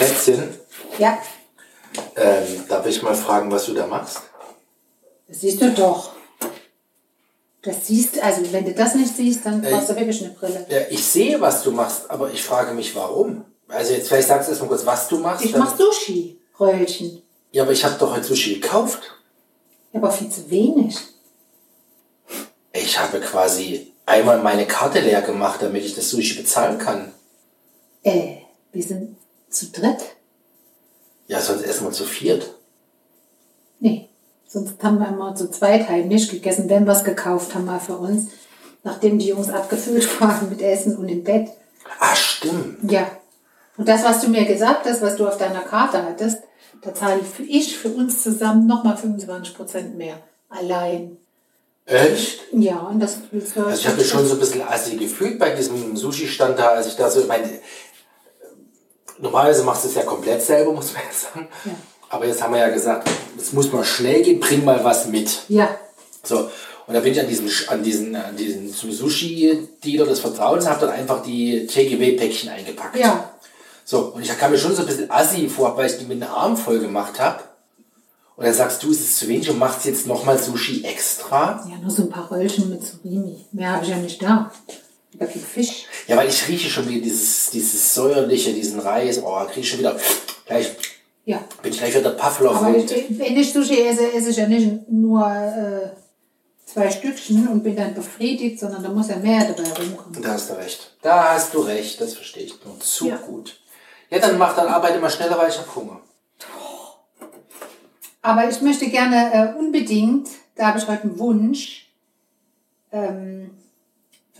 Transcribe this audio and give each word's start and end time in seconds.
Schätzchen, 0.00 0.48
Ja, 0.98 1.18
ähm, 2.16 2.64
darf 2.68 2.86
ich 2.86 3.02
mal 3.02 3.14
fragen, 3.14 3.50
was 3.50 3.66
du 3.66 3.74
da 3.74 3.86
machst? 3.86 4.20
das 5.28 5.40
siehst 5.40 5.60
du 5.60 5.70
doch. 5.72 6.12
Das 7.62 7.86
siehst 7.86 8.18
also 8.22 8.50
wenn 8.52 8.64
du 8.64 8.72
das 8.72 8.94
nicht 8.94 9.14
siehst, 9.14 9.44
dann 9.44 9.62
Äh, 9.62 9.70
brauchst 9.70 9.90
du 9.90 9.96
wirklich 9.96 10.24
eine 10.24 10.32
Brille. 10.32 10.66
Ja, 10.70 10.78
ich 10.88 11.04
sehe, 11.04 11.38
was 11.40 11.62
du 11.62 11.70
machst, 11.72 12.10
aber 12.10 12.30
ich 12.32 12.42
frage 12.42 12.72
mich, 12.72 12.94
warum. 12.96 13.44
Also 13.68 13.92
jetzt 13.92 14.08
vielleicht 14.08 14.28
sagst 14.28 14.48
du 14.48 14.52
erst 14.52 14.62
mal 14.62 14.68
kurz, 14.68 14.86
was 14.86 15.08
du 15.08 15.18
machst. 15.18 15.44
Ich 15.44 15.54
mach 15.54 15.76
Sushi, 15.76 16.40
Röllchen. 16.58 17.22
Ja, 17.52 17.64
aber 17.64 17.72
ich 17.72 17.84
habe 17.84 17.96
doch 17.98 18.12
heute 18.14 18.24
Sushi 18.26 18.54
gekauft. 18.60 19.02
Ja, 19.92 20.00
aber 20.00 20.10
viel 20.10 20.30
zu 20.30 20.50
wenig. 20.50 20.96
Ich 22.72 22.98
habe 22.98 23.20
quasi 23.20 23.92
einmal 24.06 24.38
meine 24.42 24.66
Karte 24.66 25.00
leer 25.00 25.20
gemacht, 25.22 25.60
damit 25.62 25.84
ich 25.84 25.94
das 25.94 26.08
Sushi 26.10 26.34
bezahlen 26.40 26.78
kann. 26.78 27.12
Äh, 28.02 28.36
wir 28.72 28.82
sind 28.82 29.16
zu 29.50 29.66
dritt. 29.66 29.98
Ja, 31.26 31.40
sonst 31.40 31.62
essen 31.62 31.84
wir 31.84 31.92
zu 31.92 32.04
viert. 32.04 32.54
Nee, 33.78 34.08
sonst 34.46 34.82
haben 34.82 34.98
wir 34.98 35.08
immer 35.08 35.34
zu 35.34 35.50
zweit 35.50 35.88
heimlich 35.88 36.28
gegessen, 36.28 36.68
wenn 36.68 36.86
wir 36.86 36.92
es 36.92 37.04
gekauft 37.04 37.54
haben 37.54 37.66
mal 37.66 37.80
für 37.80 37.96
uns. 37.96 38.28
Nachdem 38.82 39.18
die 39.18 39.28
Jungs 39.28 39.50
abgefüllt 39.50 40.20
waren 40.20 40.48
mit 40.48 40.62
Essen 40.62 40.96
und 40.96 41.08
im 41.08 41.22
Bett. 41.22 41.50
Ah, 41.98 42.14
stimmt. 42.14 42.90
Ja. 42.90 43.10
Und 43.76 43.88
das, 43.88 44.04
was 44.04 44.20
du 44.22 44.28
mir 44.28 44.44
gesagt 44.44 44.86
hast, 44.86 45.02
was 45.02 45.16
du 45.16 45.26
auf 45.26 45.38
deiner 45.38 45.60
Karte 45.60 46.02
hattest, 46.02 46.42
da 46.82 46.94
zahle 46.94 47.20
ich 47.46 47.76
für, 47.76 47.88
uns 47.90 48.22
zusammen 48.22 48.66
nochmal 48.66 48.96
25% 48.96 49.94
mehr. 49.94 50.18
Allein. 50.48 51.18
Echt? 51.86 52.40
Ja, 52.52 52.78
und 52.80 53.00
das 53.00 53.18
du 53.30 53.38
Also 53.38 53.80
ich 53.80 53.86
habe 53.86 53.96
mich 53.96 54.08
schon 54.08 54.26
so 54.26 54.34
ein 54.34 54.40
bisschen 54.40 54.62
assi 54.62 54.96
gefühlt 54.96 55.38
bei 55.38 55.50
diesem 55.50 55.96
Sushi-Stand 55.96 56.58
da, 56.58 56.68
als 56.68 56.86
ich 56.86 56.96
da 56.96 57.10
so, 57.10 57.20
ich 57.20 57.26
meine, 57.26 57.48
normalerweise 59.20 59.62
machst 59.64 59.84
du 59.84 59.88
es 59.88 59.94
ja 59.94 60.02
komplett 60.02 60.42
selber, 60.42 60.72
muss 60.72 60.92
man 60.92 61.02
ja 61.02 61.12
sagen. 61.12 61.48
Ja. 61.64 61.72
Aber 62.08 62.26
jetzt 62.26 62.42
haben 62.42 62.52
wir 62.54 62.60
ja 62.60 62.70
gesagt, 62.70 63.08
es 63.38 63.52
muss 63.52 63.72
mal 63.72 63.84
schnell 63.84 64.22
gehen, 64.22 64.40
bring 64.40 64.64
mal 64.64 64.82
was 64.84 65.06
mit. 65.06 65.30
Ja, 65.48 65.68
So, 66.24 66.50
und 66.86 66.94
da 66.94 67.00
bin 67.00 67.12
ich 67.12 67.20
an 67.20 67.28
diesen, 67.28 67.48
an 67.68 67.82
diesen, 67.84 68.16
an 68.16 68.36
diesen 68.36 68.72
zum 68.74 68.90
Sushi-Dealer 68.90 70.06
des 70.06 70.18
Vertrauens, 70.20 70.66
habe 70.68 70.86
dann 70.86 70.90
einfach 70.94 71.22
die 71.22 71.66
TGW-Päckchen 71.66 72.50
eingepackt. 72.50 72.96
ja. 72.96 73.30
So, 73.84 74.12
und 74.14 74.22
ich 74.22 74.38
kam 74.38 74.52
mir 74.52 74.58
schon 74.58 74.74
so 74.74 74.82
ein 74.82 74.86
bisschen 74.86 75.10
assi 75.10 75.48
vor, 75.48 75.76
weil 75.76 75.90
ich 75.90 75.98
die 75.98 76.04
mit 76.04 76.22
einem 76.22 76.32
Arm 76.32 76.56
voll 76.56 76.78
gemacht 76.78 77.18
habe. 77.18 77.40
Und 78.36 78.44
dann 78.46 78.54
sagst 78.54 78.82
du, 78.84 78.90
es 78.92 79.00
ist 79.00 79.18
zu 79.18 79.26
wenig 79.26 79.50
und 79.50 79.58
machst 79.58 79.84
jetzt 79.84 80.06
nochmal 80.06 80.38
Sushi 80.38 80.84
extra. 80.84 81.66
Ja, 81.68 81.76
nur 81.76 81.90
so 81.90 82.02
ein 82.04 82.08
paar 82.08 82.30
Röllchen 82.30 82.70
mit 82.70 82.86
Surimi. 82.86 83.44
Mehr 83.50 83.72
habe 83.72 83.84
ich 83.84 83.90
ja 83.90 83.96
nicht 83.96 84.22
da. 84.22 84.50
Viel 85.18 85.42
Fisch. 85.42 85.86
Ja, 86.06 86.16
weil 86.16 86.28
ich 86.28 86.46
rieche 86.48 86.68
schon 86.70 86.88
wieder 86.88 87.02
dieses, 87.02 87.50
dieses 87.50 87.94
säuerliche, 87.94 88.52
diesen 88.52 88.80
Reis. 88.80 89.20
Oh, 89.22 89.44
kriege 89.46 89.60
ich 89.60 89.68
schon 89.70 89.80
wieder. 89.80 89.96
Gleich 90.46 90.70
Ja. 91.24 91.44
bin 91.62 91.72
ich 91.72 91.78
gleich 91.78 91.94
wieder 91.94 92.10
Pavlov. 92.10 92.56
Aber 92.56 92.76
ich, 92.76 92.90
wenn 93.18 93.36
ich 93.36 93.52
Sushi 93.52 93.80
esse, 93.82 94.12
esse 94.12 94.30
ich 94.30 94.36
ja 94.36 94.46
nicht 94.46 94.88
nur 94.88 95.26
äh, 95.26 95.90
zwei 96.64 96.90
Stückchen 96.90 97.48
und 97.48 97.62
bin 97.62 97.76
dann 97.76 97.94
befriedigt, 97.94 98.60
sondern 98.60 98.82
da 98.82 98.88
muss 98.88 99.08
ja 99.08 99.16
mehr 99.16 99.52
dabei 99.52 99.68
rumkommen. 99.70 100.22
Da 100.22 100.30
hast 100.32 100.50
du 100.50 100.54
recht. 100.54 100.96
Da 101.02 101.34
hast 101.34 101.52
du 101.54 101.60
recht, 101.60 102.00
das 102.00 102.14
verstehe 102.14 102.44
ich 102.44 102.54
nur 102.64 102.78
zu 102.80 103.08
Ja. 103.08 103.16
gut. 103.16 103.60
Ja, 104.10 104.18
dann 104.20 104.38
mach 104.38 104.54
dann 104.56 104.68
Arbeit 104.68 104.96
immer 104.96 105.10
schneller, 105.10 105.36
weil 105.38 105.50
ich 105.50 105.58
habe 105.58 105.74
Hunger. 105.74 106.00
Aber 108.22 108.48
ich 108.48 108.60
möchte 108.60 108.88
gerne 108.88 109.32
äh, 109.32 109.58
unbedingt, 109.58 110.28
da 110.56 110.68
habe 110.68 110.78
ich 110.78 110.86
heute 110.86 111.02
einen 111.04 111.18
Wunsch 111.18 111.88
ähm, 112.92 113.50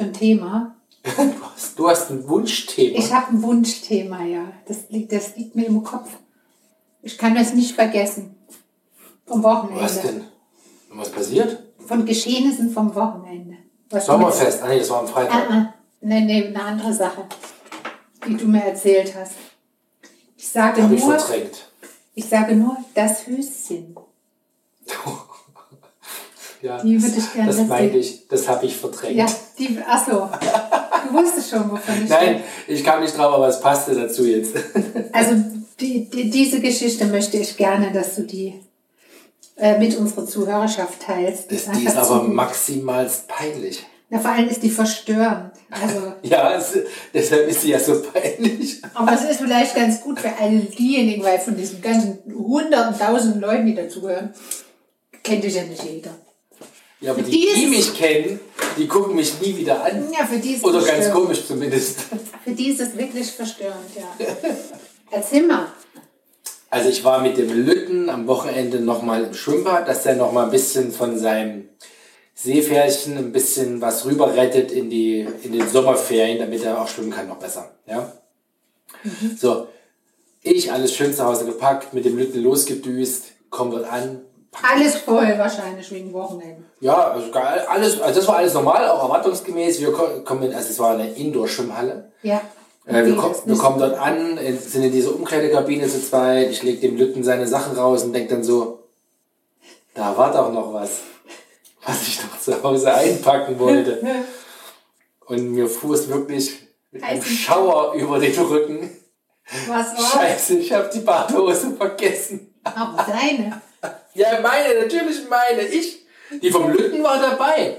für 0.00 0.06
ein 0.06 0.12
Thema. 0.14 0.76
Du 1.02 1.12
hast, 1.54 1.78
du 1.78 1.88
hast 1.88 2.10
ein 2.10 2.26
Wunschthema. 2.28 2.98
Ich 2.98 3.12
habe 3.12 3.32
ein 3.32 3.42
Wunschthema, 3.42 4.24
ja. 4.24 4.52
Das 4.66 4.88
liegt, 4.88 5.12
das 5.12 5.36
liegt 5.36 5.54
mir 5.54 5.66
im 5.66 5.82
Kopf. 5.82 6.08
Ich 7.02 7.18
kann 7.18 7.34
das 7.34 7.52
nicht 7.54 7.74
vergessen. 7.74 8.34
Vom 9.26 9.42
Wochenende. 9.42 9.82
Was 9.82 10.00
denn? 10.00 10.24
Was 10.90 11.10
passiert? 11.10 11.62
Von 11.86 12.04
Geschehnissen 12.04 12.70
vom 12.70 12.94
Wochenende. 12.94 13.58
Was 13.90 14.06
Sommerfest. 14.06 14.62
Ah 14.62 14.68
nee, 14.68 14.78
das 14.78 14.90
war 14.90 15.00
am 15.00 15.08
Freitag. 15.08 15.50
Ah, 15.50 15.52
ah. 15.52 15.74
Nee, 16.00 16.20
nee, 16.20 16.46
eine 16.46 16.62
andere 16.62 16.92
Sache, 16.94 17.26
die 18.26 18.36
du 18.36 18.46
mir 18.46 18.64
erzählt 18.64 19.14
hast. 19.14 19.32
Ich 20.36 20.48
sage 20.48 20.80
ich 20.80 21.04
nur, 21.04 21.18
verdrängt. 21.18 21.70
ich 22.14 22.24
sage 22.26 22.56
nur 22.56 22.76
das 22.94 23.26
Höschen. 23.26 23.96
Ja, 26.62 26.82
Die 26.82 27.02
würde 27.02 27.16
ich 27.16 27.32
gerne 27.32 27.52
das 27.52 27.66
meinte 27.66 27.98
ich. 27.98 28.28
Das 28.28 28.48
habe 28.48 28.66
ich 28.66 28.76
verdrängt. 28.76 29.16
Ja, 29.16 29.26
die, 29.58 29.78
ach 29.86 30.06
so. 30.06 30.28
Du 31.08 31.14
wusstest 31.14 31.50
schon, 31.50 31.70
wovon 31.70 32.04
ich 32.04 32.10
Nein, 32.10 32.42
ich 32.68 32.84
kam 32.84 33.00
nicht 33.00 33.16
drauf, 33.16 33.34
aber 33.34 33.48
es 33.48 33.60
passte 33.60 33.94
dazu 33.94 34.24
jetzt. 34.26 34.54
Also 35.12 35.34
die, 35.80 36.08
die, 36.08 36.30
diese 36.30 36.60
Geschichte 36.60 37.06
möchte 37.06 37.36
ich 37.38 37.56
gerne, 37.56 37.90
dass 37.92 38.14
du 38.16 38.22
die 38.22 38.60
äh, 39.56 39.78
mit 39.78 39.96
unserer 39.96 40.26
Zuhörerschaft 40.26 41.00
teilst. 41.02 41.50
Das, 41.50 41.66
ist 41.66 41.70
die 41.76 41.84
ist 41.84 41.96
aber 41.96 42.22
maximal 42.24 43.10
peinlich. 43.26 43.84
Na, 44.08 44.18
vor 44.18 44.30
allem 44.32 44.48
ist 44.48 44.62
die 44.62 44.70
verstörend. 44.70 45.52
Also, 45.70 46.12
Ja, 46.22 46.54
es, 46.54 46.76
deshalb 47.14 47.48
ist 47.48 47.62
sie 47.62 47.70
ja 47.70 47.80
so 47.80 48.02
peinlich. 48.02 48.82
aber 48.94 49.12
es 49.12 49.22
ist 49.22 49.40
vielleicht 49.40 49.74
ganz 49.74 50.00
gut 50.00 50.20
für 50.20 50.32
all 50.40 50.58
diejenigen, 50.58 51.22
weil 51.22 51.38
von 51.38 51.56
diesen 51.56 51.80
ganzen 51.80 52.18
hunderten, 52.34 52.98
tausenden 52.98 53.40
Leuten, 53.40 53.66
die 53.66 53.74
dazugehören, 53.74 54.34
kennt 55.22 55.44
dich 55.44 55.54
ja 55.54 55.62
nicht 55.62 55.82
jeder. 55.84 56.10
Ja, 57.00 57.12
aber 57.12 57.22
die, 57.22 57.30
die 57.30 57.60
die 57.60 57.66
mich 57.66 57.94
kennen, 57.94 58.40
die 58.76 58.86
gucken 58.86 59.16
mich 59.16 59.40
nie 59.40 59.56
wieder 59.56 59.82
an. 59.82 60.12
Ja, 60.12 60.26
für 60.26 60.38
die 60.38 60.54
ist 60.54 60.64
Oder 60.64 60.82
ganz 60.82 61.10
komisch 61.10 61.46
zumindest. 61.46 62.00
Für 62.44 62.52
die 62.52 62.68
ist 62.68 62.80
es 62.80 62.96
wirklich 62.96 63.30
verstörend, 63.30 63.90
ja. 63.96 64.26
Erzähl 65.10 65.46
mal. 65.46 65.66
Also 66.68 66.88
ich 66.88 67.02
war 67.02 67.20
mit 67.20 67.36
dem 67.36 67.50
Lütten 67.64 68.10
am 68.10 68.26
Wochenende 68.26 68.80
nochmal 68.80 69.24
im 69.24 69.34
Schwimmbad, 69.34 69.88
dass 69.88 70.04
der 70.04 70.16
nochmal 70.16 70.44
ein 70.44 70.50
bisschen 70.50 70.92
von 70.92 71.18
seinem 71.18 71.68
Seepferdchen 72.34 73.18
ein 73.18 73.32
bisschen 73.32 73.80
was 73.80 74.04
rüber 74.04 74.36
rettet 74.36 74.70
in, 74.70 74.88
die, 74.88 75.26
in 75.42 75.52
den 75.52 75.68
Sommerferien, 75.68 76.38
damit 76.38 76.62
er 76.64 76.80
auch 76.80 76.88
schwimmen 76.88 77.10
kann 77.10 77.28
noch 77.28 77.38
besser. 77.38 77.74
Ja? 77.86 78.12
So, 79.36 79.68
ich 80.42 80.72
alles 80.72 80.94
schön 80.94 81.12
zu 81.12 81.24
Hause 81.24 81.44
gepackt, 81.44 81.92
mit 81.92 82.04
dem 82.04 82.16
Lütten 82.16 82.42
losgedüst, 82.42 83.24
komm 83.50 83.72
dort 83.72 83.90
an. 83.90 84.22
Alles 84.62 84.96
voll 84.96 85.38
wahrscheinlich 85.38 85.90
wegen 85.92 86.12
Wochenende. 86.12 86.64
Ja, 86.80 87.12
also 87.12 87.30
alles, 87.32 88.00
also 88.00 88.20
das 88.20 88.28
war 88.28 88.36
alles 88.38 88.52
normal, 88.54 88.88
auch 88.88 89.02
erwartungsgemäß. 89.04 89.80
Wir 89.80 89.92
ko- 89.92 90.22
kommen, 90.24 90.52
also 90.52 90.68
es 90.70 90.78
war 90.78 90.90
eine 90.94 91.12
Indoor-Schwimmhalle. 91.12 92.10
Ja. 92.22 92.40
Äh, 92.84 93.04
wir, 93.04 93.12
Okay, 93.12 93.16
ko 93.16 93.28
das 93.28 93.38
ist 93.38 93.46
wir 93.48 93.56
kommen 93.58 93.78
dort 93.78 93.96
an, 93.98 94.38
sind 94.58 94.82
in 94.82 94.90
dieser 94.92 95.14
Umkleidekabine 95.14 95.86
zu 95.86 96.02
zweit. 96.02 96.50
Ich 96.50 96.62
leg 96.64 96.80
dem 96.80 96.96
Lütten 96.96 97.22
seine 97.22 97.46
Sachen 97.46 97.76
raus 97.76 98.02
und 98.02 98.12
denk 98.12 98.28
dann 98.28 98.42
so, 98.42 98.80
da 99.94 100.16
war 100.16 100.32
doch 100.32 100.52
noch 100.52 100.72
was, 100.72 100.90
was 101.86 102.02
ich 102.08 102.20
noch 102.22 102.38
zu 102.40 102.60
Hause 102.62 102.92
einpacken 102.92 103.58
wollte. 103.58 104.00
Und 105.26 105.52
mir 105.52 105.68
fuhr 105.68 105.94
es 105.94 106.08
wirklich 106.08 106.58
mit 106.90 107.04
einem 107.04 107.22
Schauer 107.22 107.92
über 107.94 108.18
den 108.18 108.36
Rücken. 108.36 108.90
Was 109.68 109.96
war? 109.96 110.22
Scheiße, 110.22 110.54
ich 110.58 110.72
habe 110.72 110.90
die 110.92 110.98
Badehose 111.00 111.76
vergessen. 111.76 112.52
Aber 112.64 112.96
deine. 113.06 113.60
Ja, 114.14 114.40
meine, 114.40 114.80
natürlich 114.80 115.28
meine. 115.28 115.62
Ich. 115.62 116.04
Die 116.42 116.50
vom 116.50 116.70
Lütten 116.72 117.02
war 117.02 117.20
dabei. 117.20 117.76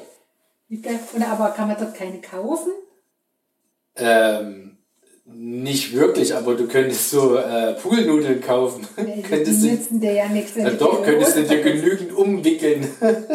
Oder 1.15 1.27
aber 1.27 1.49
kann 1.49 1.67
man 1.67 1.77
dort 1.77 1.95
keine 1.95 2.21
kaufen? 2.21 2.71
Ähm, 3.95 4.77
nicht 5.25 5.93
wirklich, 5.95 6.33
aber 6.35 6.55
du 6.55 6.67
könntest 6.67 7.09
so 7.09 7.35
äh, 7.37 7.73
Poolnudeln 7.73 8.41
kaufen. 8.41 8.87
Nee, 8.97 9.21
könntest 9.21 9.61
die 9.63 9.67
du, 9.67 9.73
nützen 9.73 9.99
dir 9.99 10.13
ja 10.13 10.27
nichts. 10.27 10.55
ja, 10.55 10.69
du 10.69 10.77
doch, 10.77 11.03
könntest 11.03 11.37
du 11.37 11.43
dir 11.43 11.61
genügend 11.61 12.13
umwickeln. 12.13 12.89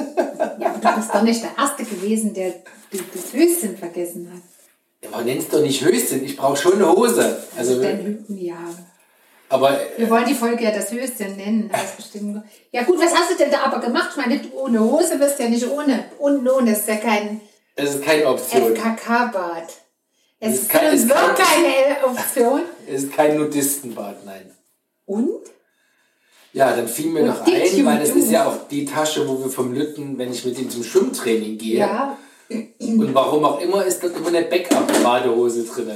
Ja, 0.59 0.71
aber 0.71 0.78
du 0.78 0.97
bist 0.97 1.15
doch 1.15 1.22
nicht 1.22 1.43
der 1.43 1.50
Erste 1.59 1.84
gewesen, 1.84 2.32
der 2.32 2.55
das 2.91 3.32
Höschen 3.34 3.76
vergessen 3.76 4.31
hat. 4.32 5.12
Aber 5.12 5.23
nennst 5.23 5.52
doch 5.52 5.61
nicht 5.61 5.85
Höschen, 5.85 6.25
ich 6.25 6.35
brauche 6.35 6.56
schon 6.56 6.75
eine 6.75 6.90
Hose. 6.90 7.37
Also, 7.56 7.82
Dein 7.82 8.02
Hüten, 8.02 8.38
ja. 8.38 8.56
Aber 9.48 9.78
Wir 9.96 10.08
wollen 10.10 10.25
die 10.26 10.34
Folge 10.34 10.64
ja 10.64 10.70
das 10.70 10.90
Höschen 10.90 11.37
nennen. 11.37 11.69
Das 11.72 11.84
ist 11.84 11.96
bestimmt 11.96 12.43
ja 12.72 12.82
gut, 12.82 12.98
was 12.98 13.14
hast 13.14 13.31
du 13.31 13.37
denn 13.37 13.50
da 13.50 13.62
aber 13.64 13.81
gemacht? 13.81 14.08
Ich 14.10 14.16
meine, 14.16 14.38
du 14.40 14.48
ohne 14.58 14.81
Hose 14.81 15.16
bist 15.19 15.38
ja 15.38 15.48
nicht 15.48 15.66
ohne. 15.69 16.04
Unten 16.19 16.48
ohne 16.48 16.72
ist 16.72 16.87
ja 16.88 16.96
kein 16.96 17.40
es 17.75 17.94
ist 17.96 18.04
keine 18.04 18.26
Option. 18.28 18.75
FKK-Bad. 18.75 19.69
Es 20.40 20.54
Ist 20.54 20.62
ist 20.62 20.69
kein- 20.70 20.81
kein- 20.90 21.08
wirklich 21.08 21.46
keine 21.48 22.06
Option. 22.06 22.60
Es 22.88 23.02
ist 23.04 23.12
kein 23.12 23.37
Nudistenbad, 23.38 24.25
nein. 24.25 24.50
Und? 25.06 25.28
Ja, 26.52 26.75
dann 26.75 26.88
fiel 26.88 27.10
mir 27.10 27.20
Und 27.20 27.26
noch 27.28 27.46
ein, 27.46 27.84
weil 27.87 27.99
das 28.00 28.08
Tube. 28.10 28.19
ist 28.22 28.31
ja 28.31 28.46
auch 28.46 28.69
die 28.69 28.84
Tasche, 28.87 29.28
wo 29.28 29.38
wir 29.42 29.50
vom 29.50 29.75
Lütten, 29.75 30.16
wenn 30.19 30.32
ich 30.32 30.44
mit 30.44 30.58
ihm 30.58 30.70
zum 30.70 30.82
Schwimmtraining 30.84 31.58
gehe. 31.58 31.78
Ja. 31.81 32.16
Und 32.49 33.14
warum 33.14 33.44
auch 33.44 33.60
immer 33.60 33.84
ist 33.84 34.02
dort 34.02 34.16
immer 34.16 34.28
eine 34.28 34.42
Backup-Badehose 34.42 35.64
drin. 35.64 35.90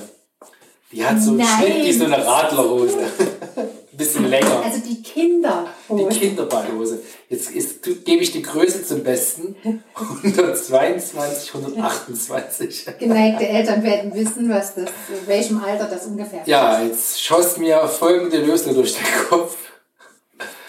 Die 0.93 1.05
hat 1.05 1.21
so 1.23 1.33
einen. 1.33 1.45
Schnitt 1.45 1.85
wie 1.85 1.93
so 1.93 2.05
eine 2.05 2.25
Radlerhose. 2.25 2.99
bisschen 4.01 4.29
länger. 4.29 4.63
Also 4.65 4.81
die 4.81 5.03
Kinder. 5.03 5.67
Die 5.89 6.07
Kinderbadehose. 6.07 7.01
Jetzt 7.29 7.51
ist, 7.51 7.83
gebe 7.83 8.23
ich 8.23 8.33
die 8.33 8.43
Größe 8.43 8.85
zum 8.85 9.03
Besten. 9.05 9.57
122, 9.95 11.55
128. 11.55 12.87
Geneigte 12.99 13.47
Eltern 13.47 13.83
werden 13.83 14.15
wissen, 14.15 14.49
was 14.49 14.75
das, 14.75 14.89
in 15.09 15.27
welchem 15.27 15.63
Alter 15.63 15.85
das 15.85 16.07
ungefähr 16.07 16.41
ist. 16.41 16.49
Ja, 16.49 16.83
jetzt 16.83 17.23
schoss 17.23 17.59
mir 17.59 17.87
folgende 17.87 18.39
Lösung 18.39 18.75
durch 18.75 18.95
den 18.95 19.05
Kopf. 19.29 19.57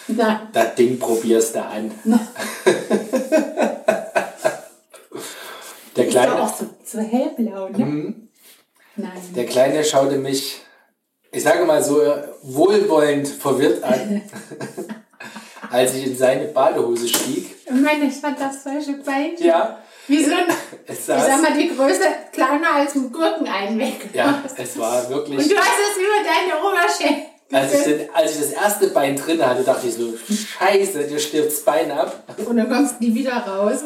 Na, 0.08 0.50
Das 0.52 0.76
Ding 0.76 1.00
probierst 1.00 1.56
du 1.56 1.64
an. 1.64 1.92
Der 5.96 6.06
ist 6.06 6.12
Kleine, 6.12 6.42
auch 6.42 6.54
so, 6.56 6.66
so 6.86 7.00
hellblau, 7.00 7.68
ne? 7.70 7.86
Mhm. 7.86 8.28
Nein. 9.02 9.12
der 9.36 9.46
Kleine 9.46 9.84
schaute 9.84 10.16
mich, 10.18 10.62
ich 11.32 11.44
sage 11.44 11.66
mal 11.66 11.84
so, 11.84 12.02
wohlwollend 12.44 13.28
verwirrt 13.28 13.84
an, 13.84 14.22
als 15.72 15.96
ich 15.96 16.08
in 16.08 16.18
seine 16.18 16.46
Badehose 16.46 17.08
stieg. 17.08 17.56
Ich 17.66 17.72
meine, 17.72 18.06
ich 18.06 18.16
fand 18.16 18.40
das 18.40 18.64
solche 18.64 18.94
Beinchen. 19.04 19.46
Ja, 19.48 19.80
Wie 20.08 20.24
so 20.24 20.32
ein, 20.32 20.46
es 20.88 21.00
ich 21.00 21.06
sag 21.06 21.42
mal, 21.42 21.54
die 21.58 21.70
Größe 21.76 22.02
kleiner 22.34 22.76
als 22.76 22.96
ein 22.96 23.12
Gurkeneinweg. 23.12 24.10
ja, 24.14 24.44
es 24.58 24.78
war 24.78 25.10
wirklich... 25.10 25.38
Und 25.40 25.52
du 25.52 25.56
hast 25.56 25.80
es 25.92 25.98
über 25.98 26.20
deine 26.26 26.62
Oberschenkel. 26.68 27.26
Als 27.54 27.74
ich, 27.74 27.84
den, 27.84 28.10
als 28.14 28.32
ich 28.36 28.40
das 28.40 28.52
erste 28.54 28.88
Bein 28.88 29.18
drin 29.18 29.46
hatte, 29.46 29.62
dachte 29.64 29.86
ich 29.88 29.94
so, 29.96 30.14
scheiße, 30.16 31.04
dir 31.04 31.20
stirbt 31.20 31.52
das 31.52 31.60
Bein 31.62 31.92
ab 31.92 32.24
Und 32.46 32.56
dann 32.56 32.70
kommst 32.70 32.96
du 33.00 33.06
nie 33.06 33.14
wieder 33.16 33.34
raus. 33.46 33.80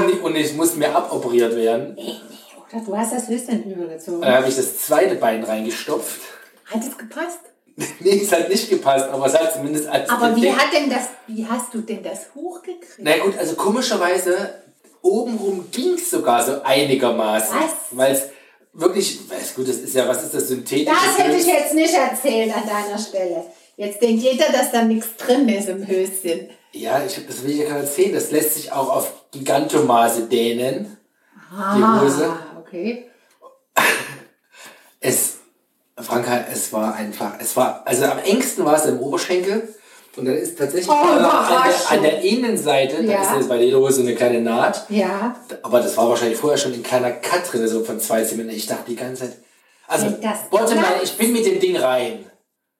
und, 0.00 0.08
ich- 0.10 0.22
und 0.22 0.34
ich 0.36 0.54
muss 0.54 0.74
mir 0.76 0.94
aboperiert 0.94 1.54
werden. 1.56 1.96
Oder 2.72 2.84
du 2.84 2.96
hast 2.96 3.12
das 3.12 3.28
Höschen 3.28 3.70
übergezogen. 3.70 4.22
Dann 4.22 4.34
habe 4.34 4.48
ich 4.48 4.56
das 4.56 4.78
zweite 4.78 5.16
Bein 5.16 5.44
reingestopft. 5.44 6.20
Hat 6.66 6.80
es 6.82 6.96
gepasst? 6.96 7.40
Nee, 8.00 8.22
es 8.22 8.32
hat 8.32 8.48
nicht 8.48 8.70
gepasst, 8.70 9.06
aber 9.10 9.26
es 9.26 9.34
hat 9.34 9.52
zumindest 9.52 9.86
als 9.86 10.08
Aber 10.08 10.34
wie 10.34 10.50
hat 10.50 10.72
denn 10.72 10.88
das, 10.88 11.08
wie 11.26 11.46
hast 11.46 11.74
du 11.74 11.82
denn 11.82 12.02
das 12.02 12.34
hochgekriegt? 12.34 12.98
Na 13.00 13.18
gut, 13.18 13.36
also 13.38 13.54
komischerweise, 13.54 14.62
obenrum 15.02 15.66
ging 15.70 15.92
es 15.94 16.10
sogar 16.10 16.42
so 16.42 16.62
einigermaßen. 16.62 17.54
Was? 17.54 17.72
Weil 17.90 18.12
es 18.14 18.22
wirklich, 18.72 19.30
weiß 19.30 19.54
gut, 19.54 19.68
das 19.68 19.76
ist 19.76 19.94
ja, 19.94 20.08
was 20.08 20.22
ist 20.22 20.34
das, 20.34 20.48
synthetische 20.48 20.90
Das 20.90 21.18
hätte 21.18 21.36
ich 21.36 21.46
jetzt 21.46 21.74
nicht 21.74 21.92
erzählt 21.94 22.54
an 22.56 22.62
deiner 22.66 22.98
Stelle. 22.98 23.44
Jetzt 23.76 24.00
denkt 24.00 24.22
jeder, 24.22 24.50
dass 24.52 24.72
da 24.72 24.82
nichts 24.82 25.14
drin 25.18 25.46
ist 25.48 25.68
im 25.68 25.86
Höschen. 25.86 26.48
Ja, 26.72 27.02
ich, 27.04 27.26
das 27.26 27.42
will 27.42 27.50
ich 27.50 27.58
ja 27.58 27.66
gerade 27.66 27.80
erzählen. 27.80 28.14
Das 28.14 28.30
lässt 28.30 28.54
sich 28.54 28.72
auch 28.72 28.88
auf 28.88 29.12
Gigantomaße 29.32 30.22
dehnen. 30.22 30.96
Die 31.52 32.00
Hose. 32.00 32.36
Okay. 32.66 33.06
Es, 35.00 35.36
Franka, 35.98 36.46
es 36.52 36.72
war 36.72 36.94
einfach, 36.94 37.34
es 37.38 37.54
war, 37.56 37.82
also 37.86 38.04
am 38.06 38.18
engsten 38.18 38.64
war 38.64 38.74
es 38.76 38.86
im 38.86 38.98
Oberschenkel. 38.98 39.74
Und 40.16 40.24
dann 40.24 40.34
ist 40.34 40.58
tatsächlich 40.58 40.88
Oh, 40.88 40.92
an, 40.94 41.18
der, 41.22 41.90
an 41.90 42.02
der 42.02 42.22
Innenseite, 42.22 43.04
da 43.04 43.12
Ja. 43.12 43.22
ist 43.22 43.34
jetzt 43.36 43.48
bei 43.50 43.58
der 43.58 43.76
Hose 43.78 44.00
eine 44.00 44.14
kleine 44.14 44.40
Naht. 44.40 44.86
Ja. 44.88 45.36
Aber 45.62 45.80
das 45.80 45.94
war 45.98 46.08
wahrscheinlich 46.08 46.38
vorher 46.38 46.56
schon 46.56 46.72
ein 46.72 46.82
kleiner 46.82 47.10
Cut 47.12 47.52
drin, 47.52 47.68
so 47.68 47.84
von 47.84 48.00
zwei 48.00 48.24
Zentimetern. 48.24 48.56
Ich 48.56 48.66
dachte 48.66 48.84
die 48.88 48.96
ganze 48.96 49.24
Zeit, 49.28 49.38
also, 49.86 50.06
bottom 50.50 50.74
line, 50.76 51.02
ich 51.04 51.16
bin 51.18 51.32
mit 51.34 51.44
dem 51.46 51.60
Ding 51.60 51.76
rein. 51.76 52.28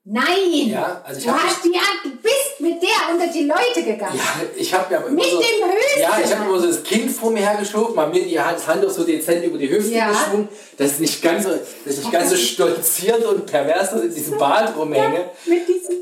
Nein! 0.04 0.68
Ja, 0.68 1.02
also 1.04 1.18
ich 1.20 1.26
du 1.26 1.32
hast 1.32 1.62
die 1.64 1.74
an, 1.76 2.10
du 2.10 2.16
bist 2.22 2.45
mit 2.58 2.82
der 2.82 3.12
unter 3.14 3.26
die 3.26 3.44
Leute 3.44 3.82
gegangen. 3.84 4.16
Ja, 4.16 4.42
ich 4.56 4.72
habe 4.74 4.92
ja 4.94 5.00
immer 5.00 5.10
Mit 5.10 5.24
so, 5.24 5.38
dem 5.38 5.44
Höschen. 5.68 6.00
Ja, 6.00 6.18
ich 6.24 6.34
habe 6.34 6.48
immer 6.48 6.58
so 6.60 6.66
das 6.68 6.82
Kind 6.82 7.10
vor 7.10 7.30
mir 7.30 7.40
hergeschoben, 7.40 7.94
mal 7.94 8.08
mir 8.08 8.24
die 8.24 8.38
Hand, 8.40 8.66
Handtuch 8.66 8.90
so 8.90 9.04
dezent 9.04 9.44
über 9.44 9.58
die 9.58 9.68
Hüfte 9.70 9.92
Ja. 9.94 10.08
geschwungen, 10.10 10.48
dass 10.78 10.92
es 10.92 10.98
nicht 11.00 11.22
ganz 11.22 11.44
so, 11.44 11.50
dass 11.50 11.94
ich 11.94 11.98
nicht 11.98 12.12
ganz 12.12 12.30
so 12.30 12.36
stolziert 12.36 13.24
und 13.24 13.46
pervers 13.46 13.92
in 13.92 14.14
diesem 14.14 14.38
Bad 14.38 14.76
rumhänge. 14.76 15.30
Mit 15.46 15.68
diesem 15.68 15.96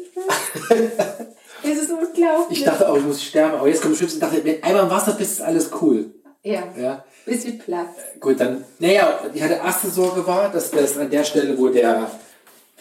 Das 1.62 1.72
ist 1.78 1.90
unglaublich. 1.90 2.58
Ich 2.58 2.64
dachte 2.64 2.88
auch, 2.88 2.96
ich 2.96 3.02
muss 3.04 3.22
sterben, 3.22 3.54
aber 3.54 3.68
jetzt 3.68 3.80
kommt 3.80 3.92
bestimmt, 3.92 4.12
ich 4.12 4.18
dachte, 4.20 4.44
wenn 4.44 4.62
einmal 4.62 4.84
im 4.84 4.90
Wasser 4.90 5.12
bist, 5.12 5.32
ist 5.32 5.42
alles 5.42 5.70
cool. 5.80 6.06
ja, 6.42 6.62
Ja. 6.78 7.04
bisschen 7.24 7.58
Platz. 7.58 7.88
Gut, 8.20 8.38
dann, 8.38 8.64
naja, 8.78 9.18
die 9.34 9.42
hatte 9.42 9.54
erste 9.54 9.88
Sorge 9.88 10.26
war, 10.26 10.50
dass 10.52 10.70
das 10.70 10.98
an 10.98 11.08
der 11.10 11.24
Stelle, 11.24 11.56
wo 11.58 11.68
der, 11.68 12.10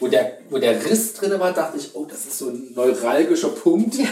wo 0.03 0.07
der, 0.07 0.37
wo 0.49 0.57
der 0.57 0.83
Riss 0.85 1.13
drin 1.13 1.39
war, 1.39 1.51
dachte 1.53 1.77
ich, 1.77 1.95
oh, 1.95 2.05
das 2.05 2.19
ist 2.25 2.37
so 2.37 2.49
ein 2.49 2.71
neuralgischer 2.75 3.49
Punkt. 3.49 3.95
Ja. 3.95 4.05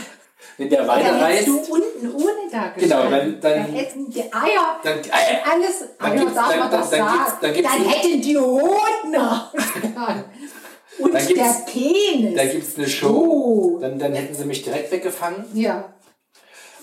Wenn 0.57 0.69
der 0.69 0.79
Dann 0.79 0.87
weiterreißt, 0.87 1.47
du 1.47 1.59
unten 1.59 2.15
ohne 2.15 2.49
da. 2.51 2.73
Genau, 2.77 3.09
dann- 3.09 3.39
dann- 3.39 3.63
hätten 3.73 4.09
die 4.09 4.21
Eier, 4.21 4.79
dann, 4.83 4.99
äh, 4.99 5.49
alles, 5.51 5.83
Dann 5.99 6.11
Eier 6.11 6.25
darf 6.25 6.49
dann- 6.49 6.59
man 6.59 6.71
dann- 6.71 6.81
doch 6.81 6.89
dann 6.89 7.07
gibt's- 7.13 7.33
dann 7.41 7.53
gibt's 7.53 7.71
dann 7.71 7.85
hätten 7.85 8.21
die 8.21 8.37
Hoden 8.37 9.15
ausgegangen. 9.15 10.23
Und 10.99 11.13
Dann 11.13 11.27
der 11.27 11.55
Penis. 11.65 12.35
da 12.35 12.45
gibt 12.45 12.67
es 12.67 12.77
eine 12.77 12.87
Show, 12.87 13.07
Oh. 13.07 13.79
dann, 13.79 13.97
dann 13.97 14.13
hätten 14.13 14.35
sie 14.35 14.45
mich 14.45 14.61
direkt 14.63 14.91
weggefangen. 14.91 15.45
ja. 15.53 15.93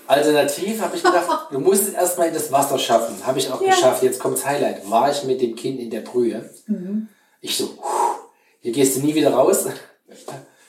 Alternativ 0.07 0.81
habe 0.81 0.95
ich 0.97 1.03
gedacht, 1.03 1.27
du 1.51 1.59
musst 1.59 1.83
es 1.83 1.93
erstmal 1.93 2.29
in 2.29 2.33
das 2.33 2.51
Wasser 2.51 2.79
schaffen. 2.79 3.15
Habe 3.25 3.37
ich 3.37 3.51
auch 3.51 3.61
Ja. 3.61 3.69
geschafft. 3.69 4.01
Jetzt 4.01 4.19
kommt's 4.19 4.43
Highlight. 4.45 4.89
War 4.89 5.11
ich 5.11 5.23
mit 5.23 5.39
dem 5.39 5.55
Kind 5.55 5.79
in 5.79 5.91
der 5.91 5.99
Brühe. 6.01 6.49
Mhm. 6.65 7.07
Ich 7.41 7.55
so, 7.55 7.67
puh, 7.67 7.83
hier 8.61 8.71
gehst 8.71 8.95
du 8.97 9.01
nie 9.01 9.15
wieder 9.15 9.33
raus. 9.33 9.65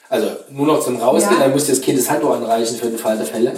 Also 0.09 0.27
nur 0.49 0.67
noch 0.67 0.83
zum 0.83 0.97
Rausgehen, 0.97 1.37
Ja. 1.39 1.45
dann 1.45 1.51
musst 1.53 1.67
du 1.67 1.71
das 1.71 1.81
Kind 1.81 1.97
das 1.99 2.09
Handtuch 2.09 2.31
anreichen 2.31 2.75
für 2.77 2.87
den 2.87 2.97
Fall 2.97 3.17
der 3.17 3.25
Fälle. 3.25 3.53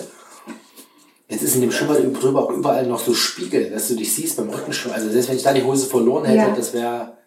Jetzt 1.28 1.42
ist 1.42 1.56
in 1.56 1.62
dem 1.62 1.72
Schwimmbad 1.72 2.00
drüber 2.22 2.44
auch 2.44 2.50
überall 2.52 2.86
noch 2.86 3.00
so 3.00 3.14
Spiegel, 3.14 3.72
dass 3.72 3.88
du 3.88 3.96
dich 3.96 4.14
siehst 4.14 4.38
beim 4.38 4.50
Rückenschwimmen. 4.50 4.96
Also 4.96 5.10
selbst 5.10 5.30
wenn 5.30 5.38
ich 5.38 5.44
da 5.44 5.54
die 5.54 5.64
Hose 5.64 5.88
verloren 5.88 6.26
hätte, 6.26 6.38
Ja. 6.50 6.56
das 6.56 6.74
wäre 6.74 7.18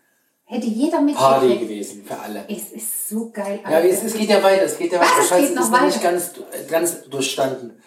Hätte 0.44 0.66
jeder 0.66 0.98
Party 0.98 1.46
mitgekriegt. 1.46 1.60
gewesen 1.62 2.04
für 2.06 2.16
alle. 2.20 2.44
Es 2.48 2.70
ist 2.70 3.08
so 3.08 3.30
geil. 3.30 3.58
Ja, 3.68 3.80
es, 3.80 4.04
es 4.04 4.14
geht 4.14 4.28
ja 4.30 4.40
weiter, 4.44 4.62
es 4.62 4.78
geht 4.78 4.92
ja 4.92 5.00
weiter. 5.00 5.10
Es 5.20 5.28
Scheiße, 5.28 5.40
geht 5.42 5.50
es 5.50 5.56
noch 5.56 5.64
ist 5.64 5.70
noch 5.72 5.82
nicht 5.86 6.02
ganz, 6.02 6.30
ganz 6.68 7.02
durchstanden. 7.10 7.82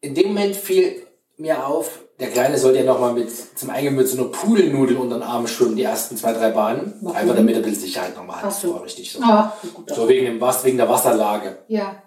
In 0.00 0.14
dem 0.16 0.28
Moment 0.28 0.56
fiel 0.56 1.06
mir 1.36 1.64
auf, 1.64 2.00
der 2.18 2.28
Kleine 2.30 2.56
sollte 2.58 2.78
ja 2.78 2.84
nochmal 2.84 3.12
mit 3.12 3.28
zum 3.58 3.70
Eingang 3.70 3.94
mit 3.94 4.08
so 4.08 4.16
einer 4.18 4.28
Pudelnudel 4.30 4.96
unter 4.96 5.16
den 5.18 5.22
Arm 5.22 5.46
schwimmen, 5.46 5.76
die 5.76 5.82
ersten 5.82 6.16
zwei, 6.16 6.32
drei 6.32 6.50
Bahnen. 6.50 6.94
Warum? 7.02 7.16
Einfach 7.16 7.34
damit 7.36 7.54
er 7.54 7.60
ein 7.60 7.64
bisschen 7.64 7.82
Sicherheit 7.82 8.16
nochmal 8.16 8.36
hat. 8.36 8.44
Ach 8.44 8.48
Das 8.48 8.60
so. 8.62 8.74
war 8.74 8.84
richtig 8.84 9.12
so. 9.12 9.20
Ah, 9.22 9.52
gut. 9.74 9.90
So 9.94 10.08
wegen, 10.08 10.24
dem, 10.26 10.40
Was- 10.40 10.64
wegen 10.64 10.76
der 10.78 10.88
Wasserlage. 10.88 11.58
Ja. 11.68 12.02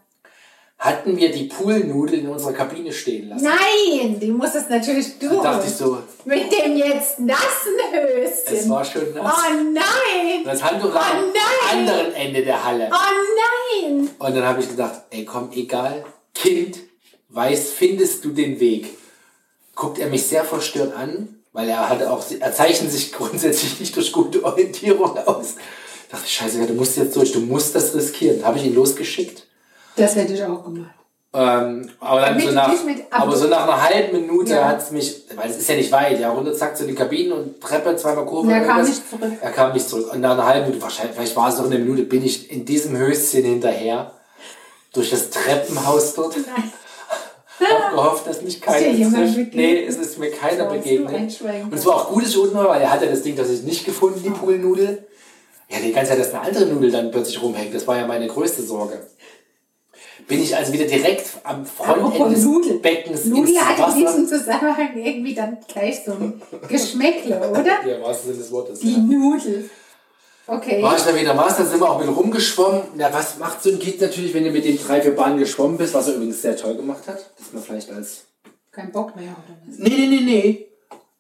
Hatten 0.80 1.18
wir 1.18 1.30
die 1.30 1.44
Poolnudel 1.44 2.20
in 2.20 2.30
unserer 2.30 2.54
Kabine 2.54 2.94
stehen 2.94 3.28
lassen. 3.28 3.44
Nein, 3.44 4.18
die 4.18 4.32
muss 4.32 4.56
es 4.56 4.70
natürlich 4.70 5.20
Da 5.20 5.28
durch. 5.28 5.44
dachte 5.44 5.68
ich 5.68 5.74
so, 5.74 5.98
Mit 6.24 6.50
dem 6.54 6.78
jetzt 6.78 7.20
nassen 7.20 7.76
Höschen. 7.92 8.56
es 8.58 8.70
war 8.70 8.86
schon 8.86 9.14
nass. 9.14 9.36
Oh 9.38 9.54
nein! 9.74 10.38
Und 10.40 10.46
das 10.48 10.64
Handtuch 10.64 10.94
lag 10.94 11.04
Oh 11.16 11.74
am 11.74 11.80
anderen 11.80 12.14
Ende 12.14 12.44
der 12.46 12.64
Halle. 12.64 12.90
Oh 12.94 13.86
nein! 13.90 14.10
Und 14.18 14.36
dann 14.38 14.46
habe 14.46 14.62
ich 14.62 14.70
gedacht, 14.70 15.02
ey 15.10 15.26
komm, 15.26 15.50
egal, 15.54 16.06
Kind, 16.34 16.80
weiß, 17.28 17.72
findest 17.72 18.24
du 18.24 18.30
den 18.30 18.58
Weg. 18.62 18.88
Guckt 19.80 19.98
er 19.98 20.08
mich 20.10 20.28
sehr 20.28 20.44
verstört 20.44 20.94
an, 20.94 21.30
weil 21.54 21.70
er 21.70 21.88
hatte 21.90 22.12
auch, 22.12 22.22
er 22.38 22.54
zeichnet 22.54 22.92
sich 22.92 23.14
grundsätzlich 23.14 23.80
nicht 23.80 23.96
durch 23.96 24.12
gute 24.12 24.44
Orientierung 24.44 25.18
aus. 25.20 25.56
Da 26.10 26.18
dachte 26.18 26.24
ich, 26.26 26.34
scheiße, 26.34 26.68
du 26.68 26.74
musst 26.74 26.98
jetzt 26.98 27.16
durch, 27.16 27.32
du 27.32 27.40
musst 27.40 27.76
das 27.76 27.96
riskieren. 27.96 28.44
Habe 28.44 28.58
ich 28.58 28.66
ihn 28.66 28.76
losgeschickt. 28.76 29.46
Das 29.96 30.16
hätte 30.18 30.34
ich 30.34 30.44
auch 30.44 30.66
gemacht. 30.66 30.92
Ähm, 31.32 31.90
aber 32.02 32.20
dann 32.22 32.30
Damit 32.34 32.48
so 32.50 32.52
nach, 32.52 32.84
mit- 32.84 33.04
aber 33.10 33.36
so 33.38 33.48
nach 33.48 33.64
einer 33.64 33.82
halben 33.82 34.20
Minute 34.20 34.52
Ja. 34.56 34.68
hat 34.68 34.82
es 34.82 34.92
mich, 34.92 35.22
weil 35.36 35.50
es 35.50 35.58
ist 35.58 35.70
ja 35.70 35.76
nicht 35.76 35.92
weit, 35.94 36.20
ja, 36.20 36.30
runter 36.32 36.54
zack 36.54 36.76
zu 36.76 36.86
den 36.86 36.96
Kabinen 36.96 37.32
und 37.32 37.62
Treppe, 37.62 37.96
zweimal 37.96 38.26
Kurve. 38.26 38.52
Er 38.52 38.66
kam 38.66 38.84
nicht 38.84 39.10
zurück. 39.10 39.32
Er 39.40 39.52
kam 39.52 39.72
nicht 39.72 39.88
zurück. 39.88 40.12
Und 40.12 40.20
nach 40.20 40.32
einer 40.32 40.46
halben 40.46 40.66
Minute, 40.68 40.82
wahrscheinlich, 40.82 41.16
vielleicht 41.16 41.36
war 41.38 41.48
es 41.48 41.58
noch 41.58 41.66
eine 41.68 41.80
Minute, 41.80 42.02
bin 42.04 42.26
ich 42.26 42.52
in 42.52 42.66
diesem 42.66 42.98
Höschen 42.98 43.46
hinterher 43.46 44.12
durch 44.92 45.10
das 45.12 45.30
Treppenhaus 45.30 46.16
dort. 46.16 46.36
Nein. 46.36 46.74
Hab 47.60 47.92
gehofft, 47.92 48.28
dass 48.28 48.42
mich 48.42 48.62
keiner? 48.62 49.10
Nee, 49.52 49.86
es 49.86 49.98
ist 49.98 50.18
mir 50.18 50.32
keiner 50.32 50.66
begegnet. 50.66 51.42
Und 51.64 51.74
es 51.74 51.86
war 51.86 51.96
auch 51.96 52.10
gut, 52.10 52.24
dass 52.24 52.32
ich 52.32 52.38
unten 52.38 52.56
war, 52.56 52.70
weil 52.70 52.82
er 52.82 52.92
hatte 52.92 53.08
das 53.08 53.22
Ding, 53.22 53.36
das 53.36 53.50
ich 53.50 53.64
nicht 53.64 53.86
gefunden, 53.86 54.22
die 54.24 54.30
Poolnudel. 54.30 55.06
Ja, 55.70 55.78
die 55.80 55.92
ganze 55.92 56.12
Zeit, 56.12 56.20
dass 56.20 56.34
eine 56.34 56.42
andere 56.42 56.66
Nudel 56.66 56.92
dann 56.92 57.12
plötzlich 57.12 57.42
rumhängt. 57.42 57.76
Das 57.76 57.86
war 57.88 57.98
ja 57.98 58.08
meine 58.08 58.28
größte 58.28 58.64
Sorge. 58.64 59.00
Bin 60.28 60.42
ich 60.42 60.56
also 60.56 60.74
wieder 60.74 60.86
direkt 60.86 61.26
am 61.44 61.66
Frontende 61.66 62.36
des 62.36 62.44
Nudel. 62.44 62.80
Beckens 62.80 63.26
Nudel 63.26 63.50
ins 63.50 63.62
hat 63.62 63.96
in 63.96 64.00
diesem 64.06 64.28
Zusammenhang 64.28 64.90
irgendwie 64.96 65.34
dann 65.34 65.58
gleich 65.68 66.04
so 66.06 66.12
ein 66.12 66.42
Geschmäckle, 66.68 67.40
oder? 67.50 67.66
Ja, 67.88 67.98
was 68.02 68.24
Sinn 68.24 68.38
des 68.38 68.52
Wortes. 68.52 68.80
Die 68.80 68.94
Ja. 68.94 68.98
Nudel. 69.00 69.70
Okay. 70.50 70.82
War 70.82 70.98
ich 70.98 71.04
dann 71.04 71.16
wieder 71.16 71.32
im 71.32 71.38
Wasser, 71.38 71.66
sind 71.66 71.80
wir 71.80 71.90
auch 71.90 72.02
wieder 72.02 72.12
rumgeschwommen. 72.12 72.82
Ja, 72.98 73.14
was 73.14 73.38
macht 73.38 73.62
so 73.62 73.70
ein 73.70 73.78
Kind 73.80 74.02
natürlich, 74.02 74.34
wenn 74.34 74.44
du 74.44 74.52
mit 74.52 74.66
den 74.66 74.78
drei, 74.78 75.02
vier 75.02 75.16
Bahnen 75.16 75.38
geschwommen 75.38 75.78
bist, 75.78 75.94
was 75.94 76.08
er 76.08 76.16
übrigens 76.16 76.42
sehr 76.42 76.58
toll 76.58 76.76
gemacht 76.76 77.08
hat? 77.08 77.32
Das 77.38 77.54
man 77.54 77.62
vielleicht 77.62 77.92
als 77.92 78.26
Kein 78.72 78.92
Bock 78.92 79.16
mehr, 79.16 79.32
oder 79.32 79.58
was? 79.68 79.78
Nee, 79.78 79.90
nee, 79.90 80.08
nee, 80.08 80.22
nee. 80.22 80.66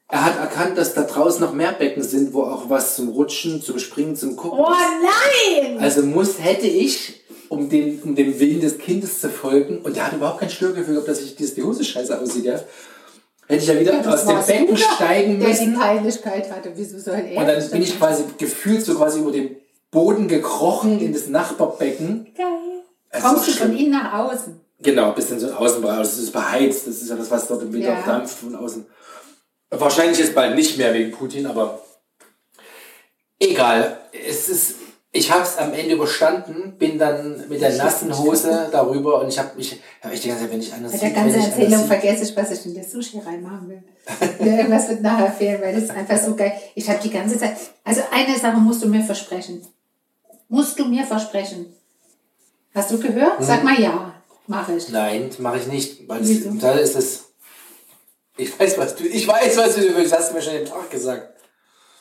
Er 0.07 0.25
hat 0.25 0.39
erkannt, 0.39 0.75
dass 0.77 0.95
da 0.95 1.03
draußen 1.03 1.39
noch 1.41 1.53
mehr 1.53 1.71
Becken 1.73 2.01
sind, 2.01 2.33
wo 2.33 2.41
auch 2.41 2.69
was 2.71 2.95
zum 2.95 3.09
Rutschen, 3.09 3.61
zum 3.61 3.77
Springen, 3.77 4.15
zum 4.15 4.35
Gucken 4.35 4.59
Oh 4.59 4.71
ist. 4.71 5.61
nein! 5.61 5.77
Also 5.79 6.01
muss, 6.01 6.39
hätte 6.43 6.65
ich, 6.65 7.21
um 7.49 7.69
dem, 7.69 8.01
um 8.03 8.15
dem 8.15 8.39
Willen 8.39 8.59
des 8.59 8.79
Kindes 8.79 9.21
zu 9.21 9.29
folgen, 9.29 9.81
und 9.83 9.95
der 9.95 10.07
hat 10.07 10.13
überhaupt 10.13 10.39
kein 10.39 10.49
Störgefühl 10.49 10.95
gehabt, 10.95 11.07
dass 11.07 11.21
ich 11.21 11.35
dass 11.35 11.53
die 11.53 11.61
Hose 11.61 11.83
scheiße 11.83 12.19
aussieht, 12.19 12.45
ja. 12.45 12.59
Hätte 13.49 13.63
ich 13.63 13.67
ja 13.67 13.79
wieder 13.79 13.93
Ja, 13.95 14.01
das 14.03 14.27
aus 14.27 14.45
dem 14.45 14.59
Becken 14.67 14.77
steigen 14.95 15.39
Der 15.39 15.49
die 15.49 15.53
müssen. 15.65 15.79
Peinlichkeit 15.79 16.51
hatte. 16.51 16.71
Wieso 16.75 16.99
soll 16.99 17.15
er? 17.15 17.41
Und 17.41 17.47
dann 17.47 17.69
bin 17.71 17.81
ich 17.81 17.97
quasi 17.97 18.23
gefühlt 18.37 18.85
so 18.85 18.95
quasi 18.95 19.19
über 19.19 19.31
dem 19.31 19.55
Boden 19.89 20.27
gekrochen 20.27 20.99
in 20.99 21.11
das 21.13 21.27
Nachbarbecken. 21.27 22.31
Geil. 22.37 22.45
Es 23.09 23.23
Kommst 23.23 23.47
du 23.47 23.51
ist 23.51 23.57
von 23.59 23.67
schlimm. 23.69 23.79
innen 23.79 23.91
nach 23.91 24.13
außen? 24.13 24.59
Genau, 24.81 25.11
bis 25.13 25.31
in 25.31 25.39
so 25.39 25.47
ein 25.47 25.53
Außenbereich. 25.55 25.97
Das 25.97 26.17
ist 26.19 26.31
beheizt. 26.31 26.85
Das 26.87 27.01
ist 27.01 27.09
ja 27.09 27.15
das, 27.15 27.31
was 27.31 27.47
dort 27.47 27.63
im 27.63 27.73
Winter 27.73 27.89
Ja. 27.93 28.01
dampft 28.05 28.37
von 28.37 28.55
außen. 28.55 28.85
Wahrscheinlich 29.71 30.19
jetzt 30.19 30.35
bald 30.35 30.55
nicht 30.55 30.77
mehr 30.77 30.93
wegen 30.93 31.11
Putin, 31.11 31.47
aber 31.47 31.81
egal. 33.39 33.97
Es 34.11 34.47
ist, 34.47 34.75
ich 35.11 35.31
habe 35.31 35.41
es 35.41 35.57
am 35.57 35.73
Ende 35.73 35.95
überstanden, 35.95 36.75
bin 36.77 36.99
dann 36.99 37.49
mit 37.49 37.59
der 37.59 37.75
nassen 37.75 38.15
Hose 38.15 38.69
darüber 38.71 39.21
und 39.21 39.29
ich 39.29 39.39
habe 39.39 39.55
mich, 39.55 39.79
hab 40.03 40.13
ich 40.13 40.21
die 40.21 40.27
ganze 40.27 40.43
Zeit, 40.43 40.51
wenn 40.51 40.59
ich 40.59 40.71
anders 40.71 40.91
Bei 40.91 40.97
der 40.99 41.09
ganzen 41.09 41.41
Erzählung 41.41 41.85
vergesse 41.85 42.23
ich, 42.23 42.35
was 42.35 42.51
ich 42.51 42.65
in 42.67 42.75
der 42.75 42.83
Sushi 42.83 43.19
reinmachen 43.19 43.69
will. 43.69 43.83
Irgendwas 44.39 44.87
wird 44.89 45.01
nachher 45.01 45.31
fehlen, 45.31 45.61
weil 45.61 45.73
das 45.73 45.85
ist 45.85 45.91
einfach 45.91 46.17
so 46.17 46.35
geil. 46.35 46.53
Ich 46.75 46.87
habe 46.87 46.99
die 47.01 47.09
ganze 47.09 47.39
Zeit. 47.39 47.57
Also 47.83 48.01
eine 48.11 48.37
Sache 48.37 48.57
musst 48.57 48.83
du 48.83 48.87
mir 48.87 49.03
versprechen. 49.03 49.65
Musst 50.47 50.77
du 50.77 50.85
mir 50.85 51.03
versprechen. 51.03 51.73
Hast 52.75 52.91
du 52.91 52.99
gehört? 52.99 53.39
Hm. 53.39 53.45
Sag 53.45 53.63
mal 53.63 53.79
ja. 53.79 54.13
Mache 54.45 54.75
ich. 54.75 54.89
Nein, 54.89 55.29
mache 55.39 55.57
ich 55.57 55.67
nicht, 55.67 56.07
weil 56.07 56.21
Wieso? 56.21 56.51
das, 56.51 56.59
da 56.59 56.71
ist 56.73 56.95
es. 56.95 57.25
Ich 58.37 58.57
weiß, 58.59 58.77
was 58.77 58.95
du, 58.95 59.05
ich 59.05 59.27
weiß, 59.27 59.57
was 59.57 59.75
du 59.75 59.95
willst, 59.95 60.15
hast 60.15 60.29
du 60.29 60.35
mir 60.35 60.41
schon 60.41 60.53
den 60.53 60.65
Tag 60.65 60.89
gesagt. 60.89 61.38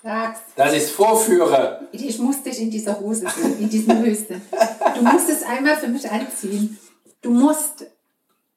Sag's. 0.03 0.41
Dass 0.55 0.73
ich 0.73 0.85
es 0.85 0.91
vorführe. 0.91 1.89
Ich 1.93 2.19
muss 2.19 2.43
dich 2.43 2.61
in 2.61 2.71
dieser 2.71 2.99
Hose 3.01 3.27
sehen, 3.29 3.59
in 3.59 3.69
diesem 3.69 3.99
Höchsten. 3.99 4.41
Du 4.97 5.03
musst 5.03 5.29
es 5.29 5.43
einmal 5.43 5.77
für 5.77 5.89
mich 5.89 6.09
anziehen. 6.09 6.79
Du 7.21 7.31
musst. 7.31 7.87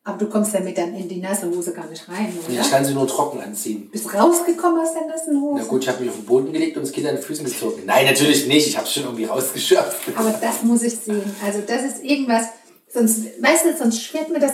Aber 0.03 0.17
du 0.17 0.29
kommst 0.29 0.55
damit 0.55 0.77
dann 0.79 0.95
in 0.95 1.07
die 1.07 1.19
nasse 1.19 1.47
Hose 1.47 1.73
gar 1.73 1.85
nicht 1.85 2.09
rein, 2.09 2.33
oder? 2.43 2.59
Ich 2.59 2.71
kann 2.71 2.83
sie 2.83 2.93
nur 2.93 3.07
trocken 3.07 3.39
anziehen. 3.39 3.87
Bist 3.91 4.11
rausgekommen 4.11 4.79
aus 4.81 4.93
der 4.93 5.05
nassen 5.05 5.39
Hose? 5.39 5.61
Na 5.61 5.67
gut, 5.67 5.83
ich 5.83 5.89
habe 5.89 5.99
mich 5.99 6.09
auf 6.09 6.15
den 6.15 6.25
Boden 6.25 6.51
gelegt 6.51 6.75
und 6.75 6.83
das 6.83 6.91
Kind 6.91 7.05
an 7.05 7.15
den 7.15 7.23
Füßen 7.23 7.45
gezogen. 7.45 7.83
Nein, 7.85 8.07
natürlich 8.07 8.47
nicht. 8.47 8.67
Ich 8.67 8.75
habe 8.75 8.87
es 8.87 8.93
schon 8.93 9.03
irgendwie 9.03 9.25
rausgeschöpft. 9.25 10.15
Aber 10.15 10.31
das 10.31 10.63
muss 10.63 10.81
ich 10.81 10.97
sehen. 10.97 11.35
Also 11.45 11.61
das 11.67 11.83
ist 11.83 12.03
irgendwas, 12.03 12.45
sonst, 12.91 13.25
weißt 13.41 13.65
du, 13.65 13.77
sonst 13.77 14.01
schwirrt 14.01 14.29
mir 14.29 14.39
das 14.39 14.53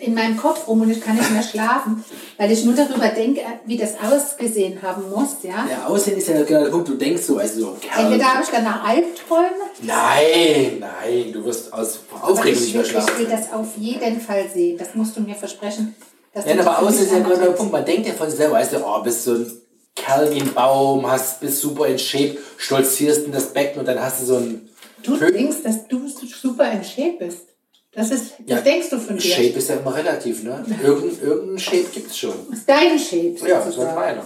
in 0.00 0.14
meinem 0.14 0.36
Kopf 0.36 0.66
rum 0.68 0.80
und 0.82 0.90
ich 0.90 1.00
kann 1.00 1.16
nicht 1.16 1.30
mehr 1.30 1.42
schlafen, 1.42 2.04
weil 2.38 2.50
ich 2.50 2.64
nur 2.64 2.74
darüber 2.74 3.08
denke, 3.08 3.40
wie 3.64 3.76
das 3.76 3.94
ausgesehen 4.00 4.80
haben 4.82 5.10
muss, 5.10 5.36
ja. 5.42 5.66
Der 5.68 5.88
Aussehen 5.88 6.16
ist 6.18 6.28
ja 6.28 6.42
genau 6.42 6.64
der 6.64 6.70
Punkt. 6.70 6.88
Du 6.88 6.94
denkst 6.94 7.22
so, 7.22 7.38
also 7.38 7.60
so. 7.60 7.76
Entweder 7.98 8.24
habe 8.34 8.42
ich 8.42 8.50
danach 8.50 8.84
Albträume, 8.88 9.50
Nein, 9.82 10.78
nein, 10.80 11.32
du 11.32 11.44
wirst 11.44 11.72
aus 11.72 12.00
Aufregung 12.20 12.52
ich 12.52 12.60
nicht 12.60 12.74
will, 12.74 12.80
mehr 12.82 12.88
ich 12.90 12.94
will 12.94 13.02
schlafen. 13.02 13.26
das 13.30 13.52
auf 13.52 13.68
jeden 13.76 14.20
Fall 14.20 14.44
sehen. 14.52 14.78
Das 14.78 14.94
musst 14.94 15.16
du 15.16 15.20
mir 15.20 15.34
versprechen. 15.34 15.94
Ja, 16.34 16.42
du 16.42 16.60
aber 16.60 16.80
Aussehen 16.80 17.04
ist 17.06 17.12
ja 17.12 17.18
genau 17.20 17.36
der. 17.36 17.46
Punkt. 17.52 17.72
Man 17.72 17.84
denkt 17.84 18.06
ja 18.06 18.12
von 18.12 18.28
sich 18.28 18.36
selber, 18.38 18.54
weißt 18.56 18.74
du, 18.74 18.84
oh, 18.84 19.02
bist 19.02 19.24
so 19.24 19.32
ein 19.34 19.50
Kerl 19.94 20.30
wie 20.34 20.40
ein 20.40 20.52
Baum, 20.52 21.10
hast, 21.10 21.40
bist 21.40 21.60
super 21.60 21.86
in 21.86 21.98
Shape, 21.98 22.36
stolzierst 22.58 23.24
in 23.24 23.32
das 23.32 23.52
Becken 23.54 23.80
und 23.80 23.86
dann 23.88 24.00
hast 24.00 24.20
du 24.20 24.26
so 24.26 24.36
ein 24.36 24.68
Du 25.02 25.16
denkst, 25.16 25.58
dass 25.62 25.86
du 25.88 26.08
super 26.08 26.70
in 26.70 26.82
Shape 26.84 27.16
bist. 27.20 27.55
Das, 27.96 28.10
ist, 28.10 28.32
das 28.38 28.46
Ja, 28.46 28.60
denkst 28.60 28.90
du 28.90 28.98
von 28.98 29.16
dir. 29.16 29.22
Shape 29.30 29.58
ist 29.58 29.68
ja 29.70 29.76
immer 29.76 29.94
relativ, 29.94 30.42
ne? 30.42 30.64
Irgendein, 30.82 31.26
irgendein 31.28 31.58
Shape 31.58 31.86
gibt's 31.92 32.18
schon. 32.18 32.34
Das 32.50 32.58
ist 32.60 32.68
dein 32.68 32.98
Shape 32.98 33.36
Ja, 33.48 33.58
das 33.58 33.68
ist 33.68 33.78
meiner. 33.78 34.22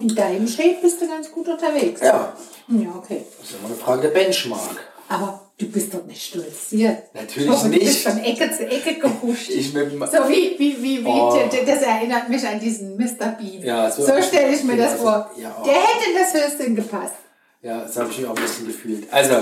In 0.00 0.14
deinem 0.14 0.48
Shape 0.48 0.76
bist 0.82 1.00
du 1.00 1.06
ganz 1.08 1.30
gut 1.30 1.46
unterwegs. 1.46 2.00
Ja, 2.00 2.34
Ja, 2.68 2.88
okay. 2.96 3.22
das 3.40 3.50
ist 3.50 3.56
immer 3.58 3.68
eine 3.68 3.76
Frage 3.76 4.02
der 4.02 4.08
Benchmark. 4.08 4.76
Aber 5.08 5.50
du 5.58 5.66
bist 5.68 5.92
doch 5.92 6.04
nicht 6.06 6.22
stolziert. 6.24 7.14
Natürlich 7.14 7.50
oh, 7.50 7.58
Du 7.62 7.68
nicht. 7.68 7.80
bist 7.84 8.02
von 8.08 8.18
Ecke 8.18 8.50
zu 8.50 8.66
Ecke 8.66 8.94
gehuscht. 8.98 9.50
Ich 9.50 9.74
mit 9.74 9.90
so 9.90 9.98
wie, 10.28 10.54
wie, 10.58 10.82
wie, 10.82 11.04
wie 11.04 11.08
Oh. 11.08 11.38
das 11.66 11.82
erinnert 11.82 12.30
mich 12.30 12.44
an 12.46 12.58
diesen 12.58 12.96
Mr. 12.96 13.36
Bean. 13.38 13.62
Ja, 13.62 13.90
so- 13.90 14.06
so 14.06 14.22
stelle 14.22 14.54
ich 14.54 14.64
mir 14.64 14.76
das 14.78 14.92
Also, 14.92 15.02
vor. 15.04 15.30
ja, 15.36 15.54
oh. 15.60 15.64
Der 15.66 15.74
hätte 15.74 16.10
in 16.10 16.16
das 16.18 16.32
Höschen 16.62 16.74
gepasst. 16.76 17.14
Ja, 17.60 17.82
das 17.82 17.94
habe 17.96 18.10
ich 18.10 18.18
mir 18.20 18.30
auch 18.30 18.36
ein 18.36 18.42
bisschen 18.42 18.66
gefühlt. 18.66 19.06
Also, 19.12 19.34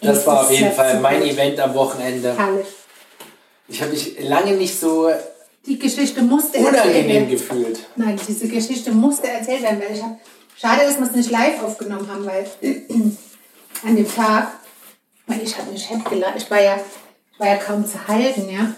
das 0.00 0.26
war 0.26 0.42
auf 0.42 0.50
jeden 0.50 0.72
Fall 0.72 1.00
mein. 1.00 1.22
Event 1.22 1.58
am 1.60 1.74
Wochenende. 1.74 2.36
Herrlich. 2.36 2.66
Ich 3.68 3.80
habe 3.80 3.92
mich 3.92 4.16
lange 4.20 4.52
nicht 4.52 4.78
so 4.78 5.10
Die 5.66 5.78
Geschichte 5.78 6.22
musste 6.22 6.58
unangenehm 6.58 6.84
erzählt 6.86 7.08
werden. 7.08 7.30
gefühlt. 7.30 7.78
Nein, 7.96 8.20
diese 8.28 8.48
Geschichte 8.48 8.92
musste 8.92 9.28
erzählt 9.28 9.62
werden, 9.62 9.80
weil 9.80 9.96
ich 9.96 10.02
habe. 10.02 10.16
Schade, 10.58 10.86
dass 10.86 10.98
wir 10.98 11.06
es 11.06 11.12
nicht 11.12 11.30
live 11.30 11.62
aufgenommen 11.62 12.08
haben, 12.08 12.24
weil 12.24 12.46
an 13.84 13.96
dem 13.96 14.14
Tag, 14.14 14.52
weil 15.26 15.42
ich 15.42 15.56
habe 15.58 15.70
mich 15.70 15.90
hemd 15.90 16.08
geladen. 16.08 16.36
Ich 16.38 16.50
war 16.50 16.62
ja, 16.62 16.80
ich 17.32 17.40
war 17.40 17.48
ja 17.48 17.56
kaum 17.56 17.84
zu 17.86 18.06
halten, 18.08 18.48
ja. 18.48 18.72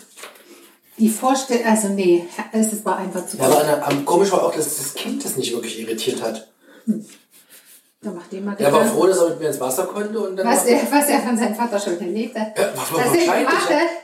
Die 0.98 1.08
Vorstellung, 1.08 1.64
also 1.64 1.88
nee, 1.90 2.24
es 2.52 2.84
war 2.84 2.96
einfach 2.96 3.24
zu 3.24 3.36
Ja, 3.36 3.44
aber 3.44 3.96
komisch 4.04 4.32
war 4.32 4.44
auch, 4.44 4.52
dass 4.52 4.78
das 4.78 4.94
Kind 4.94 5.24
das 5.24 5.36
nicht 5.36 5.52
wirklich 5.52 5.78
irritiert 5.78 6.20
hat. 6.20 6.48
Da 8.00 8.10
macht 8.12 8.32
jemand 8.32 8.60
Er 8.60 8.72
war 8.72 8.84
froh, 8.86 9.06
dass 9.08 9.18
er 9.18 9.30
mit 9.30 9.40
mir 9.40 9.48
ins 9.48 9.58
Wasser 9.60 9.84
konnte 9.86 10.20
und 10.20 10.36
dann. 10.36 10.46
was, 10.46 10.64
er, 10.66 10.80
was 10.88 11.08
er 11.08 11.18
von 11.18 11.36
seinem 11.36 11.54
Vater 11.56 11.80
schon 11.80 12.00
erlebt 12.00 12.38
hat. 12.38 12.56
Ja, 12.56 12.70
was 12.76 12.90
er 12.90 13.12
wahrscheinlich, 13.12 13.48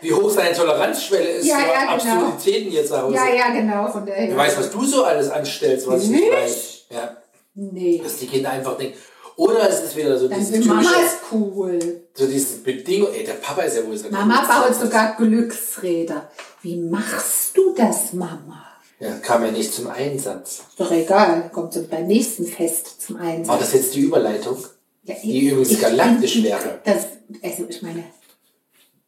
wie 0.01 0.13
hoch 0.13 0.31
seine 0.31 0.53
Toleranzschwelle 0.53 1.29
ist 1.29 1.47
Ja, 1.47 1.57
für 1.59 1.67
ja, 1.69 1.97
genau. 1.97 2.27
Absurditäten 2.27 2.71
hier 2.73 2.85
zu 2.85 3.01
Hause. 3.01 3.15
Ja, 3.15 3.33
ja, 3.33 3.51
genau. 3.55 3.87
Von 3.93 4.05
der 4.05 4.17
Wer 4.17 4.37
weiß, 4.37 4.59
was 4.59 4.71
du 4.73 4.85
so 4.85 5.05
alles 5.05 5.31
anstellst, 5.31 5.87
was 5.87 6.03
ich 6.03 6.09
nicht 6.11 6.23
Nicht? 6.23 6.33
weiß. 6.33 6.79
Ja, 6.91 7.17
Nee. 7.55 8.01
dass 8.03 8.17
die 8.17 8.27
Kinder 8.27 8.51
einfach 8.51 8.77
denken. 8.77 8.99
Oder 9.37 9.69
es 9.69 9.81
ist 9.83 9.97
wieder 9.97 10.19
so 10.19 10.27
Dann 10.29 10.41
dieses 10.41 10.55
will 10.55 10.65
Mama 10.67 10.81
ist 10.91 11.17
cool. 11.33 11.79
so 12.15 12.27
dieses 12.27 12.63
Bedingung. 12.65 13.09
Ey, 13.15 13.25
der 13.25 13.35
Papa 13.35 13.63
ist 13.63 13.77
ja 13.77 13.87
wohl 13.87 13.97
so 13.97 14.09
Mama 14.11 14.45
baut 14.45 14.75
sogar 14.75 15.15
Glücksräder. 15.17 16.31
Wie 16.63 16.77
machst 16.77 17.57
du 17.57 17.73
das, 17.77 18.13
Mama? 18.13 18.64
Ja, 19.01 19.13
kam 19.19 19.45
ja 19.45 19.51
nicht 19.51 19.73
zum 19.75 19.89
Einsatz. 19.89 20.63
Ist 20.71 20.79
doch 20.81 20.91
egal, 20.93 21.51
kommt 21.53 21.73
so 21.73 21.83
beim 21.85 22.07
nächsten 22.07 22.47
Fest 22.47 23.03
zum 23.03 23.17
Einsatz. 23.17 23.49
War 23.49 23.59
das 23.59 23.73
jetzt 23.73 23.95
die 23.95 24.01
Überleitung? 24.01 24.57
Ja, 25.03 25.15
die 25.23 25.49
übrigens 25.49 25.81
galaktisch 25.81 26.35
bin- 26.35 26.45
wäre. 26.45 26.81
Das, 26.85 27.07
also 27.43 27.67
ich 27.69 27.83
meine, 27.83 28.05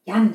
Jan, 0.04 0.34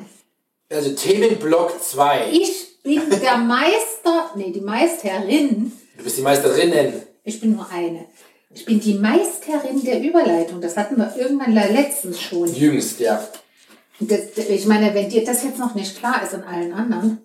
Also 0.70 0.90
Themenblock 0.94 1.80
2. 1.82 2.30
ich 2.32 2.82
bin 2.82 3.02
der 3.10 3.36
Meister, 3.36 4.30
nee, 4.34 4.50
die 4.50 4.60
Meisterin, 4.60 5.70
Du 5.96 6.04
bist 6.04 6.16
die 6.18 6.22
Meisterinnen. 6.22 6.94
ich 7.22 7.40
bin 7.40 7.52
nur 7.54 7.68
eine. 7.70 8.06
Ich 8.54 8.64
bin 8.64 8.80
die 8.80 8.94
Meisterin 8.94 9.82
der 9.84 10.00
Überleitung. 10.02 10.60
Das 10.60 10.76
hatten 10.76 10.96
wir 10.96 11.14
irgendwann 11.16 11.54
letztens 11.54 12.20
schon. 12.20 12.52
Jüngst, 12.54 13.00
ja. 13.00 13.26
Das, 14.00 14.20
ich 14.36 14.66
meine, 14.66 14.92
wenn 14.94 15.08
dir 15.08 15.24
das 15.24 15.44
jetzt 15.44 15.58
noch 15.58 15.74
nicht 15.74 15.96
klar 15.98 16.22
ist 16.22 16.34
und 16.34 16.42
allen 16.42 16.72
anderen, 16.72 17.22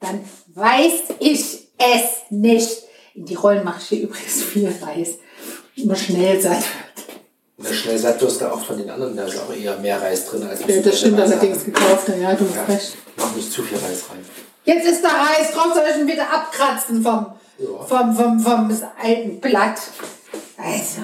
dann 0.00 0.20
weiß 0.54 0.92
ich 1.18 1.68
es 1.78 2.04
nicht. 2.30 2.82
In 3.14 3.24
die 3.26 3.34
Rollen 3.34 3.64
mache 3.64 3.80
ich 3.80 3.88
hier 3.88 4.02
übrigens 4.02 4.42
viel 4.42 4.72
Reis. 4.82 5.14
Immer 5.76 5.96
schnell 5.96 6.40
satt. 6.40 6.62
Und 7.56 7.68
der 7.68 7.74
Schnellsattdurst 7.74 8.42
auch 8.44 8.64
von 8.64 8.78
den 8.78 8.88
anderen, 8.88 9.16
da 9.16 9.24
ist 9.26 9.38
auch 9.38 9.52
eher 9.54 9.76
mehr 9.78 10.00
Reis 10.00 10.26
drin 10.26 10.44
als 10.44 10.60
Ja, 10.66 10.80
das 10.80 10.98
stimmt 10.98 11.20
allerdings 11.20 11.64
gekauft. 11.64 12.08
Ja, 12.08 12.34
du 12.34 12.46
hast 12.48 12.56
Ja, 12.56 12.64
recht. 12.64 12.96
mach 13.16 13.34
nicht 13.36 13.52
zu 13.52 13.62
viel 13.62 13.76
Reis 13.78 14.04
rein. 14.10 14.24
Jetzt 14.64 14.86
ist 14.86 15.02
der 15.02 15.10
Reis, 15.10 15.50
drauf 15.52 15.74
soll 15.74 15.84
ich 15.90 15.96
ihn 15.96 16.06
wieder 16.06 16.30
abkratzen 16.32 17.02
vom, 17.02 17.26
Ja. 17.58 17.84
vom, 17.86 18.14
vom, 18.16 18.40
vom 18.40 18.80
alten 19.02 19.40
Blatt. 19.40 19.78
Also, 20.56 21.00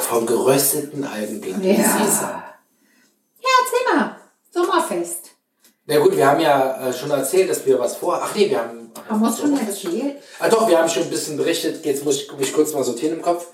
Vom 0.00 0.26
gerösteten 0.26 1.04
Algenblatt. 1.04 1.62
Ja. 1.62 1.74
Sesam. 1.74 2.42
ja, 3.40 3.48
erzähl 3.60 3.96
mal. 3.96 4.16
Sommerfest. 4.52 5.31
Na 5.86 5.98
gut, 5.98 6.16
wir 6.16 6.26
haben 6.26 6.40
ja 6.40 6.88
äh, 6.88 6.92
schon 6.92 7.10
erzählt, 7.10 7.50
dass 7.50 7.66
wir 7.66 7.78
was 7.78 7.96
vor. 7.96 8.20
Ach 8.22 8.34
nee, 8.34 8.48
wir 8.48 8.58
haben. 8.60 8.90
Haben 9.08 9.20
wir 9.20 9.32
schon 9.36 9.58
erzählt? 9.58 10.16
Ah 10.38 10.48
doch, 10.48 10.68
wir 10.68 10.78
haben 10.78 10.88
schon 10.88 11.02
ein 11.04 11.10
bisschen 11.10 11.36
berichtet. 11.36 11.84
Jetzt 11.84 12.04
muss 12.04 12.16
ich 12.22 12.32
mich 12.38 12.52
kurz 12.52 12.72
mal 12.72 12.84
sortieren 12.84 13.14
im 13.16 13.22
Kopf. 13.22 13.46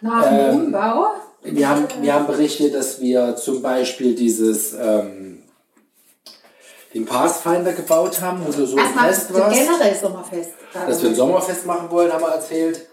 Nach 0.00 0.24
dem 0.24 0.38
Ähm, 0.38 0.56
Umbau? 0.66 1.06
Wir 1.42 1.68
haben, 1.68 1.86
wir 2.00 2.14
haben 2.14 2.26
berichtet, 2.26 2.74
dass 2.74 3.00
wir 3.00 3.36
zum 3.36 3.60
Beispiel 3.62 4.14
dieses 4.14 4.72
ähm, 4.74 5.42
den 6.94 7.04
Pathfinder 7.04 7.72
gebaut 7.72 8.20
haben, 8.20 8.40
wo 8.46 8.50
du 8.50 8.66
so 8.66 8.76
Erstmal 8.78 9.12
Fest 9.12 9.28
so 9.28 9.34
warst. 9.34 9.54
generell 9.56 9.94
Sommerfest. 9.94 10.50
Dass 10.72 11.02
wir 11.02 11.10
ein 11.10 11.14
Sommerfest 11.14 11.66
machen 11.66 11.90
wollen, 11.90 12.12
haben 12.12 12.22
wir 12.22 12.28
erzählt. 12.30 12.86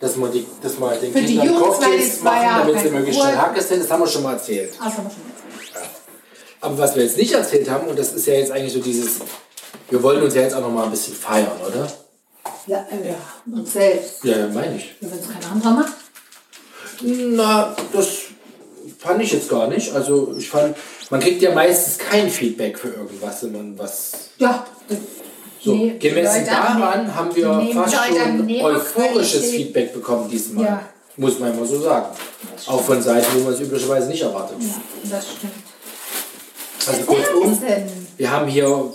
Dass 0.00 0.16
wir, 0.16 0.28
die, 0.28 0.46
dass 0.60 0.78
wir 0.80 0.90
den 0.96 1.12
Für 1.12 1.20
Kindern 1.20 1.54
Cocktails 1.60 2.22
machen, 2.22 2.46
damit 2.66 2.80
sie 2.82 2.90
möglichst 2.90 3.20
schnell 3.20 3.36
Hacke 3.36 3.60
sind. 3.62 3.82
Das 3.82 3.90
haben 3.90 4.00
wir 4.00 4.06
schon 4.08 4.22
mal 4.24 4.32
erzählt. 4.34 4.72
Ah, 4.80 4.84
das 4.86 4.96
haben 4.98 5.04
wir 5.04 5.10
schon 5.10 5.22
erzählt. 5.22 5.31
Aber 6.62 6.78
was 6.78 6.94
wir 6.94 7.02
jetzt 7.02 7.18
nicht 7.18 7.32
erzählt 7.32 7.68
haben, 7.68 7.88
und 7.88 7.98
das 7.98 8.12
ist 8.12 8.26
ja 8.26 8.34
jetzt 8.34 8.52
eigentlich 8.52 8.72
so 8.72 8.78
dieses, 8.78 9.18
wir 9.90 10.02
wollen 10.02 10.22
uns 10.22 10.34
ja 10.34 10.42
jetzt 10.42 10.54
auch 10.54 10.60
noch 10.60 10.70
mal 10.70 10.84
ein 10.84 10.90
bisschen 10.92 11.14
feiern, 11.14 11.50
oder? 11.66 11.92
Ja, 12.68 12.86
äh, 12.90 13.08
ja, 13.08 13.16
uns 13.52 13.72
selbst. 13.72 14.22
Ja, 14.22 14.46
meine 14.46 14.76
ich. 14.76 14.94
Wenn 15.00 15.10
es 15.10 15.28
kein 15.28 15.52
anderer 15.52 15.72
macht. 15.72 15.92
Na, 17.02 17.74
das 17.92 18.08
fand 18.98 19.22
ich 19.22 19.32
jetzt 19.32 19.48
gar 19.48 19.66
nicht. 19.66 19.92
Also 19.92 20.36
ich 20.38 20.48
fand, 20.48 20.76
man 21.10 21.18
kriegt 21.18 21.42
ja 21.42 21.52
meistens 21.52 21.98
kein 21.98 22.30
Feedback 22.30 22.78
für 22.78 22.88
irgendwas, 22.90 23.42
wenn 23.42 23.52
man 23.52 23.78
was. 23.78 24.12
Ja. 24.38 24.64
So, 25.60 25.74
nee, 25.74 25.96
gemessen 25.98 26.46
daran 26.46 27.12
haben 27.14 27.34
wir 27.34 27.56
nehmen 27.56 27.74
fast 27.74 27.94
schon 27.94 28.62
euphorisches. 28.62 29.50
Feedback 29.50 29.92
bekommen 29.92 30.30
diesmal. 30.30 30.64
Ja. 30.64 30.88
Muss 31.16 31.40
man 31.40 31.52
immer 31.52 31.66
so 31.66 31.80
sagen. 31.80 32.06
Auch 32.66 32.82
von 32.82 33.02
Seiten, 33.02 33.26
wo 33.34 33.44
man 33.44 33.54
es 33.54 33.60
üblicherweise 33.60 34.06
nicht 34.08 34.22
erwartet. 34.22 34.56
Ja, 34.60 35.10
das 35.10 35.24
stimmt. 35.24 35.71
Also 36.88 37.02
kurzum, 37.04 37.62
wir 38.16 38.30
haben 38.30 38.48
hier 38.48 38.92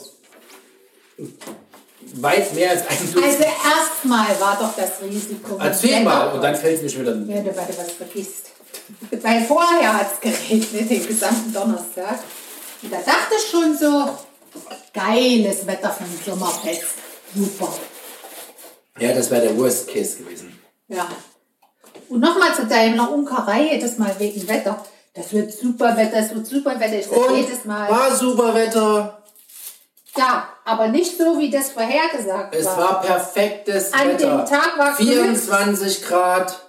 weit 2.16 2.54
mehr 2.54 2.72
als 2.72 2.88
ein 2.88 2.98
Dutzend. 2.98 3.24
also 3.24 3.44
erstmal 3.44 4.40
war 4.40 4.58
doch 4.60 4.76
das 4.76 5.02
Risiko. 5.02 5.58
Erzähl 5.60 6.04
mal, 6.04 6.34
und 6.34 6.42
dann 6.42 6.56
fällt 6.56 6.78
es 6.78 6.84
mir 6.84 6.90
schon 6.90 7.02
wieder. 7.02 7.14
Wenn 7.14 7.46
du 7.46 7.56
weiter 7.56 7.74
was 7.78 7.92
vergisst. 7.92 8.52
Weil 9.22 9.44
vorher 9.46 9.94
hat 9.94 10.08
es 10.14 10.20
geregnet, 10.20 10.90
den 10.90 11.08
gesamten 11.08 11.54
Donnerstag. 11.54 12.20
Und 12.82 12.94
da 12.94 12.98
dachte 12.98 13.36
ich 13.38 13.50
schon 13.50 13.78
so, 13.78 14.18
geiles 14.94 15.66
Wetter 15.68 15.92
für 15.92 16.04
ein 16.04 16.20
Sommerfest. 16.26 16.84
Super. 17.36 17.74
Ja, 19.00 19.14
das 19.14 19.30
wäre 19.30 19.42
der 19.48 19.58
Worst 19.58 19.88
Case 19.90 20.18
gewesen. 20.18 20.60
Ja. 20.88 21.08
Und 22.10 22.22
nochmal 22.22 22.56
zu 22.56 22.66
deiner 22.66 23.12
Unkerei, 23.12 23.74
jedes 23.74 23.98
Mal 23.98 24.16
wegen 24.18 24.48
Wetter. 24.48 24.84
Das 25.18 25.34
wird 25.34 25.52
super 25.52 25.98
Wetter, 25.98 26.18
es 26.18 26.34
wird 26.34 26.46
super 26.46 26.80
Wetter. 26.80 27.00
Ich 27.00 27.08
sag 27.08 27.18
Und 27.18 27.36
jedes 27.36 27.66
Mal. 27.66 27.90
war 27.90 28.16
super 28.16 28.54
Wetter. 28.54 29.24
Ja, 30.16 30.48
aber 30.64 30.88
nicht 30.88 31.18
so, 31.18 31.38
wie 31.40 31.50
das 31.50 31.72
vorhergesagt 31.72 32.54
Es 32.56 32.66
war. 32.66 32.78
war 32.78 33.02
perfektes 33.02 33.94
An 33.94 34.10
Wetter. 34.10 34.38
dem 34.38 34.46
Tag 34.46 34.78
war 34.78 34.96
24 34.96 36.06
Grad, 36.06 36.60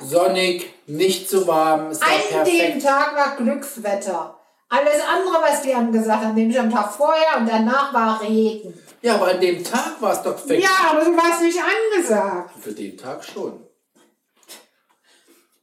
sonnig, 0.00 0.72
nicht 0.86 1.28
zu 1.28 1.46
warm. 1.46 1.88
Es 1.90 2.00
war 2.00 2.08
An 2.40 2.44
dem. 2.44 2.80
Tag 2.80 3.16
war 3.16 3.36
Glückswetter. 3.36 4.38
Alles 4.68 5.00
andere, 5.08 5.42
was 5.42 5.62
die 5.62 5.74
haben 5.74 5.92
gesagt 5.92 6.24
haben, 6.24 6.34
nämlich 6.34 6.58
am 6.58 6.70
Tag 6.70 6.92
vorher 6.92 7.38
und 7.38 7.48
danach 7.48 7.92
war 7.94 8.20
Regen. 8.22 8.74
Ja, 9.02 9.14
aber 9.14 9.28
an 9.28 9.40
dem 9.40 9.62
Tag 9.62 10.00
war 10.00 10.12
es 10.12 10.22
doch 10.22 10.34
perfekt. 10.36 10.62
Ja, 10.64 10.90
aber 10.90 11.04
du 11.04 11.16
warst 11.16 11.42
nicht 11.42 11.58
angesagt. 11.60 12.50
Für 12.60 12.72
den 12.72 12.96
Tag 12.98 13.22
schon. 13.24 13.64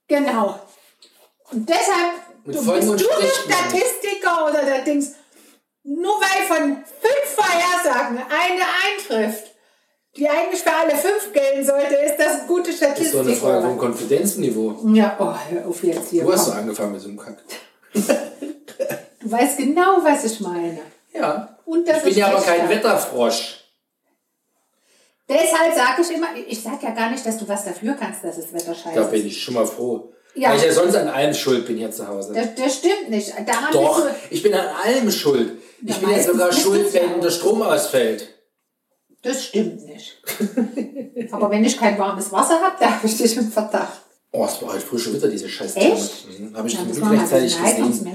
Genau. 0.07 0.59
Und 1.51 1.67
deshalb, 1.67 2.13
Mit 2.45 2.55
du 2.55 2.71
bist 2.71 2.87
du 2.89 2.95
der. 2.95 3.05
Statistiker 3.55 4.45
oder 4.49 4.63
der 4.65 4.79
Dings, 4.83 5.11
nur 5.83 6.13
weil 6.19 6.45
von 6.47 6.77
fünf 7.01 7.35
Vorhersagen 7.35 8.17
eine 8.17 8.61
eintrifft, 9.27 9.51
die 10.17 10.29
eigentlich 10.29 10.61
für 10.61 10.73
alle 10.73 10.95
fünf 10.95 11.33
gelten 11.33 11.65
sollte, 11.65 11.95
ist 11.95 12.17
das 12.17 12.39
eine 12.39 12.47
gute 12.47 12.63
Das 12.63 12.69
ist 12.71 12.77
Statistik. 12.77 13.13
doch 13.13 13.19
eine 13.25 13.35
Frage 13.35 13.61
vom? 13.67 13.77
Konfidenzniveau. 13.77 14.77
Ja, 14.93 15.15
oh, 15.19 15.33
hör 15.51 15.67
auf 15.67 15.83
jetzt 15.83 16.09
hier. 16.09 16.23
Du 16.23 16.31
hast 16.33 16.45
so 16.45 16.51
angefangen 16.51 16.91
mit 16.93 17.01
so 17.01 17.07
einem 17.09 17.17
Kack. 17.19 17.37
Du 19.21 19.31
weißt 19.31 19.57
genau, 19.57 19.99
was 20.03 20.25
ich 20.25 20.41
meine. 20.41 20.79
Ja. 21.13 21.57
Und 21.63 21.87
das 21.87 21.99
Ich 21.99 22.03
bin 22.03 22.15
ja 22.17 22.27
aber 22.27 22.41
kein. 22.41 22.67
Wetterfrosch. 22.67 23.59
Deshalb 25.29 25.73
sage 25.73 26.01
ich 26.01 26.11
immer, 26.11 26.27
ich 26.35 26.61
sage 26.61 26.79
ja 26.81 26.89
gar 26.91 27.09
nicht, 27.09 27.25
dass 27.25 27.37
du 27.37 27.47
was 27.47 27.63
dafür 27.63 27.93
kannst, 27.93 28.21
dass 28.25 28.37
es 28.37 28.51
Wetter 28.51 28.75
scheiße 28.75 28.95
Da 28.95 29.03
ist. 29.03 29.11
bin 29.11 29.25
ich 29.25 29.41
schon 29.41 29.53
mal 29.53 29.65
froh. 29.65 30.11
Ja. 30.35 30.49
Weil 30.49 30.57
ich 30.57 30.65
ja 30.65 30.73
sonst 30.73 30.95
an 30.95 31.07
allem 31.07 31.33
schuld 31.33 31.65
bin 31.67 31.77
hier 31.77 31.91
zu 31.91 32.07
Hause. 32.07 32.33
Das, 32.33 32.55
das 32.55 32.77
stimmt 32.77 33.09
nicht. 33.09 33.31
Daran 33.45 33.71
Doch, 33.71 34.05
ich 34.29 34.41
bin 34.41 34.53
an 34.53 34.65
allem 34.83 35.11
schuld. 35.11 35.51
Ich 35.85 35.97
bin 35.97 36.09
ja 36.09 36.23
sogar 36.23 36.51
schuld, 36.51 36.91
wenn 36.93 37.21
der 37.21 37.29
Strom 37.29 37.61
ausfällt. 37.61 38.27
das 39.21 39.45
stimmt 39.45 39.85
nicht. 39.85 40.21
Aber 41.31 41.49
wenn 41.51 41.63
ich 41.63 41.77
kein 41.77 41.97
warmes 41.99 42.31
Wasser 42.31 42.59
habe, 42.61 42.75
da 42.79 42.91
habe 42.91 43.05
ich 43.07 43.17
dich 43.17 43.37
im 43.37 43.51
Verdacht. 43.51 44.01
Oh, 44.35 44.45
es 44.45 44.59
war 44.63 44.73
halt 44.73 44.81
früh 44.81 44.97
schon 44.97 45.13
wieder 45.13 45.27
diese 45.27 45.47
scheiße 45.47 45.77
Echt? 45.77 46.39
Mhm, 46.39 46.57
Habe 46.57 46.67
ich 46.67 46.73
Ja, 46.73 46.79
zum 46.79 46.87
das 46.87 46.97
Glück 46.97 47.07
mal 47.09 47.17
rechtzeitig 47.19 47.61
gesehen. 47.61 48.07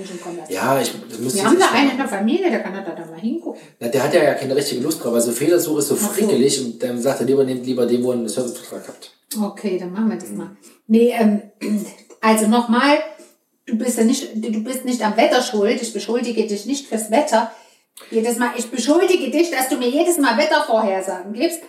Ja, 0.49 0.81
ich, 0.81 0.93
das 1.09 1.19
müsste 1.21 1.39
Wir 1.39 1.45
haben 1.47 1.59
da 1.61 1.71
einen 1.71 1.91
in 1.93 1.97
der 1.97 2.09
Familie, 2.09 2.51
der 2.51 2.61
kann 2.61 2.75
da, 2.75 2.81
da 2.81 3.07
mal 3.07 3.21
hingucken. 3.21 3.61
Na, 3.79 3.87
der 3.87 4.03
hat 4.03 4.13
ja, 4.13 4.25
ja 4.25 4.35
keine 4.35 4.57
richtige 4.57 4.81
Lust 4.81 5.05
drauf, 5.05 5.13
weil 5.13 5.21
so 5.21 5.31
Fehlersuche 5.31 5.79
ist 5.79 5.87
so 5.87 5.95
so. 5.95 6.09
frickelig 6.09 6.61
und 6.65 6.83
dann 6.83 7.01
sagt 7.01 7.21
er 7.21 7.27
lieber, 7.27 7.45
nehmt 7.45 7.65
lieber 7.65 7.87
den, 7.87 8.03
wo 8.03 8.11
er 8.11 8.15
einen 8.19 8.29
Servicevertrag 8.29 8.89
habt. 8.89 9.13
Okay, 9.41 9.79
dann 9.79 9.93
machen 9.93 10.11
wir 10.11 10.19
das 10.19 10.31
mal. 10.31 10.57
Nee, 10.89 11.15
ähm, 11.17 11.43
also 12.21 12.47
nochmal, 12.47 12.99
du 13.67 13.77
bist 13.77 13.99
ja 13.99 14.05
nicht, 14.05 14.35
du 14.35 14.63
bist 14.63 14.85
nicht 14.85 15.03
am 15.03 15.17
Wetter 15.17 15.43
schuld. 15.43 15.81
Ich 15.81 15.93
beschuldige 15.93 16.47
dich 16.47 16.67
nicht 16.67 16.87
fürs 16.87 17.11
Wetter. 17.11 17.53
Jedes 18.11 18.39
Mal, 18.39 18.53
ich 18.57 18.71
beschuldige 18.71 19.31
dich, 19.31 19.51
dass 19.51 19.69
du 19.69 19.77
mir 19.77 19.89
jedes 19.89 20.19
Mal 20.19 20.37
Wettervorhersagen 20.37 21.33
gibst, 21.33 21.61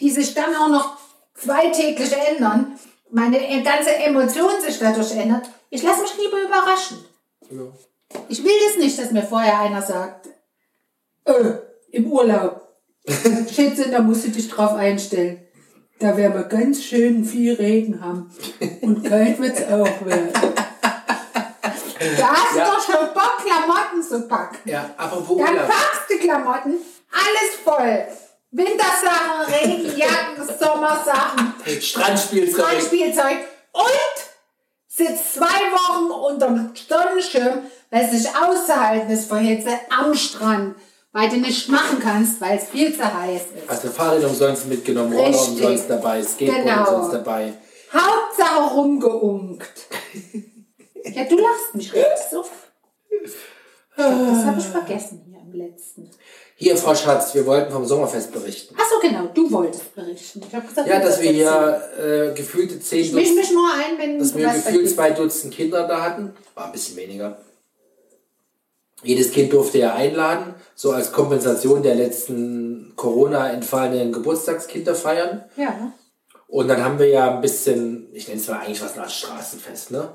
die 0.00 0.10
sich 0.10 0.34
dann 0.34 0.54
auch 0.54 0.68
noch 0.68 0.96
zweitäglich 1.34 2.12
ändern. 2.12 2.78
Meine 3.10 3.38
ganze 3.62 3.94
Emotion 3.94 4.60
sich 4.60 4.78
dadurch 4.78 5.12
ändert. 5.12 5.48
Ich 5.70 5.82
lasse 5.82 6.02
mich 6.02 6.16
lieber 6.16 6.42
überraschen. 6.42 7.04
Ja. 7.50 7.72
Ich 8.28 8.42
will 8.42 8.52
das 8.66 8.78
nicht, 8.78 8.98
dass 8.98 9.10
mir 9.10 9.22
vorher 9.22 9.60
einer 9.60 9.82
sagt, 9.82 10.28
äh, 11.24 11.54
im 11.90 12.10
Urlaub. 12.10 12.60
Schätze, 13.52 13.90
da 13.90 14.00
musst 14.00 14.24
du 14.24 14.30
dich 14.30 14.48
drauf 14.48 14.72
einstellen. 14.74 15.43
Da 15.98 16.16
werden 16.16 16.34
wir 16.34 16.42
ganz 16.44 16.82
schön 16.82 17.24
viel 17.24 17.54
Regen 17.54 18.00
haben. 18.04 18.30
Und 18.82 19.04
kalt 19.08 19.38
wird's 19.40 19.62
auch 19.62 20.04
werden. 20.06 20.30
Da 22.18 22.28
hast 22.28 22.56
Ja. 22.56 22.64
du 22.64 22.70
doch 22.72 22.84
schon 22.84 23.14
Bock, 23.14 23.36
Klamotten 23.44 24.02
zu 24.02 24.28
packen. 24.28 24.58
Ja, 24.68 24.90
apropos 24.96 25.38
Dann 25.38 25.54
Urlaub. 25.54 25.68
packst 25.68 26.10
du 26.10 26.18
Klamotten, 26.18 26.74
alles 27.12 27.54
voll. 27.64 28.06
Wintersachen, 28.50 29.52
Regenjacken, 29.52 30.46
Sommersachen, 30.60 31.54
Strandspielzeug. 31.80 32.60
Strandspielzeug 32.64 33.36
und 33.72 33.86
sitzt 34.86 35.34
zwei 35.34 35.44
Wochen 35.46 36.10
unterm 36.34 36.72
Sonnenschirm, 36.88 37.60
weil 37.90 38.04
es 38.04 38.12
nicht 38.12 38.28
auszuhalten 38.36 39.10
ist 39.10 39.28
vor 39.28 39.38
Hitze 39.38 39.70
am 39.90 40.14
Strand, 40.14 40.76
weil 41.14 41.28
du 41.28 41.36
nicht 41.36 41.68
machen 41.68 42.00
kannst, 42.00 42.40
weil 42.40 42.58
es 42.58 42.64
viel 42.64 42.92
zu 42.92 43.02
heiß 43.02 43.40
ist. 43.40 43.68
Hast 43.68 43.84
du 43.84 43.88
Fahrräder 43.88 44.28
umsonst 44.28 44.66
mitgenommen, 44.66 45.12
Roller 45.12 45.28
umsonst 45.48 45.88
dabei, 45.88 46.22
Skateboard 46.22 46.64
Genau. 46.64 46.80
umsonst 46.80 47.14
dabei. 47.14 47.52
Hauptsache 47.92 48.74
rumgeunkt. 48.74 49.86
Ja, 51.04 51.24
du 51.24 51.38
lachst 51.38 51.74
mich 51.74 51.92
richtig 51.94 52.08
so. 52.30 52.44
Das 53.96 54.44
habe 54.44 54.58
ich 54.58 54.64
vergessen 54.66 55.22
hier 55.28 55.38
im 55.38 55.52
letzten. 55.52 56.10
Hier, 56.56 56.76
Frau 56.76 56.94
Schatz, 56.96 57.32
wir 57.34 57.46
wollten 57.46 57.72
vom 57.72 57.84
Sommerfest 57.84 58.32
berichten. 58.32 58.74
Ach 58.76 58.84
so, 58.90 59.06
genau, 59.06 59.26
du 59.32 59.50
wolltest 59.52 59.94
berichten. 59.94 60.42
Ich 60.48 60.54
habe 60.54 60.66
gesagt, 60.66 60.88
Ja, 60.88 60.98
dass 60.98 61.20
wir 61.22 61.30
hier 61.30 61.82
äh, 61.96 62.34
gefühlte 62.34 62.80
zehn 62.80 63.00
Ich 63.04 63.12
misch 63.12 63.28
Dutzend, 63.28 63.38
mich 63.38 63.52
nur 63.52 63.68
ein, 63.72 63.98
wenn 63.98 64.18
dass 64.18 64.34
wir 64.36 64.48
gefühlt 64.48 64.90
zwei 64.90 65.10
Dutzend 65.10 65.54
Kinder 65.54 65.86
da 65.86 66.02
hatten. 66.02 66.34
War 66.54 66.66
ein 66.66 66.72
bisschen 66.72 66.96
weniger. 66.96 67.38
Jedes 69.04 69.30
Kind 69.30 69.52
durfte 69.52 69.78
ja 69.78 69.94
einladen, 69.94 70.53
so 70.74 70.92
als 70.92 71.12
Kompensation 71.12 71.82
der 71.82 71.94
letzten 71.94 72.92
Corona 72.96 73.50
entfallenen 73.50 74.12
Geburtstagskinder 74.12 74.94
feiern. 74.94 75.44
Ja, 75.56 75.92
Und 76.46 76.68
dann 76.68 76.84
haben 76.84 76.98
wir 76.98 77.08
ja 77.08 77.34
ein 77.34 77.40
bisschen, 77.40 78.08
ich 78.12 78.28
nenne 78.28 78.40
es 78.40 78.48
mal 78.48 78.58
eigentlich 78.58 78.82
was 78.82 78.98
Art 78.98 79.10
Straßenfest, 79.10 79.90
ne? 79.90 80.10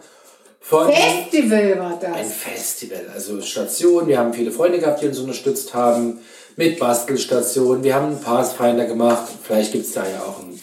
Von 0.62 0.92
Festival 0.92 1.80
war 1.80 1.94
ein 1.94 2.00
das. 2.00 2.34
Festival, 2.34 3.10
also 3.14 3.42
Station. 3.42 4.08
Wir 4.08 4.20
haben 4.20 4.34
viele 4.34 4.52
Freunde 4.52 4.80
gehabt, 4.80 5.02
die 5.02 5.08
uns 5.08 5.18
unterstützt 5.20 5.74
haben 5.74 6.20
mit 6.58 6.78
Bastelstationen. 6.80 7.84
Wir 7.84 7.96
haben 7.96 8.08
einen 8.08 8.22
Pathfinder 8.22 8.86
gemacht. 8.86 9.24
Vielleicht 9.42 9.72
gibt 9.72 9.86
es 9.86 9.94
da 9.94 10.04
ja 10.04 10.20
auch 10.22 10.40
ein, 10.44 10.60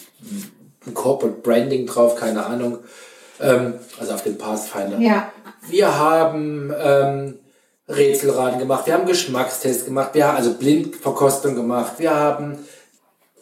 ein 0.85 0.93
Corporate 0.93 1.39
Branding 1.41 1.87
drauf, 1.87 2.15
keine 2.15 2.45
Ahnung. 2.45 2.79
Ähm, 3.41 3.73
also 3.99 4.13
auf 4.13 4.23
dem 4.23 4.37
Pathfinder. 4.37 4.99
Ja. 4.99 5.31
Wir 5.67 5.97
haben 5.97 6.71
ähm, 6.79 7.39
Rätselraten 7.89 8.59
gemacht, 8.59 8.85
wir 8.85 8.93
haben 8.93 9.05
Geschmackstests 9.05 9.85
gemacht, 9.85 10.09
wir 10.13 10.27
haben 10.27 10.37
also 10.37 10.53
Blindverkostung 10.55 11.55
gemacht, 11.55 11.93
wir 11.97 12.13
haben 12.13 12.57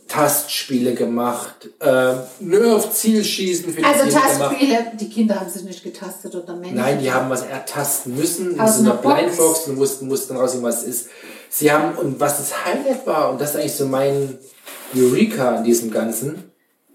Tastspiele 0.07 0.93
gemacht, 0.93 1.69
äh, 1.79 2.13
Nerf-Zielschießen 2.39 3.73
für 3.73 3.81
die 3.81 3.83
Also 3.85 4.03
Kinder 4.03 4.19
gemacht. 4.21 4.39
Tastspiele, 4.39 4.91
die 4.99 5.09
Kinder 5.09 5.39
haben 5.39 5.49
sich 5.49 5.63
nicht 5.63 5.83
getastet 5.83 6.35
oder 6.35 6.55
Menschen. 6.55 6.77
Nein, 6.77 6.99
die 6.99 7.11
haben 7.11 7.29
was 7.29 7.41
ertasten 7.41 8.15
müssen 8.15 8.59
Aus 8.59 8.77
in 8.77 8.85
so 8.85 8.91
einer 8.91 9.01
einer 9.01 9.01
Box. 9.01 9.15
Blindbox 9.35 9.67
und 9.67 9.75
mussten, 9.77 10.07
mussten 10.07 10.37
rausfinden, 10.37 10.67
was 10.69 10.83
es 10.83 10.87
ist. 10.87 11.09
Sie 11.49 11.71
haben, 11.71 11.95
und 11.97 12.19
was 12.19 12.37
das 12.37 12.65
Highlight 12.65 13.07
war, 13.07 13.31
und 13.31 13.41
das 13.41 13.51
ist 13.51 13.55
eigentlich 13.57 13.73
so 13.73 13.87
mein 13.87 14.37
Eureka 14.95 15.55
an 15.55 15.63
diesem 15.63 15.89
Ganzen, 15.89 16.51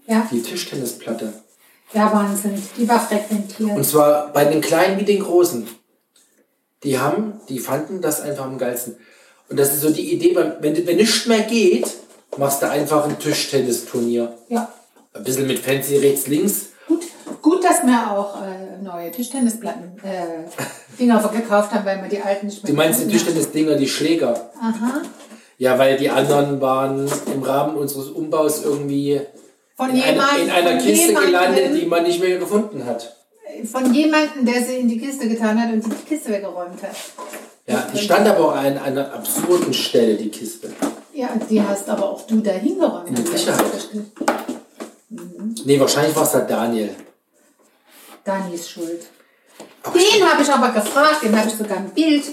Ja, 0.07 0.25
die 0.31 0.41
Tischtennisplatte. 0.41 1.33
ja, 1.93 2.13
Wahnsinn. 2.13 2.61
Die 2.77 2.87
war 2.87 2.99
frequentiert. 2.99 3.75
Und 3.75 3.83
zwar 3.85 4.31
bei 4.31 4.45
den 4.45 4.61
Kleinen 4.61 4.97
wie 4.99 5.03
den 5.05 5.21
Großen. 5.21 5.67
Die 6.83 6.97
haben, 6.99 7.39
die 7.49 7.59
fanden 7.59 8.01
das 8.01 8.21
einfach 8.21 8.45
am 8.45 8.57
geilsten. 8.57 8.95
Und 9.49 9.59
das 9.59 9.73
ist 9.73 9.81
so 9.81 9.89
die 9.91 10.13
Idee, 10.13 10.35
wenn, 10.35 10.87
wenn 10.87 10.95
nichts 10.95 11.25
mehr 11.27 11.41
geht, 11.41 11.85
machst 12.37 12.61
du 12.61 12.69
einfach 12.69 13.05
ein 13.07 13.19
Tischtennisturnier. 13.19 14.33
ja. 14.49 14.71
Ein 15.13 15.25
bisschen 15.25 15.45
mit 15.45 15.59
fancy 15.59 15.97
rechts, 15.97 16.27
links. 16.27 16.67
Gut, 16.87 17.01
gut, 17.41 17.61
dass 17.65 17.83
wir 17.83 18.11
auch 18.11 18.41
äh, 18.41 18.81
neue 18.81 19.11
Tischtennisplatten 19.11 19.99
äh, 20.03 20.45
Dinger 20.97 21.19
gekauft 21.33 21.73
haben, 21.73 21.85
weil 21.85 22.01
wir 22.01 22.07
die 22.07 22.21
alten 22.21 22.45
nicht 22.45 22.63
mehr 22.63 22.71
Du 22.71 22.77
meinst 22.77 23.01
die 23.01 23.07
Tischtennisdinger, 23.09 23.75
die 23.75 23.89
Schläger? 23.89 24.51
Aha. 24.57 25.01
Ja, 25.57 25.77
weil 25.77 25.97
die 25.97 26.09
anderen 26.09 26.61
waren 26.61 27.11
im 27.33 27.43
Rahmen 27.43 27.75
unseres 27.75 28.07
Umbaus 28.07 28.63
irgendwie 28.63 29.19
Von 29.75 29.89
in, 29.89 30.01
einer, 30.01 30.11
jemandem, 30.11 30.43
in 30.45 30.49
einer 30.49 30.77
Kiste 30.81 31.13
gelandet, 31.13 31.75
die 31.75 31.85
man 31.85 32.03
nicht 32.03 32.21
mehr 32.21 32.37
gefunden 32.37 32.85
hat. 32.85 33.17
Von 33.71 33.93
jemandem, 33.93 34.45
der 34.45 34.63
sie 34.63 34.77
in 34.77 34.87
die 34.87 34.97
Kiste 34.99 35.27
getan 35.27 35.61
hat 35.61 35.71
und 35.71 35.85
die 35.85 35.89
Kiste 36.07 36.31
weggeräumt 36.31 36.81
hat. 36.81 36.95
Ja, 37.67 37.87
die 37.93 37.97
stand 37.99 38.27
aber 38.27 38.45
auch 38.47 38.55
an 38.55 38.77
einer 38.77 39.13
absurden 39.13 39.73
Stelle, 39.73 40.15
die 40.15 40.29
Kiste. 40.29 40.71
Ja, 41.13 41.29
die 41.49 41.61
hast 41.61 41.87
aber 41.89 42.09
auch 42.09 42.25
du 42.25 42.39
da 42.39 42.51
hingeräumt. 42.51 43.09
In 43.09 43.15
die 43.15 43.23
Küche 43.23 43.55
halt. 43.55 43.89
Nee, 45.65 45.79
wahrscheinlich 45.79 46.15
war 46.15 46.23
es 46.23 46.31
der 46.31 46.41
Daniel. 46.41 46.89
Dani 48.23 48.55
ist 48.55 48.69
schuld. 48.69 49.01
Aber 49.83 49.97
Den 49.97 50.27
habe 50.29 50.41
ich 50.41 50.49
aber 50.49 50.69
gefragt, 50.69 51.23
dem 51.23 51.35
habe 51.37 51.49
ich 51.49 51.55
sogar 51.55 51.77
ein 51.77 51.89
Bild 51.89 52.23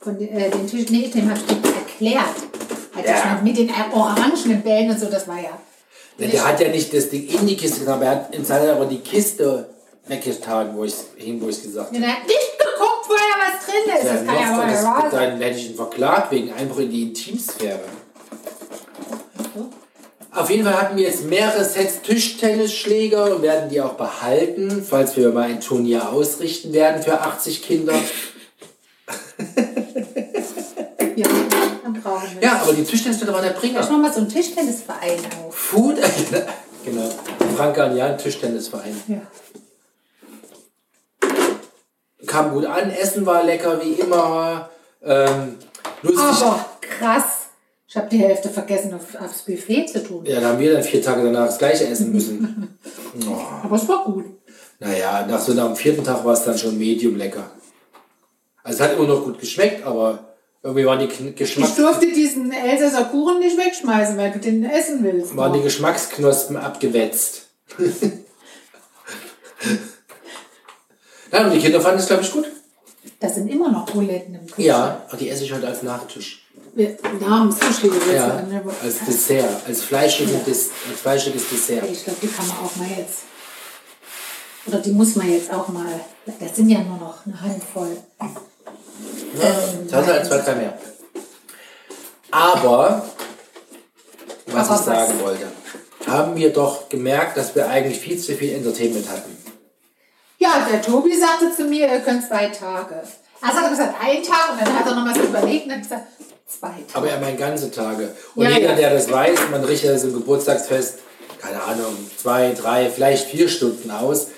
von 0.00 0.18
den, 0.18 0.28
äh, 0.28 0.50
den 0.50 0.66
Tisch, 0.66 0.88
nee, 0.90 1.08
dem 1.08 1.28
habe 1.30 1.38
ich 1.38 1.46
dem 1.46 1.62
erklärt. 1.64 2.36
Als 2.94 3.06
Ja. 3.06 3.40
mit 3.42 3.56
den 3.56 3.70
orangenen 3.92 4.62
Bällen 4.62 4.90
und 4.90 5.00
so, 5.00 5.06
das 5.06 5.26
war 5.26 5.36
ja. 5.40 5.58
Der, 6.18 6.28
der 6.28 6.46
hat 6.46 6.60
ja 6.60 6.68
nicht 6.68 6.92
das 6.92 7.08
Ding 7.08 7.26
in 7.26 7.46
die 7.46 7.56
Kiste 7.56 7.80
getan, 7.80 7.94
aber 7.94 8.04
er 8.04 8.10
hat 8.12 8.34
in 8.34 8.44
seiner 8.44 8.72
aber 8.72 8.86
die 8.86 9.00
Kiste 9.00 9.70
weggetan, 10.06 10.76
wo 10.76 10.84
ich 10.84 10.94
hin, 11.16 11.40
wo 11.40 11.48
ich 11.48 11.62
gesagt 11.62 11.94
habe. 11.94 12.06
Hat 12.06 12.26
nicht 12.26 12.58
geguckt, 12.58 13.06
vorher 13.06 13.36
was 13.38 13.66
drin 13.66 13.96
ist. 13.96 14.04
Ja, 14.04 14.12
Das 14.14 14.26
kann 14.26 14.34
ja 14.34 14.56
wohl 14.56 14.84
wahr 14.84 15.10
sein. 15.10 15.30
dann 15.30 15.40
hätte 15.40 15.58
ich 15.58 15.70
ihn 15.70 15.76
verklagt 15.76 16.30
wegen 16.32 16.52
Einbruch 16.52 16.78
in 16.80 16.90
die 16.90 17.02
Intimsphäre. 17.02 17.80
Auf 20.34 20.48
jeden 20.48 20.64
Fall 20.64 20.80
hatten 20.80 20.96
wir 20.96 21.04
jetzt 21.04 21.24
mehrere 21.26 21.62
Sets 21.62 22.00
Tischtennisschläger 22.00 23.36
und 23.36 23.42
werden 23.42 23.68
die 23.68 23.82
auch 23.82 23.92
behalten, 23.94 24.84
falls 24.88 25.14
wir 25.16 25.28
mal 25.30 25.42
ein 25.42 25.60
Turnier 25.60 26.08
ausrichten 26.10 26.72
werden 26.72 27.02
für 27.02 27.20
80 27.20 27.62
Kinder. 27.62 27.92
Ja, 31.16 31.26
dann 31.84 31.92
brauchen 32.02 32.28
wir 32.34 32.42
Ja, 32.42 32.60
aber 32.62 32.72
die 32.72 32.82
Tischtennisplatte 32.84 33.32
war 33.34 33.42
der 33.42 33.50
Ich 33.52 33.58
Bringer. 33.58 33.80
mach 33.80 33.90
mal 33.90 34.10
so 34.12 34.20
einen 34.20 34.28
Tischtennisverein 34.30 35.18
auf. 35.46 35.54
Food, 35.54 35.96
genau. 36.84 37.10
Franka 37.56 37.86
und 37.88 37.96
Jan, 37.98 38.16
Tischtennisverein. 38.16 39.02
Ja. 39.08 39.16
Kam 42.26 42.52
gut 42.52 42.64
an, 42.66 42.90
Essen 42.90 43.26
war 43.26 43.42
lecker 43.42 43.80
wie 43.82 43.92
immer. 43.92 44.70
Ähm, 45.04 45.56
lustig. 46.02 46.20
Aber 46.46 46.64
krass. 46.80 47.24
Ich 47.88 47.96
habe 47.96 48.08
die 48.08 48.18
Hälfte 48.18 48.48
vergessen, 48.48 48.94
auf, 48.94 49.20
aufs 49.20 49.42
Buffet 49.42 49.86
zu 49.86 50.02
tun. 50.02 50.24
Ja, 50.24 50.40
da 50.40 50.48
haben 50.50 50.58
wir 50.58 50.72
dann 50.72 50.82
vier 50.82 51.02
Tage 51.02 51.24
danach 51.24 51.46
das 51.46 51.58
gleiche 51.58 51.86
essen 51.86 52.10
müssen. 52.12 52.78
oh. 53.28 53.36
Aber 53.64 53.76
es 53.76 53.86
war 53.88 54.04
gut. 54.04 54.24
Naja, 54.78 55.26
nach 55.28 55.40
so 55.40 55.52
dem 55.52 55.76
vierten 55.76 56.02
Tag 56.02 56.24
war 56.24 56.32
es 56.32 56.44
dann 56.44 56.56
schon 56.56 56.78
medium 56.78 57.16
lecker. 57.16 57.50
Also 58.64 58.76
es 58.82 58.88
hat 58.90 58.96
immer 58.96 59.06
noch 59.08 59.24
gut 59.24 59.38
geschmeckt, 59.38 59.84
aber 59.84 60.34
irgendwie 60.62 60.86
waren 60.86 61.00
die 61.00 61.06
Kn- 61.06 61.28
Ich 61.30 61.36
Geschmacks 61.36 61.74
durfte 61.74 62.06
diesen 62.06 62.50
Elsässer 62.52 63.04
Kuchen 63.04 63.40
nicht 63.40 63.58
wegschmeißen, 63.58 64.16
weil 64.16 64.30
du 64.32 64.38
den 64.38 64.64
essen 64.64 65.02
willst. 65.02 65.36
waren 65.36 65.52
die 65.52 65.62
Geschmacksknospen 65.62 66.56
abgewetzt. 66.56 67.48
ja, 71.32 71.44
und 71.44 71.52
die 71.52 71.58
Kinder 71.58 71.80
fanden 71.80 71.98
es, 71.98 72.06
glaube 72.06 72.22
ich, 72.22 72.30
gut. 72.30 72.46
Das 73.18 73.34
sind 73.34 73.48
immer 73.48 73.70
noch 73.70 73.86
Buletten 73.86 74.34
im 74.34 74.40
Kühlschrank. 74.40 74.58
Ja, 74.58 75.02
aber 75.08 75.16
die 75.16 75.28
esse 75.28 75.44
ich 75.44 75.52
heute 75.52 75.66
als 75.66 75.82
Nachtisch. 75.82 76.44
Wir 76.74 76.96
haben 77.26 77.50
Sushi 77.52 77.88
gesetzt. 77.88 78.12
Ja, 78.14 78.44
als 78.82 79.04
Dessert, 79.06 79.66
als 79.66 79.82
fleischiges, 79.82 80.44
Des 80.44 80.70
als 80.88 81.00
fleischiges 81.00 81.48
Dessert. 81.48 81.84
Ich 81.90 82.04
glaube, 82.04 82.18
die 82.22 82.28
kann 82.28 82.46
man 82.48 82.56
auch 82.58 82.76
mal 82.76 82.88
jetzt. 82.96 83.20
Oder 84.66 84.78
die 84.78 84.92
muss 84.92 85.16
man 85.16 85.30
jetzt 85.30 85.52
auch 85.52 85.68
mal. 85.68 86.00
Das 86.38 86.56
sind 86.56 86.68
ja 86.68 86.78
nur 86.80 86.98
noch 86.98 87.26
eine 87.26 87.40
Handvoll. 87.40 87.96
Das 89.40 89.92
hat 89.92 90.06
halt 90.06 90.26
zwei, 90.26 90.38
drei 90.38 90.54
mehr. 90.54 90.78
Aber, 92.30 93.04
was 94.46 94.68
Aber 94.68 94.78
ich 94.78 94.84
sagen 94.86 95.20
wollte, 95.20 95.46
haben 96.06 96.36
wir 96.36 96.52
doch 96.52 96.88
gemerkt, 96.88 97.36
dass 97.36 97.54
wir 97.54 97.68
eigentlich 97.68 97.98
viel 97.98 98.18
zu 98.18 98.34
viel 98.34 98.54
Entertainment 98.54 99.08
hatten. 99.08 99.36
Ja, 100.42 100.66
der 100.68 100.82
Tobi 100.82 101.16
sagte 101.16 101.54
zu 101.54 101.62
mir, 101.66 101.86
ihr 101.86 102.00
könnt 102.00 102.26
zwei 102.26 102.46
Tage. 102.46 102.96
Erst 103.40 103.54
hat 103.54 103.62
er 103.62 103.70
gesagt, 103.70 103.94
ein 104.02 104.22
Tag 104.24 104.50
und 104.52 104.60
dann 104.60 104.76
hat 104.76 104.86
er 104.86 104.94
noch 104.96 105.06
was 105.08 105.16
überlegt 105.16 105.66
und 105.66 105.72
hat 105.72 105.82
gesagt, 105.82 106.06
zwei 106.48 106.68
Tage. 106.68 106.94
Aber 106.94 107.08
er 107.08 107.20
meint 107.20 107.38
ganze 107.38 107.70
Tage. 107.70 108.10
Und 108.34 108.44
Ja, 108.44 108.50
jeder, 108.50 108.70
ja. 108.70 108.74
der 108.74 108.94
das 108.94 109.08
weiß, 109.08 109.38
man 109.52 109.62
richtet 109.62 109.90
ja 109.90 109.98
so 109.98 110.08
ein 110.08 110.14
Geburtstagsfest, 110.14 110.98
keine 111.40 111.62
Ahnung, 111.62 111.96
zwei, 112.20 112.52
drei, 112.60 112.90
vielleicht 112.90 113.28
vier 113.28 113.48
Stunden 113.48 113.88
aus. 113.92 114.28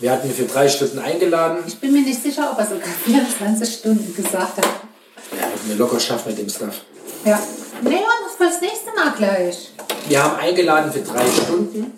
Wir 0.00 0.10
hatten 0.10 0.26
ihn 0.26 0.34
für 0.34 0.46
drei 0.46 0.68
Stunden 0.68 0.98
eingeladen. 0.98 1.58
Ich 1.68 1.78
bin 1.78 1.92
mir 1.92 2.02
nicht 2.02 2.20
sicher, 2.20 2.50
ob 2.50 2.58
er 2.58 2.66
sogar 2.66 2.88
24 3.04 3.74
Stunden 3.74 4.12
gesagt 4.16 4.56
hat. 4.56 4.66
Ja, 5.38 5.46
hätten 5.46 5.68
wir 5.68 5.76
locker 5.76 6.00
schaffen 6.00 6.30
mit 6.30 6.38
dem 6.38 6.48
Stuff. 6.48 6.80
Ja. 7.24 7.40
Nee, 7.80 8.00
das 8.26 8.36
für 8.36 8.52
das 8.52 8.60
nächste 8.60 8.90
Mal 8.96 9.12
gleich. 9.16 9.70
Wir 10.08 10.20
haben 10.20 10.34
eingeladen 10.36 10.92
für 10.92 11.00
drei 11.00 11.24
Stunden. 11.30 11.96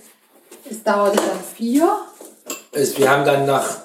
Es 0.68 0.82
dauerte 0.82 1.16
dann 1.16 1.40
vier. 1.56 1.88
Es- 2.76 2.98
Wir 2.98 3.10
haben 3.10 3.24
dann 3.24 3.46
nach 3.46 3.78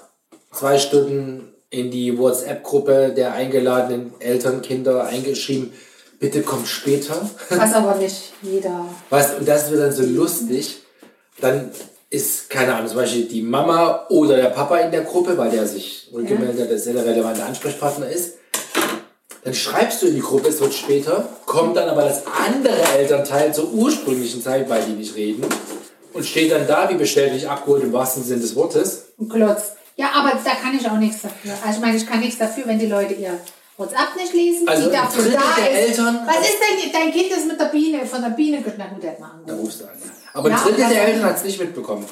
zwei 0.52 0.78
Stunden 0.78 1.54
in 1.70 1.90
die 1.92 2.18
WhatsApp-Gruppe 2.18 3.14
der 3.16 3.34
eingeladenen 3.34 4.14
Eltern, 4.20 4.62
Kinder 4.62 5.06
eingeschrieben, 5.06 5.72
bitte 6.20 6.42
kommt 6.42 6.68
später. 6.68 7.16
Was 7.50 7.74
aber 7.74 7.96
nicht 7.96 8.34
jeder. 8.42 8.86
Was, 9.10 9.36
und 9.36 9.48
das 9.48 9.72
wird 9.72 9.82
dann 9.82 9.92
so 9.94 10.04
lustig. 10.04 10.82
Dann 11.40 11.72
ist, 12.10 12.50
keine 12.50 12.76
Ahnung, 12.76 12.88
zum 12.90 12.98
Beispiel 12.98 13.26
die 13.26 13.42
Mama 13.42 14.06
oder 14.10 14.36
der 14.36 14.50
Papa 14.50 14.78
in 14.80 14.92
der 14.92 15.02
Gruppe, 15.02 15.38
weil 15.38 15.50
der 15.50 15.66
sich 15.66 16.10
rückgemeldet 16.14 16.64
hat, 16.64 16.72
dass 16.72 16.86
er 16.86 16.94
der 16.94 17.06
relevante 17.06 17.44
Ansprechpartner 17.44 18.10
ist. 18.10 18.34
Dann 19.46 19.54
schreibst 19.56 20.02
du 20.02 20.08
in 20.08 20.16
die 20.16 20.22
Gruppe, 20.22 20.50
es 20.50 20.60
wird 20.60 20.74
später, 20.74 21.28
kommt 21.46 21.78
dann 21.78 21.88
aber 21.90 22.04
das 22.04 22.24
andere 22.28 22.76
Elternteil 22.98 23.54
zur 23.56 23.72
ursprünglichen 23.72 24.42
Zeit, 24.44 24.70
weil 24.70 24.84
die 24.84 24.92
nicht 24.92 25.16
reden, 25.16 25.46
und 26.14 26.26
steht 26.26 26.52
dann 26.52 26.68
da, 26.68 26.90
wie 26.90 26.96
bestellt 26.96 27.46
abgeholt 27.46 27.84
im 27.84 27.94
wahrsten 27.94 28.24
Sinne 28.24 28.42
des 28.42 28.56
Wortes. 28.56 29.06
Und 29.18 29.30
glotzt. 29.30 29.74
Ja, 29.96 30.12
aber 30.14 30.32
da 30.44 30.52
kann 30.56 30.76
ich 30.78 30.88
auch 30.90 30.98
nichts 30.98 31.22
dafür. 31.22 31.54
Also 31.66 31.76
ich 31.80 31.86
meine, 31.86 31.98
ich 31.98 32.08
kann 32.08 32.20
nichts 32.20 32.38
dafür, 32.40 32.66
wenn 32.68 32.80
die 32.80 32.88
Leute 32.88 33.14
ihr 33.14 33.40
WhatsApp 33.78 34.16
nicht 34.16 34.34
lesen, 34.34 34.68
Also 34.68 34.90
die 34.90 34.96
ein 34.96 35.04
dafür 35.04 35.24
Drittel 35.24 35.40
da 35.40 35.62
der 35.62 35.72
ist. 35.72 35.90
Eltern- 36.00 36.20
Was 36.26 36.40
ist 36.50 36.58
denn, 36.60 36.92
dein 36.92 37.12
Kind 37.12 37.32
ist 37.32 37.48
mit 37.48 37.60
der 37.60 37.66
Biene, 37.66 38.06
von 38.06 38.22
der 38.22 38.30
Biene, 38.30 38.64
na 38.78 38.88
gut, 38.88 39.04
der 39.04 39.12
hat 39.12 39.20
mal 39.20 39.42
Da 39.46 39.54
rufst 39.56 39.82
du 39.82 39.86
an. 39.86 39.92
ja. 40.04 40.12
Aber 40.34 40.50
ein 40.50 40.56
Ja, 40.56 40.64
Drittel 40.64 40.84
was- 40.84 40.90
der 40.94 41.04
Eltern 41.08 41.24
hat 41.26 41.38
es 41.38 41.44
nicht 41.44 41.60
mitbekommen. 41.60 42.06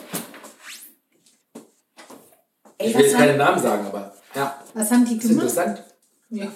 Ey, 2.77 2.89
Ich 2.89 2.95
will 2.97 3.05
jetzt 3.05 3.15
keine 3.17 3.31
haben, 3.31 3.37
Namen 3.37 3.61
sagen, 3.61 3.85
aber 3.87 4.13
ja, 4.35 4.63
was 4.73 4.91
haben 4.91 5.05
die 5.05 5.15
das 5.15 5.25
ist 5.25 5.29
gemacht? 5.31 5.47
interessant. 5.49 5.83
Ja. 6.29 6.47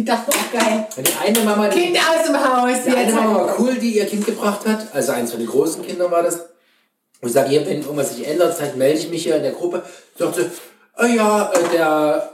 Die 0.00 0.06
dachten, 0.06 0.30
oh 0.32 0.58
geil. 0.58 0.88
Wenn 0.96 1.04
die 1.04 1.12
eine 1.22 1.40
Mama, 1.40 1.68
die, 1.68 1.78
Kind 1.78 1.98
aus 1.98 2.24
dem 2.24 2.36
Haus. 2.36 2.84
die 2.86 2.90
eine 2.90 3.12
Mama 3.12 3.34
war 3.34 3.60
cool, 3.60 3.74
die 3.74 3.98
ihr 3.98 4.06
Kind 4.06 4.24
gebracht 4.24 4.66
hat, 4.66 4.86
also 4.94 5.12
eins 5.12 5.30
von 5.30 5.40
den 5.40 5.48
großen 5.48 5.86
Kindern 5.86 6.10
war 6.10 6.22
das. 6.22 6.36
Und 7.20 7.28
ich 7.28 7.32
sage, 7.32 7.50
wenn 7.50 7.82
irgendwas 7.82 8.16
sich 8.16 8.26
ändert, 8.26 8.58
dann 8.58 8.78
melde 8.78 8.98
ich 8.98 9.10
mich 9.10 9.24
hier 9.24 9.36
in 9.36 9.42
der 9.42 9.52
Gruppe. 9.52 9.82
Sagte, 10.18 10.50
ah 10.94 11.04
ja, 11.04 11.52
äh, 11.52 11.76
der, 11.76 12.32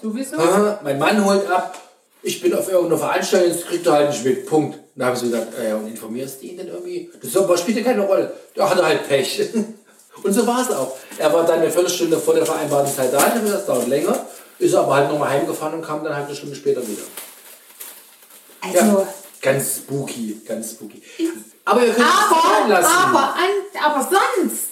Sowieso. 0.00 0.36
äh, 0.36 0.76
mein 0.84 1.00
Mann 1.00 1.24
holt 1.24 1.50
ab, 1.50 1.76
ich 2.22 2.40
bin 2.40 2.54
auf 2.54 2.70
irgendeiner 2.70 2.98
Veranstaltung, 2.98 3.54
das 3.54 3.66
kriegt 3.66 3.84
er 3.88 3.92
halt 3.92 4.10
nicht 4.10 4.24
mit, 4.24 4.46
Punkt. 4.46 4.78
Dann 4.94 5.06
habe 5.06 5.16
ich 5.16 5.22
so 5.22 5.30
gesagt, 5.30 5.48
ah 5.58 5.68
ja, 5.68 5.74
und 5.74 5.88
informierst 5.88 6.40
du 6.40 6.46
ihn 6.46 6.58
denn 6.58 6.68
irgendwie? 6.68 7.10
Das 7.20 7.36
aber 7.36 7.58
spielt 7.58 7.78
ja 7.78 7.82
keine 7.82 8.02
Rolle. 8.02 8.32
Da 8.54 8.70
hat 8.70 8.78
er 8.78 8.84
halt 8.86 9.08
Pech. 9.08 9.48
Und 10.22 10.32
so 10.34 10.46
war 10.46 10.60
es 10.60 10.70
auch. 10.70 10.96
Er 11.18 11.32
war 11.32 11.46
dann 11.46 11.60
eine 11.60 11.70
Viertelstunde 11.70 12.18
vor 12.18 12.34
der 12.34 12.44
vereinbarten 12.44 12.92
Zeit 12.94 13.12
da, 13.12 13.32
das 13.42 13.64
dauert 13.64 13.88
länger. 13.88 14.26
Ist 14.60 14.74
aber 14.74 14.94
halt 14.94 15.10
nochmal 15.10 15.30
heimgefahren 15.30 15.74
und 15.74 15.82
kam 15.84 16.04
dann 16.04 16.14
halt 16.14 16.26
eine 16.26 16.36
Stunde 16.36 16.54
später 16.54 16.86
wieder. 16.86 17.02
Also, 18.60 18.76
Ja, 18.78 19.08
ganz 19.40 19.76
spooky, 19.78 20.40
ganz 20.46 20.70
spooky. 20.72 21.02
Aber 21.64 21.80
ihr 21.84 21.92
könnt 21.92 22.06
es 22.06 22.14
aber, 22.30 22.40
fallen 22.40 22.68
lassen. 22.70 22.92
aber, 22.96 23.34
an, 23.34 23.84
aber 23.84 24.02
sonst, 24.02 24.68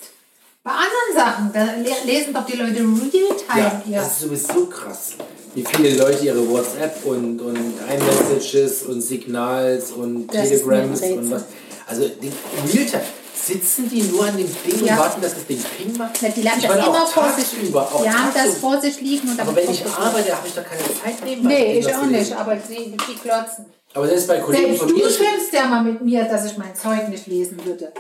bei 0.62 0.70
anderen 0.70 1.14
Sachen, 1.16 1.52
da 1.52 1.64
le- 1.64 2.04
lesen 2.12 2.34
doch 2.34 2.44
die 2.44 2.56
Leute 2.56 2.74
Realtime 2.80 3.38
ja, 3.56 3.82
hier. 3.86 3.98
das 4.00 4.12
ist 4.12 4.20
sowieso 4.20 4.66
krass. 4.66 5.12
Wie 5.54 5.64
viele 5.64 5.96
Leute 5.96 6.24
ihre 6.24 6.46
WhatsApp 6.50 7.04
und, 7.06 7.40
und 7.40 7.74
iMessages 7.88 8.82
und 8.82 9.00
Signals 9.00 9.92
und 9.92 10.26
Das 10.28 10.48
Telegrams 10.48 11.00
und 11.00 11.30
was. 11.30 11.44
Also 11.86 12.08
die 12.08 12.30
Realtime. 12.76 13.02
Sitzen 13.48 13.88
die 13.88 14.02
nur 14.02 14.24
an 14.24 14.36
dem 14.36 14.46
Ding 14.46 14.84
Ja. 14.84 14.94
und 14.94 14.98
warten, 15.00 15.20
dass 15.22 15.34
das 15.34 15.46
Ding 15.46 15.58
Ping 15.76 15.96
macht? 15.96 16.18
Na, 16.22 16.28
Die 16.28 16.48
haben 16.48 16.58
Ich 16.58 16.66
das 16.66 16.76
immer 16.86 17.06
vor 17.06 17.32
sich. 17.32 17.74
auch 17.74 18.02
Die 18.02 18.10
haben 18.10 18.30
das 18.34 18.54
vor 18.58 18.80
sich 18.80 19.00
liegen 19.00 19.28
und 19.30 19.40
Aber 19.40 19.56
wenn 19.56 19.70
ich 19.70 19.84
arbeite, 19.86 20.36
habe 20.36 20.46
ich 20.46 20.54
doch 20.54 20.64
keine 20.64 20.82
Zeit 20.82 21.24
nebenbei. 21.24 21.48
Nee, 21.54 21.78
ich 21.78 21.94
auch 21.94 22.04
nicht, 22.04 22.32
aber 22.32 22.56
die, 22.56 22.96
die 22.96 23.14
klotzen. 23.14 23.66
Aber 23.94 24.06
selbst 24.06 24.28
bei 24.28 24.38
Kollegen 24.38 24.64
Selbst 24.66 24.78
von 24.80 24.88
du 24.88 24.94
mir. 24.96 25.10
schimpfst 25.10 25.52
ja 25.52 25.66
mal 25.66 25.82
mit 25.82 26.02
mir, 26.02 26.24
dass 26.24 26.44
ich 26.44 26.58
mein 26.58 26.74
Zeug 26.74 27.08
nicht 27.08 27.26
lesen 27.26 27.58
würde. 27.64 27.92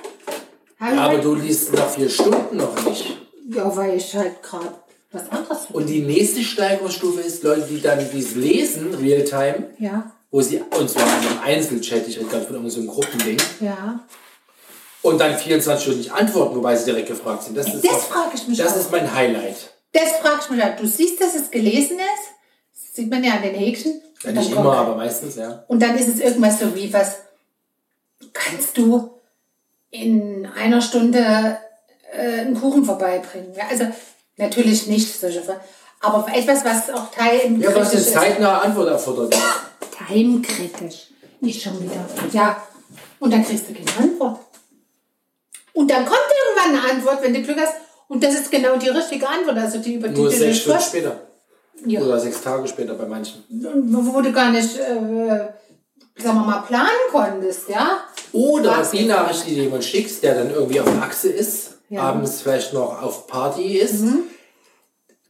Hab 0.78 0.94
Ja, 0.94 1.00
aber 1.04 1.14
halt- 1.14 1.24
du 1.24 1.34
liest 1.34 1.72
nach 1.72 1.88
vier 1.88 2.08
Stunden 2.10 2.56
noch 2.58 2.84
nicht. 2.84 3.16
Ja, 3.50 3.74
weil 3.74 3.96
ich 3.96 4.14
halt 4.14 4.42
gerade 4.42 4.74
was 5.10 5.22
anderes 5.30 5.58
Und 5.72 5.86
die 5.88 6.02
nächste 6.02 6.42
Steigerungsstufe 6.42 7.20
ist 7.22 7.42
Leute, 7.42 7.62
die 7.70 7.80
dann 7.80 8.06
dies 8.12 8.34
lesen, 8.34 8.94
Realtime, 8.94 9.70
Ja, 9.78 10.12
wo 10.30 10.42
sie, 10.42 10.62
und 10.78 10.90
zwar 10.90 11.04
in 11.04 11.08
einem 11.28 11.40
Einzelchat, 11.42 12.06
ich 12.06 12.18
rede 12.18 12.28
gerade 12.28 12.44
von 12.44 12.56
irgendeinem 12.56 12.84
so 12.86 12.92
Gruppending, 12.92 13.38
ja. 13.60 14.00
Und 15.02 15.18
dann 15.18 15.36
24 15.36 15.82
Stunden 15.82 15.98
nicht 16.00 16.12
antworten, 16.12 16.56
wobei 16.56 16.76
sie 16.76 16.86
direkt 16.86 17.08
gefragt 17.08 17.44
sind. 17.44 17.56
Das, 17.56 17.66
ist, 17.72 17.84
Das 17.84 18.04
frage 18.04 18.30
ich 18.34 18.48
mich 18.48 18.58
das 18.58 18.72
auch. 18.72 18.76
ist 18.80 18.90
mein 18.92 19.12
Highlight. 19.14 19.72
Das 19.92 20.12
frage 20.20 20.40
ich 20.44 20.50
mich 20.50 20.62
auch. 20.62 20.76
Du 20.76 20.86
siehst, 20.86 21.20
dass 21.20 21.34
es 21.34 21.50
gelesen 21.50 21.98
ist. 21.98 22.82
Das 22.84 22.94
sieht 22.94 23.10
man 23.10 23.22
ja 23.24 23.34
an 23.34 23.42
den 23.42 23.54
Häkchen. 23.54 24.02
Ja, 24.24 24.32
nicht 24.32 24.50
immer, 24.50 24.76
aber 24.76 24.96
meistens, 24.96 25.36
ja. 25.36 25.64
Und 25.68 25.80
dann 25.80 25.96
ist 25.96 26.08
es 26.08 26.20
irgendwas 26.20 26.58
so 26.58 26.74
wie 26.74 26.92
was, 26.92 27.16
kannst 28.32 28.76
du 28.76 29.10
in 29.90 30.46
einer 30.56 30.82
Stunde 30.82 31.58
äh, 32.12 32.40
einen 32.40 32.60
Kuchen 32.60 32.84
vorbeibringen? 32.84 33.54
Ja, 33.54 33.64
also 33.70 33.86
natürlich 34.36 34.88
nicht 34.88 35.18
solche 35.20 35.42
Fragen, 35.42 35.60
aber 36.00 36.26
etwas, 36.34 36.64
was 36.64 36.90
auch 36.90 37.10
time 37.12 37.62
Ja, 37.62 37.74
was 37.74 37.92
eine 37.92 38.02
zeitnahe 38.02 38.62
Antwort 38.62 38.88
erfordert. 38.88 39.36
Timekritisch. 40.08 41.08
Nicht 41.40 41.62
schon 41.62 41.80
wieder. 41.80 42.04
Ja, 42.32 42.60
und 43.20 43.32
dann 43.32 43.44
kriegst 43.44 43.68
du 43.68 43.74
keine 43.74 44.10
Antwort. 44.10 44.40
Und 45.78 45.88
dann 45.90 46.04
kommt 46.04 46.18
irgendwann 46.40 46.80
eine 46.84 46.92
Antwort, 46.92 47.22
wenn 47.22 47.32
du 47.34 47.42
Glück 47.42 47.58
hast. 47.60 47.74
Und 48.08 48.24
das 48.24 48.34
ist 48.34 48.50
genau 48.50 48.76
die 48.76 48.88
richtige 48.88 49.28
Antwort, 49.28 49.56
also 49.58 49.78
die 49.78 49.94
über 49.94 50.08
die 50.08 50.20
Nur 50.20 50.30
du 50.30 50.36
sechs 50.36 50.58
Stunden 50.60 50.80
später. 50.80 51.20
Ja. 51.86 52.00
Oder 52.00 52.18
sechs 52.18 52.42
Tage 52.42 52.66
später 52.66 52.94
bei 52.94 53.06
manchen. 53.06 53.44
Wo 53.48 54.20
du 54.20 54.32
gar 54.32 54.50
nicht, 54.50 54.76
äh, 54.76 54.94
sagen 56.20 56.38
wir 56.38 56.44
mal, 56.44 56.62
planen 56.66 56.88
konntest, 57.12 57.68
ja? 57.68 58.00
Oder 58.32 58.84
die 58.92 59.04
Nachricht, 59.04 59.46
die 59.46 59.54
du 59.54 59.62
jemand 59.62 59.84
schickst, 59.84 60.22
der 60.24 60.34
dann 60.34 60.50
irgendwie 60.52 60.80
auf 60.80 60.90
der 60.90 61.02
Achse 61.02 61.28
ist, 61.28 61.74
Ja. 61.90 62.02
abends 62.02 62.42
vielleicht 62.42 62.72
noch 62.74 63.00
auf 63.00 63.26
Party 63.28 63.78
ist, 63.78 64.02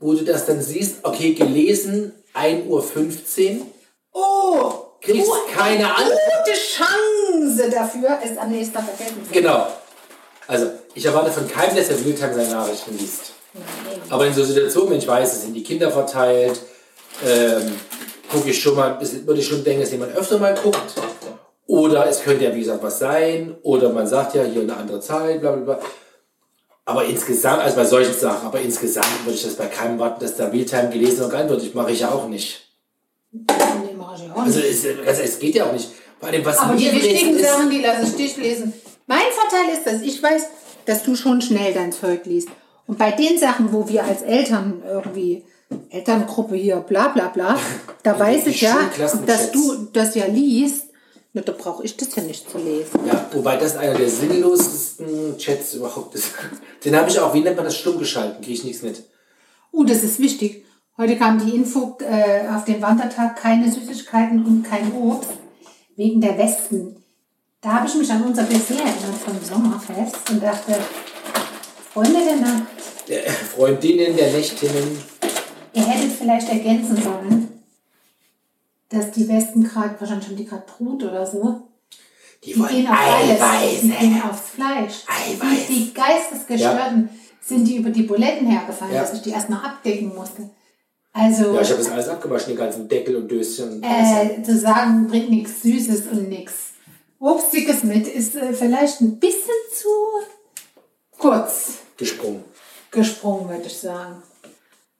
wo 0.00 0.14
du 0.14 0.24
das 0.24 0.46
dann 0.46 0.62
siehst, 0.62 1.04
okay, 1.04 1.34
gelesen, 1.34 2.12
1.15 2.34 3.58
Uhr, 3.60 3.66
Oh! 4.12 4.72
kriegst 5.02 5.28
du, 5.28 5.32
keine 5.54 5.84
eine 5.84 5.94
Antwort. 5.94 6.18
gute 6.44 6.56
Chance 6.58 7.70
dafür, 7.70 8.18
es 8.24 8.38
am 8.38 8.50
nächsten 8.50 8.74
Tag 8.74 8.84
vergessen 8.84 9.28
Genau. 9.30 9.66
Also, 10.48 10.66
ich 10.94 11.04
erwarte 11.04 11.30
von 11.30 11.46
keinem, 11.46 11.76
dass 11.76 11.90
er 11.90 11.96
Realtime 12.04 12.34
seine 12.34 12.48
Nachrichten 12.50 12.96
liest. 12.98 13.32
Aber 14.08 14.26
in 14.26 14.32
so 14.34 14.42
Situationen, 14.42 14.90
wenn 14.92 14.98
ich 14.98 15.06
weiß, 15.06 15.32
es 15.32 15.42
sind 15.42 15.52
die 15.54 15.62
Kinder 15.62 15.90
verteilt, 15.90 16.58
ähm, 17.26 17.72
gucke 18.32 18.50
ich 18.50 18.60
schon 18.60 18.74
mal, 18.74 18.94
bisschen- 18.94 19.26
würde 19.26 19.40
ich 19.40 19.46
schon 19.46 19.62
denken, 19.62 19.82
dass 19.82 19.90
jemand 19.92 20.16
öfter 20.16 20.38
mal 20.38 20.54
guckt. 20.54 20.94
Oder 21.66 22.08
es 22.08 22.22
könnte 22.22 22.44
ja, 22.44 22.54
wie 22.54 22.60
gesagt, 22.60 22.82
was 22.82 22.98
sein. 22.98 23.56
Oder 23.62 23.90
man 23.90 24.06
sagt 24.06 24.34
ja, 24.34 24.42
hier 24.44 24.62
eine 24.62 24.74
andere 24.76 25.00
Zeit, 25.00 25.40
bla 25.42 25.52
bla 25.52 25.74
bla. 25.76 25.80
Aber 26.86 27.04
insgesamt, 27.04 27.60
also 27.62 27.76
bei 27.76 27.84
solchen 27.84 28.14
Sachen, 28.14 28.46
aber 28.46 28.60
insgesamt 28.60 29.26
würde 29.26 29.36
ich 29.36 29.42
das 29.44 29.54
bei 29.54 29.66
keinem 29.66 29.98
warten, 29.98 30.20
dass 30.20 30.34
da 30.36 30.48
Realtime 30.48 30.88
gelesen 30.88 31.24
und 31.24 31.30
geantwortet. 31.30 31.74
Mache 31.74 31.92
ich 31.92 32.00
ja 32.00 32.10
auch 32.10 32.26
nicht. 32.26 32.62
Nee, 33.30 33.44
mach 33.94 34.16
ich 34.18 34.30
auch 34.32 34.38
Also 34.42 34.60
nicht. 34.60 34.84
es, 34.84 35.06
also 35.06 35.22
es 35.22 35.38
geht 35.38 35.54
ja 35.56 35.66
auch 35.66 35.72
nicht. 35.72 35.90
Vor 36.18 36.30
allem, 36.30 36.42
was 36.46 36.56
Aber 36.58 36.74
die 36.74 36.90
wichtigen 36.90 37.36
ist, 37.36 37.44
Sachen, 37.44 37.68
die 37.68 37.82
lasse 37.82 38.04
ich 38.06 38.16
dich 38.16 38.36
lesen. 38.38 38.72
Mein 39.08 39.24
Vorteil 39.32 39.74
ist, 39.74 39.86
dass 39.86 40.02
ich 40.02 40.22
weiß, 40.22 40.42
dass 40.84 41.02
du 41.02 41.16
schon 41.16 41.40
schnell 41.40 41.72
dein 41.72 41.92
Zeug 41.92 42.26
liest. 42.26 42.50
Und 42.86 42.98
bei 42.98 43.10
den 43.10 43.38
Sachen, 43.38 43.72
wo 43.72 43.88
wir 43.88 44.04
als 44.04 44.20
Eltern 44.20 44.82
irgendwie, 44.86 45.44
Elterngruppe 45.88 46.56
hier, 46.56 46.76
bla 46.76 47.08
bla 47.08 47.28
bla, 47.28 47.58
da 48.02 48.18
weiß 48.18 48.44
die 48.44 48.50
ich 48.50 48.60
ja, 48.60 48.78
dass 49.26 49.50
du 49.50 49.88
das 49.94 50.14
ja 50.14 50.26
liest. 50.26 50.88
Na, 51.32 51.40
da 51.40 51.52
brauche 51.52 51.84
ich 51.84 51.96
das 51.96 52.14
ja 52.16 52.22
nicht 52.22 52.50
zu 52.50 52.58
lesen. 52.58 53.00
Ja, 53.06 53.26
wobei 53.32 53.56
das 53.56 53.76
einer 53.76 53.94
der 53.94 54.08
sinnlosesten 54.08 55.38
Chats 55.38 55.74
überhaupt 55.74 56.14
ist. 56.14 56.32
Den 56.84 56.94
habe 56.94 57.08
ich 57.08 57.18
auch, 57.18 57.32
wie 57.32 57.40
nennt 57.40 57.56
man 57.56 57.64
das, 57.64 57.76
stumm 57.76 57.98
geschalten, 57.98 58.42
kriege 58.42 58.54
ich 58.54 58.64
nichts 58.64 58.82
mit. 58.82 59.02
Uh, 59.72 59.84
das 59.84 60.02
ist 60.02 60.18
wichtig. 60.18 60.64
Heute 60.98 61.16
kam 61.16 61.44
die 61.44 61.54
Info 61.54 61.96
äh, 62.00 62.48
auf 62.48 62.64
den 62.64 62.82
Wandertag, 62.82 63.36
keine 63.36 63.70
Süßigkeiten 63.70 64.44
und 64.44 64.64
kein 64.64 64.92
Obst, 64.92 65.30
wegen 65.96 66.20
der 66.20 66.36
Wespen. 66.36 66.97
Da 67.60 67.72
habe 67.72 67.88
ich 67.88 67.94
mich 67.96 68.10
an 68.10 68.22
unser 68.22 68.44
Dessert 68.44 68.78
erinnert 68.78 69.18
vom 69.24 69.36
Sommerfest 69.42 70.30
und 70.30 70.42
dachte, 70.42 70.76
Freunde 71.92 72.20
der 72.24 72.36
Nacht, 72.36 72.62
Der 73.08 73.22
Freundinnen 73.32 74.16
der 74.16 74.32
Nächtinnen. 74.32 74.98
ihr 75.72 75.82
hättet 75.84 76.12
vielleicht 76.12 76.48
ergänzen 76.48 76.96
sollen, 77.02 77.48
dass 78.90 79.10
die 79.10 79.28
Wespen 79.28 79.64
gerade, 79.64 79.96
wahrscheinlich 79.98 80.28
haben 80.28 80.36
die 80.36 80.44
gerade 80.44 80.64
Brut 80.66 81.02
oder 81.02 81.26
so, 81.26 81.62
Die 82.44 82.52
die 82.52 82.60
wollen 82.60 82.68
gehen 82.70 82.86
auf 82.86 82.96
alles, 82.96 83.80
die 83.82 83.88
gehen 83.90 84.22
aufs 84.22 84.50
Fleisch. 84.50 85.04
Eiweiß. 85.08 85.66
Die, 85.68 85.74
die 85.74 85.94
Geistesgestörten 85.94 87.10
sind 87.40 87.64
die 87.66 87.76
über 87.78 87.90
die 87.90 88.02
Buletten 88.04 88.46
hergefallen, 88.46 88.94
Ja. 88.94 89.00
dass 89.02 89.14
ich 89.14 89.22
die 89.22 89.30
erstmal 89.30 89.64
abdecken 89.64 90.14
musste. 90.14 90.48
Also, 91.12 91.54
Ja, 91.54 91.62
ich 91.62 91.70
habe 91.70 91.82
das 91.82 91.90
alles 91.90 92.08
abgewaschen, 92.08 92.52
die 92.52 92.56
ganzen 92.58 92.88
Deckel 92.88 93.16
und 93.16 93.28
Döschen. 93.28 93.72
und 93.78 93.82
äh, 93.82 94.40
zu 94.44 94.56
sagen, 94.56 95.08
bringt 95.08 95.30
nichts 95.30 95.62
Süßes 95.62 96.06
und 96.12 96.28
nichts 96.28 96.67
Obstiges 97.20 97.82
mit, 97.82 98.06
ist 98.06 98.36
äh, 98.36 98.52
vielleicht 98.52 99.00
ein 99.00 99.18
bisschen 99.18 99.54
zu 99.74 99.88
kurz 101.18 101.78
gesprungen. 101.96 102.44
gesprungen, 102.90 103.48
würde 103.48 103.66
ich 103.66 103.76
sagen. 103.78 104.22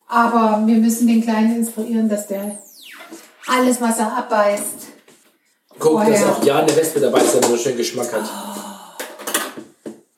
Aber 0.09 0.67
wir 0.67 0.77
müssen 0.77 1.07
den 1.07 1.23
Kleinen 1.23 1.57
instruieren, 1.57 2.09
dass 2.09 2.27
der 2.27 2.59
alles, 3.47 3.81
was 3.81 3.99
er 3.99 4.17
abbeißt, 4.17 4.87
Guck, 5.79 6.01
dass 6.01 6.09
Vorher. 6.21 6.37
auch 6.37 6.45
ja 6.45 6.59
eine 6.59 6.75
Wespe 6.75 6.99
dabei 6.99 7.21
ist, 7.21 7.35
der 7.35 7.43
so 7.45 7.57
schön 7.57 7.77
Geschmack 7.77 8.13
hat. 8.13 8.29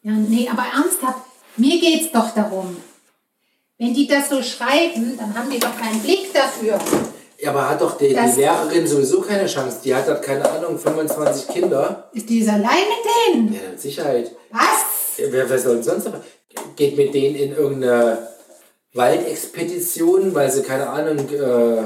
Ja, 0.02 0.12
nee, 0.12 0.48
aber 0.50 0.62
ernsthaft, 0.74 1.18
mir 1.56 1.78
geht's 1.78 2.10
doch 2.12 2.34
darum. 2.34 2.76
Wenn 3.76 3.92
die 3.92 4.06
das 4.06 4.30
so 4.30 4.42
schreiben, 4.42 5.18
dann 5.18 5.34
haben 5.36 5.50
die 5.50 5.58
doch 5.58 5.76
keinen 5.78 6.00
Blick 6.00 6.32
dafür. 6.32 6.78
Ja, 7.42 7.50
aber 7.50 7.70
hat 7.70 7.80
doch 7.80 7.96
die, 7.96 8.08
die 8.08 8.14
Lehrerin 8.40 8.86
sowieso 8.86 9.20
keine 9.22 9.46
Chance. 9.46 9.78
Die 9.82 9.94
hat 9.94 10.06
halt, 10.06 10.22
keine 10.22 10.48
Ahnung, 10.50 10.78
25 10.78 11.48
Kinder. 11.48 12.10
Ist 12.12 12.28
die 12.28 12.42
so 12.42 12.50
allein 12.50 12.64
mit 12.64 13.34
denen? 13.34 13.54
Ja, 13.54 13.70
mit 13.70 13.80
Sicherheit. 13.80 14.30
Was? 14.50 14.84
Wer, 15.16 15.48
wer 15.48 15.58
soll 15.58 15.82
sonst 15.82 16.06
aber? 16.06 16.20
Geht 16.76 16.96
mit 16.96 17.14
denen 17.14 17.36
in 17.36 17.52
irgendeine 17.56 18.28
Waldexpedition, 18.92 20.34
weil 20.34 20.50
sie, 20.50 20.62
keine 20.62 20.88
Ahnung, 20.88 21.18
äh, 21.30 21.82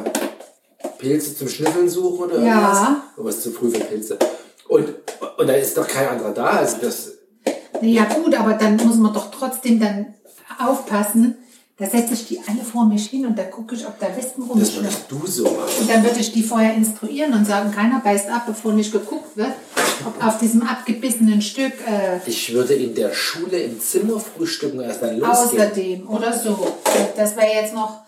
Pilze 0.99 1.37
zum 1.37 1.49
Schnüffeln 1.49 1.89
suchen 1.89 2.31
oder 2.31 2.41
Ja. 2.43 2.55
irgendwas? 2.55 2.89
Aber 3.17 3.29
es 3.29 3.37
ist 3.37 3.43
zu 3.45 3.51
früh 3.53 3.71
für 3.71 3.81
Pilze. 3.85 4.19
Und, 4.69 4.89
und 5.37 5.47
da 5.47 5.53
ist 5.55 5.77
doch 5.77 5.87
kein 5.87 6.09
anderer 6.09 6.33
da. 6.33 6.47
Also 6.47 6.79
das, 6.81 7.13
Ja 7.81 8.05
gut, 8.07 8.35
aber 8.35 8.55
dann 8.55 8.77
muss 8.77 8.97
man 8.97 9.13
doch 9.13 9.31
trotzdem 9.31 9.79
dann 9.79 10.15
aufpassen. 10.59 11.37
Da 11.77 11.87
setze 11.87 12.15
ich 12.15 12.27
die 12.29 12.39
alle 12.47 12.63
vor 12.63 12.85
mich 12.87 13.07
hin 13.07 13.27
und 13.27 13.37
da 13.37 13.43
gucke 13.43 13.75
ich, 13.75 13.85
ob 13.85 13.99
da 13.99 14.07
Wespen 14.17 14.45
das 14.49 14.51
rumschwimmen. 14.79 14.85
würdest 14.85 15.05
du 15.09 15.27
so 15.27 15.43
machen. 15.45 15.81
Und 15.81 15.91
dann 15.91 16.05
würde 16.05 16.21
ich 16.21 16.33
die 16.33 16.45
vorher 16.45 16.73
instruieren 16.75 17.33
und 17.35 17.45
sagen, 17.45 17.73
keiner 17.73 17.99
beißt 18.01 18.29
ab, 18.29 18.45
bevor 18.47 18.73
nicht 18.75 18.93
geguckt 18.93 19.37
wird, 19.37 19.51
ob 20.07 20.25
auf 20.25 20.39
diesem 20.39 20.63
abgebissenen 20.63 21.43
Stück 21.43 21.73
äh, 21.89 22.19
Ich 22.27 22.53
würde 22.55 22.75
in 22.75 22.95
der 22.95 23.13
Schule 23.13 23.59
im 23.59 23.81
Zimmer 23.81 24.21
frühstücken 24.21 24.79
und 24.79 24.85
erst 24.85 25.03
dann 25.03 25.19
losgehen. 25.19 25.33
außerdem 25.63 26.09
oder 26.09 26.33
so. 26.39 26.75
Das 27.17 27.35
wäre 27.35 27.53
jetzt 27.53 27.75
noch, 27.75 28.03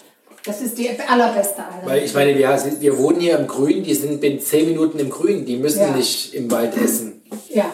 das 0.44 0.60
ist 0.62 0.78
die 0.78 0.88
allerbeste 1.00 1.64
aller. 1.64 1.84
Weil 1.86 2.04
ich 2.04 2.14
meine, 2.14 2.38
wir, 2.38 2.48
wir 2.78 2.98
wohnen 2.98 3.18
hier 3.18 3.36
im 3.36 3.48
Grün, 3.48 3.82
die 3.82 3.94
sind 3.94 4.22
in 4.22 4.38
10 4.40 4.64
Minuten 4.68 5.00
im 5.00 5.10
Grün, 5.10 5.44
die 5.44 5.56
müssen 5.56 5.80
Ja. 5.80 5.90
nicht 5.90 6.34
im 6.34 6.48
Wald 6.52 6.76
essen. 6.76 7.20
Ja. 7.48 7.64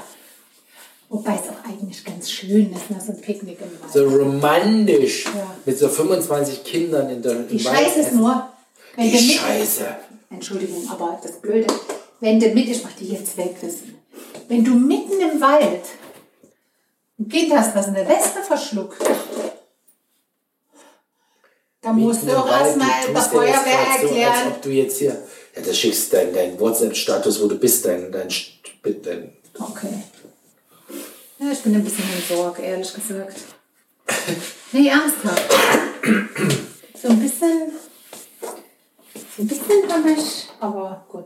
Wobei 1.11 1.35
es 1.35 1.41
auch 1.51 1.62
eigentlich 1.93 2.05
ganz 2.05 2.31
schön 2.31 2.73
ist, 2.73 2.91
ne, 2.91 2.99
so 3.05 3.13
ein 3.13 3.21
Picknick 3.21 3.59
im 3.61 3.81
Wald. 3.81 3.93
So 3.93 4.09
romantisch 4.09 5.27
Ja. 5.27 5.55
mit 5.65 5.79
so 5.79 5.89
25 5.89 6.65
Kindern 6.65 7.11
in 7.11 7.23
der, 7.23 7.35
Die 7.43 7.59
Scheiße 7.59 8.01
ist 8.01 8.13
nur, 8.13 8.49
wenn 8.97 9.05
Die 9.05 9.17
du 9.17 9.23
mit, 9.23 9.33
Scheiße. 9.33 9.87
Entschuldigung, 10.31 10.89
aber 10.91 11.21
das 11.23 11.33
Blöde, 11.33 11.67
wenn 12.21 12.41
du 12.41 12.49
mit, 12.49 12.69
ich 12.69 12.83
mach 12.83 12.93
die 12.93 13.09
jetzt 13.09 13.37
weg, 13.37 13.57
das, 13.61 13.75
wenn 14.49 14.65
du 14.65 14.75
mitten 14.75 15.21
im 15.21 15.41
Wald 15.41 15.83
ein 17.19 17.29
Kind 17.29 17.53
hast, 17.55 17.77
das 17.77 17.89
eine 17.89 18.09
Wespe 18.09 18.43
verschluckt, 18.43 19.03
dann 21.83 21.97
musst 21.97 22.23
du 22.23 22.31
auch 22.39 22.49
erstmal 22.49 22.89
der 23.13 23.23
Feuerwehr 23.23 23.53
grad 23.53 24.01
so, 24.01 24.07
erklären. 24.07 24.33
als 24.33 24.47
ob 24.47 24.63
du 24.63 24.71
jetzt 24.71 24.99
hier, 24.99 25.19
ja, 25.57 25.63
das 25.63 25.79
schickst 25.79 26.13
deinen 26.13 26.33
dein 26.33 26.59
WhatsApp-Status, 26.59 27.43
wo 27.43 27.49
du 27.49 27.57
bist, 27.59 27.85
dein, 27.85 28.11
dein, 28.11 28.29
dein 29.03 29.33
Okay. 29.59 29.89
Ja, 31.43 31.51
ich 31.51 31.63
bin 31.63 31.75
ein 31.75 31.83
bisschen 31.83 32.05
in 32.05 32.37
Sorge, 32.37 32.63
ehrlich 32.63 32.95
gesagt. 32.95 33.37
Nee, 34.71 34.89
ernsthaft. 34.89 35.53
So 37.03 37.09
ein 37.09 37.19
bisschen. 37.19 37.73
So 39.37 39.43
ein 39.43 39.49
bisschen 39.49 39.93
habe 39.93 40.11
ich, 40.11 40.49
aber 40.61 41.05
gut. 41.09 41.25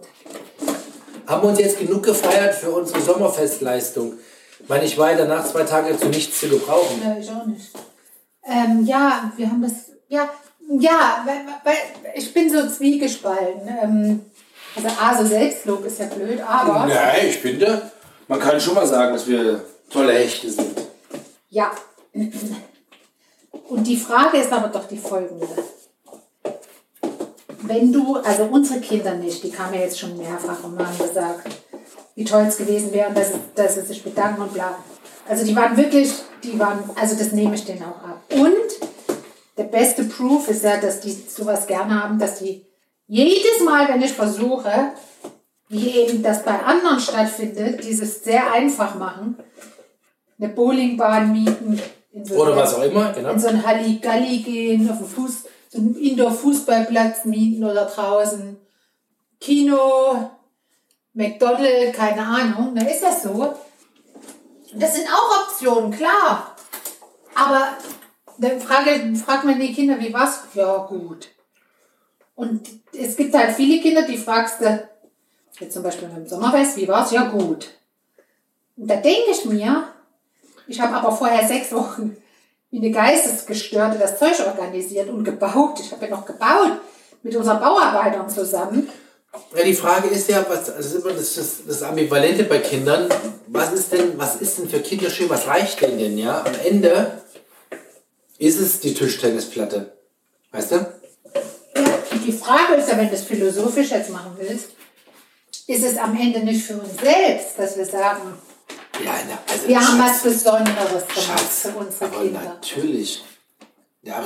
Haben 1.27 1.43
wir 1.43 1.49
uns 1.51 1.59
jetzt 1.59 1.79
genug 1.79 2.03
gefeiert 2.03 2.55
für 2.55 2.71
unsere 2.71 3.01
Sommerfestleistung? 3.03 4.15
Ich 4.59 4.69
meine, 4.69 4.85
ich 4.87 4.97
war 4.97 5.11
ja 5.11 5.19
danach 5.19 5.45
zwei 5.45 5.65
Tage 5.65 5.99
zu 5.99 6.09
nichts 6.09 6.41
zu 6.41 6.49
gebrauchen. 6.49 7.03
Ja, 7.05 7.19
ich 7.19 7.31
auch 7.31 7.45
nicht. 7.45 7.71
Ähm, 8.47 8.87
ja, 8.87 9.31
wir 9.37 9.51
haben 9.51 9.61
das. 9.61 9.91
Ja, 10.09 10.31
ja, 10.79 11.25
weil, 11.27 11.41
weil 11.63 11.77
ich 12.15 12.33
bin 12.33 12.51
so 12.51 12.67
zwiegespalten. 12.67 13.69
Ähm, 13.83 14.25
also, 14.77 14.89
A, 14.99 15.15
so 15.15 15.27
Selbstlob 15.27 15.85
ist 15.85 15.99
ja 15.99 16.07
blöd, 16.07 16.41
aber. 16.41 16.87
Nein, 16.87 17.27
ich 17.29 17.37
finde, 17.37 17.91
man 18.29 18.41
kann 18.41 18.59
schon 18.59 18.75
mal 18.75 18.87
sagen, 18.87 19.13
dass 19.13 19.27
wir 19.27 19.63
tolle 19.90 20.12
Hechte 20.12 20.51
sind. 20.51 20.77
Ja. 21.49 21.72
Und 23.68 23.87
die 23.87 23.96
Frage 23.96 24.38
ist 24.38 24.53
aber 24.53 24.68
doch 24.68 24.87
die 24.88 24.99
folgende. 24.99 25.49
Wenn 27.62 27.92
du, 27.92 28.16
also 28.16 28.44
unsere 28.44 28.81
Kinder 28.81 29.14
nicht, 29.14 29.42
die 29.42 29.51
kamen 29.51 29.75
ja 29.75 29.81
jetzt 29.81 29.99
schon 29.99 30.16
mehrfach 30.16 30.62
und 30.62 30.79
haben 30.79 30.99
gesagt, 30.99 31.49
wie 32.14 32.25
toll 32.25 32.44
es 32.49 32.57
gewesen 32.57 32.92
wäre, 32.92 33.12
dass, 33.12 33.33
dass 33.55 33.75
sie 33.75 33.83
sich 33.83 34.03
bedanken 34.03 34.42
und 34.42 34.55
bla. 34.55 34.79
Also 35.29 35.44
die 35.44 35.57
waren 35.57 35.77
wirklich, 35.77 36.12
die 36.42 36.59
waren, 36.59 36.88
also 36.94 37.16
das 37.16 37.33
nehme 37.33 37.57
ich 37.57 37.64
denen 37.64 37.83
auch 37.83 38.03
ab. 38.03 38.22
Und 38.31 38.88
der 39.57 39.64
beste 39.64 40.05
Proof 40.05 40.49
ist 40.49 40.64
ja, 40.64 40.77
dass 40.77 41.01
die 41.01 41.12
sowas 41.12 41.66
gerne 41.66 42.03
haben, 42.03 42.18
dass 42.18 42.38
die 42.38 42.64
jedes 43.09 43.61
Mal, 43.64 43.88
wenn 43.88 44.03
ich 44.03 44.12
versuche, 44.12 44.92
wie 45.68 45.90
eben 45.90 46.22
das 46.22 46.44
bei 46.44 46.59
anderen 46.61 47.01
stattfindet, 47.01 47.85
dieses 47.85 48.22
sehr 48.22 48.53
einfach 48.53 48.94
machen, 48.96 49.37
eine 50.38 50.49
Bowlingbahn 50.51 51.33
mieten, 51.33 51.81
in 52.12 52.25
so 52.25 52.35
Oder 52.37 52.53
eine- 52.53 52.62
was 52.62 52.75
auch 52.75 52.83
immer, 52.83 53.12
genau. 53.12 53.31
in 53.31 53.38
so 53.38 53.49
ein 53.49 53.66
Halligalli 53.66 54.38
gehen, 54.38 54.88
auf 54.90 54.99
einen 54.99 55.07
Fuß, 55.09 55.44
so 55.68 55.79
einen 55.79 55.94
Indoor-Fußballplatz 55.96 57.25
mieten 57.25 57.64
oder 57.64 57.87
draußen. 57.87 58.57
Kino, 59.40 60.31
McDonald's, 61.14 61.96
keine 61.96 62.22
Ahnung, 62.25 62.75
da 62.75 62.85
ist 62.87 63.03
das 63.03 63.22
so. 63.22 63.55
Das 64.75 64.94
sind 64.94 65.07
auch 65.09 65.49
Optionen, 65.49 65.90
klar. 65.90 66.55
Aber 67.35 67.68
dann 68.38 68.61
frage, 68.61 69.14
fragt 69.16 69.44
man 69.44 69.59
die 69.61 69.72
Kinder, 69.72 69.99
wie 69.99 70.12
war's? 70.12 70.40
Ja, 70.55 70.77
gut. 70.79 71.29
Und 72.35 72.68
es 72.92 73.16
gibt 73.16 73.35
halt 73.35 73.55
viele 73.55 73.81
Kinder, 73.81 74.03
die 74.03 74.18
fragst 74.18 74.61
du, 74.61 74.88
jetzt 75.59 75.72
zum 75.75 75.83
Beispiel 75.83 76.09
beim 76.09 76.27
Sommerfest, 76.27 76.77
wie 76.77 76.88
war's? 76.88 77.11
Ja, 77.12 77.25
gut. 77.29 77.68
Und 78.77 78.88
da 78.90 78.96
denke 78.96 79.31
ich 79.31 79.44
mir, 79.46 79.85
ich 80.67 80.81
habe 80.81 80.95
aber 80.95 81.17
vorher 81.17 81.47
sechs 81.47 81.73
Wochen 81.73 82.17
wie 82.71 82.79
eine 82.79 82.91
Geistesgestörte 82.91 83.99
das 83.99 84.19
Zeug 84.19 84.35
organisiert 84.47 85.09
und 85.09 85.25
gebaut. 85.25 85.81
Ich 85.81 85.93
habe 85.93 86.05
ja 86.05 86.11
noch 86.11 86.27
gebaut 86.27 86.81
mit 87.23 87.35
unseren 87.37 87.61
Bauarbeitern 87.61 88.29
zusammen. 88.29 88.89
Ja, 89.55 89.65
die 89.65 89.75
Frage 89.75 90.09
ist 90.09 90.29
ja, 90.29 90.45
was, 90.49 90.65
das 90.67 90.87
ist 90.87 90.95
immer 90.95 91.13
das, 91.13 91.35
das, 91.35 91.67
das 91.67 91.83
Ambivalente 91.83 92.45
bei 92.45 92.59
Kindern. 92.59 93.09
Was 93.49 93.73
ist 93.73 93.93
denn, 93.93 94.19
was 94.19 94.37
ist 94.37 94.59
denn 94.59 94.69
für 94.69 94.81
Kinder 94.81 95.11
schön? 95.11 95.29
Was 95.29 95.47
reicht 95.47 95.81
denn 95.81 95.99
denn, 95.99 96.19
ja? 96.19 96.43
Am 96.45 96.55
Ende 96.65 97.23
ist 98.39 98.61
es 98.61 98.81
die 98.81 98.95
Tischtennisplatte. 98.95 99.93
Weißt 100.53 100.73
du? 100.73 100.75
Ja, 100.77 102.19
die 102.27 102.33
Frage 102.33 102.75
ist 102.75 102.89
ja, 102.89 102.97
wenn 102.97 103.09
du 103.09 103.15
es 103.15 103.25
philosophisch 103.25 103.91
jetzt 103.91 104.11
machen 104.11 104.33
willst, 104.39 104.71
ist 105.67 105.85
es 105.85 105.99
am 105.99 106.19
Ende 106.19 106.41
nicht 106.41 106.65
für 106.65 106.75
uns 106.75 106.99
selbst, 107.01 107.59
dass 107.59 107.77
wir 107.77 107.87
sagen, 107.87 108.35
Ja, 109.05 109.13
na, 109.29 109.39
also 109.53 109.69
wir 109.69 109.77
haben 109.77 109.99
Schatz, 109.99 110.25
was 110.25 110.33
Besonderes 110.33 111.07
gemacht 111.07 111.27
Schatz, 111.27 111.63
für 111.63 111.69
unsere 111.71 112.05
aber 112.07 112.23
Kinder. 112.23 112.41
natürlich. 112.43 113.25
Ja, 114.03 114.25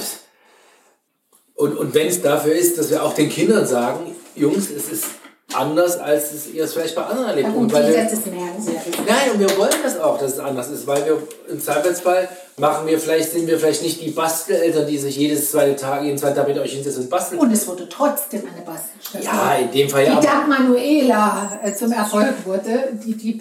und, 1.55 1.77
und 1.77 1.95
wenn 1.95 2.07
es 2.09 2.23
dafür 2.23 2.55
ist, 2.55 2.79
dass 2.79 2.91
wir 2.91 3.03
auch 3.03 3.15
den 3.15 3.29
Kindern 3.29 3.67
sagen, 3.67 4.15
Jungs, 4.35 4.71
es 4.71 4.91
ist 4.91 5.05
anders, 5.53 5.99
als 5.99 6.33
es 6.33 6.47
ihr 6.49 6.65
es 6.65 6.73
vielleicht 6.73 6.95
bei 6.95 7.03
anderen 7.03 7.29
erlebt. 7.29 7.49
Ja, 7.49 7.55
Und 7.55 7.63
gut, 7.65 7.73
weil 7.73 7.87
die 7.87 7.97
wir, 7.97 8.05
das 8.05 8.27
merken 8.27 8.63
sie. 8.63 8.73
Nein, 9.07 9.31
und 9.35 9.41
wir 9.41 9.59
wollen 9.59 9.75
das 9.83 9.99
auch, 9.99 10.19
dass 10.19 10.35
es 10.35 10.39
anders 10.39 10.69
ist, 10.71 10.87
weil 10.87 11.05
wir 11.05 11.23
im 11.49 11.61
Zweifelsfall 11.61 12.29
machen 12.57 12.87
wir 12.87 12.99
vielleicht, 12.99 13.33
sind 13.33 13.47
wir 13.47 13.59
vielleicht 13.59 13.83
nicht 13.83 14.01
die 14.01 14.11
Basteleltern, 14.11 14.87
die 14.87 14.99
sich 14.99 15.17
jedes 15.17 15.51
zweite 15.51 15.77
Tag, 15.77 16.03
jeden 16.05 16.19
zweiten 16.19 16.37
Tag 16.37 16.49
mit 16.49 16.59
euch 16.59 16.73
hinsetzen 16.73 17.05
und 17.05 17.11
basteln. 17.11 17.41
Und 17.41 17.53
es 17.53 17.67
wurde 17.67 17.89
trotzdem 17.89 18.43
eine 18.43 18.65
Bastelstation. 18.65 19.35
Ja, 19.35 19.55
in 19.57 19.71
dem 19.71 19.89
Fall 19.89 20.05
ja. 20.05 20.21
die 20.21 20.27
dank 20.27 20.49
Manuela 20.49 21.61
äh, 21.63 21.75
zum 21.75 21.93
Erfolg 21.93 22.35
wurde, 22.45 22.93
die 23.05 23.17
die 23.17 23.37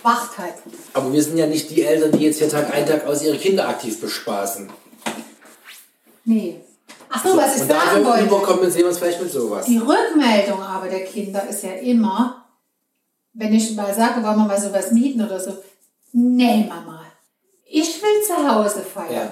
Bewachtheit. 0.00 0.54
aber 0.94 1.12
wir 1.12 1.22
sind 1.22 1.36
ja 1.36 1.46
nicht 1.46 1.70
die 1.70 1.82
Eltern, 1.82 2.12
die 2.12 2.24
jetzt 2.24 2.38
hier 2.38 2.48
Tag 2.48 2.72
ein, 2.72 2.86
Tag 2.86 3.06
aus 3.06 3.22
ihre 3.22 3.36
Kinder 3.36 3.68
aktiv 3.68 4.00
bespaßen. 4.00 4.70
Nee. 6.24 6.60
Ach 7.10 7.22
so, 7.24 7.36
was 7.36 7.56
ich 7.56 7.62
und 7.62 7.68
sagen 7.68 8.04
wollte. 8.04 8.24
überkompensieren 8.24 8.84
wir 8.84 8.88
uns 8.88 8.98
vielleicht 8.98 9.20
mit 9.20 9.30
sowas. 9.30 9.66
Die 9.66 9.78
Rückmeldung 9.78 10.62
aber 10.62 10.88
der 10.88 11.04
Kinder 11.04 11.46
ist 11.48 11.62
ja 11.62 11.72
immer, 11.72 12.46
wenn 13.34 13.52
ich 13.52 13.74
mal 13.74 13.92
sage, 13.94 14.22
wollen 14.22 14.36
wir 14.36 14.46
mal 14.46 14.60
sowas 14.60 14.92
mieten 14.92 15.22
oder 15.24 15.38
so. 15.38 15.56
Nee, 16.12 16.66
Mama, 16.68 17.02
ich 17.66 18.02
will 18.02 18.22
zu 18.26 18.34
Hause 18.34 18.80
feiern. 18.82 19.30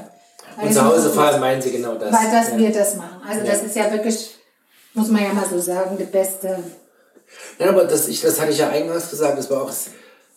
Ja. 0.59 0.63
Und 0.63 0.73
zu 0.73 0.85
Hause 0.85 1.11
fahren 1.11 1.41
meinen 1.41 1.63
sie 1.63 1.71
genau 1.71 1.95
das. 1.95 2.13
Weil 2.13 2.31
das 2.31 2.51
ja. 2.51 2.59
wir 2.59 2.73
das 2.73 2.97
machen. 2.97 3.23
Also 3.27 3.45
das 3.47 3.61
Ja. 3.61 3.67
ist 3.67 3.77
ja 3.77 3.93
wirklich, 3.93 4.37
muss 4.95 5.09
man 5.09 5.23
ja 5.23 5.33
mal 5.33 5.47
so 5.49 5.59
sagen, 5.59 5.97
die 5.97 6.05
beste. 6.05 6.63
Ja, 7.59 7.69
aber 7.69 7.85
das, 7.85 8.09
ich, 8.09 8.21
das 8.21 8.41
hatte 8.41 8.51
ich 8.51 8.59
ja 8.59 8.69
eingangs 8.69 9.09
gesagt, 9.09 9.39
das 9.39 9.49
war 9.51 9.63
auch 9.63 9.71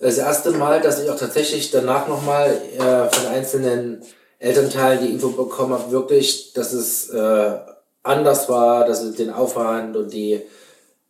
das, 0.04 0.18
erste 0.18 0.52
Mal, 0.52 0.82
dass 0.82 1.02
ich 1.02 1.10
auch 1.10 1.18
tatsächlich 1.18 1.72
danach 1.72 2.08
nochmal 2.08 2.50
äh, 2.78 3.14
von 3.14 3.28
einzelnen 3.32 4.02
Elternteilen 4.40 5.06
die 5.06 5.12
Info 5.12 5.30
bekommen 5.30 5.74
habe, 5.74 5.92
wirklich, 5.92 6.54
dass 6.54 6.74
es 6.74 7.10
äh, 7.10 7.58
anders 8.04 8.50
war, 8.50 8.86
dass 8.86 9.02
es 9.02 9.16
den 9.16 9.32
Aufwand 9.32 9.96
und 9.96 10.12
die, 10.12 10.42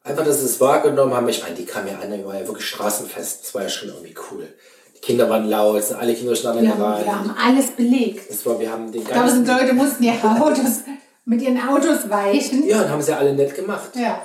einfach, 0.04 0.24
dass 0.24 0.42
es 0.42 0.62
wahrgenommen 0.62 1.14
haben. 1.14 1.28
Ich 1.30 1.42
meine, 1.42 1.56
die 1.56 1.66
kam 1.66 1.88
ja 1.88 1.96
an, 2.00 2.12
die 2.12 2.26
war 2.26 2.40
ja 2.40 2.48
wirklich 2.48 2.68
straßenfest, 2.68 3.44
das 3.44 3.56
war 3.56 3.64
ja 3.64 3.70
schon 3.70 3.90
irgendwie 3.90 4.16
cool. 4.32 4.48
Die 4.96 5.02
Kinder 5.02 5.30
waren 5.30 5.50
laut, 5.50 5.80
es 5.80 5.90
sind 5.90 6.00
alle 6.00 6.14
Kinder 6.14 6.36
standen 6.36 6.64
Wir 6.64 6.72
rein. 6.72 7.06
wir 7.06 7.20
haben 7.20 7.36
alles 7.38 7.72
belegt. 7.72 8.30
Das 8.30 8.46
war, 8.46 8.60
wir 8.60 8.72
haben 8.72 8.92
den 8.92 9.04
Tausend 9.04 9.48
ganzen, 9.48 9.48
Leute 9.48 9.74
mussten 9.74 10.04
ihre 10.04 10.42
Autos 10.42 10.84
mit 11.26 11.42
ihren 11.42 11.60
Autos 11.68 12.10
weichen. 12.10 12.68
ja, 12.68 12.82
und 12.82 12.90
haben 12.90 13.02
sie 13.02 13.12
ja 13.12 13.18
alle 13.18 13.34
nett 13.34 13.56
gemacht. 13.56 13.90
Ja. 13.96 14.22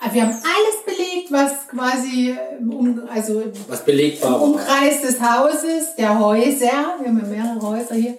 Aber 0.00 0.14
wir 0.14 0.22
haben 0.22 0.32
alles 0.32 0.84
belegt, 0.84 1.05
was 1.30 1.68
quasi 1.68 2.36
im, 2.58 2.72
um, 2.72 3.02
also 3.12 3.40
im 3.40 3.52
Was 3.68 3.84
belegbar 3.84 4.32
war. 4.32 4.42
Umkreis 4.42 5.02
des 5.02 5.20
Hauses, 5.20 5.94
der 5.96 6.18
Häuser, 6.18 6.96
wir 7.00 7.08
haben 7.08 7.20
ja 7.20 7.26
mehrere 7.26 7.60
Häuser 7.60 7.94
hier, 7.94 8.18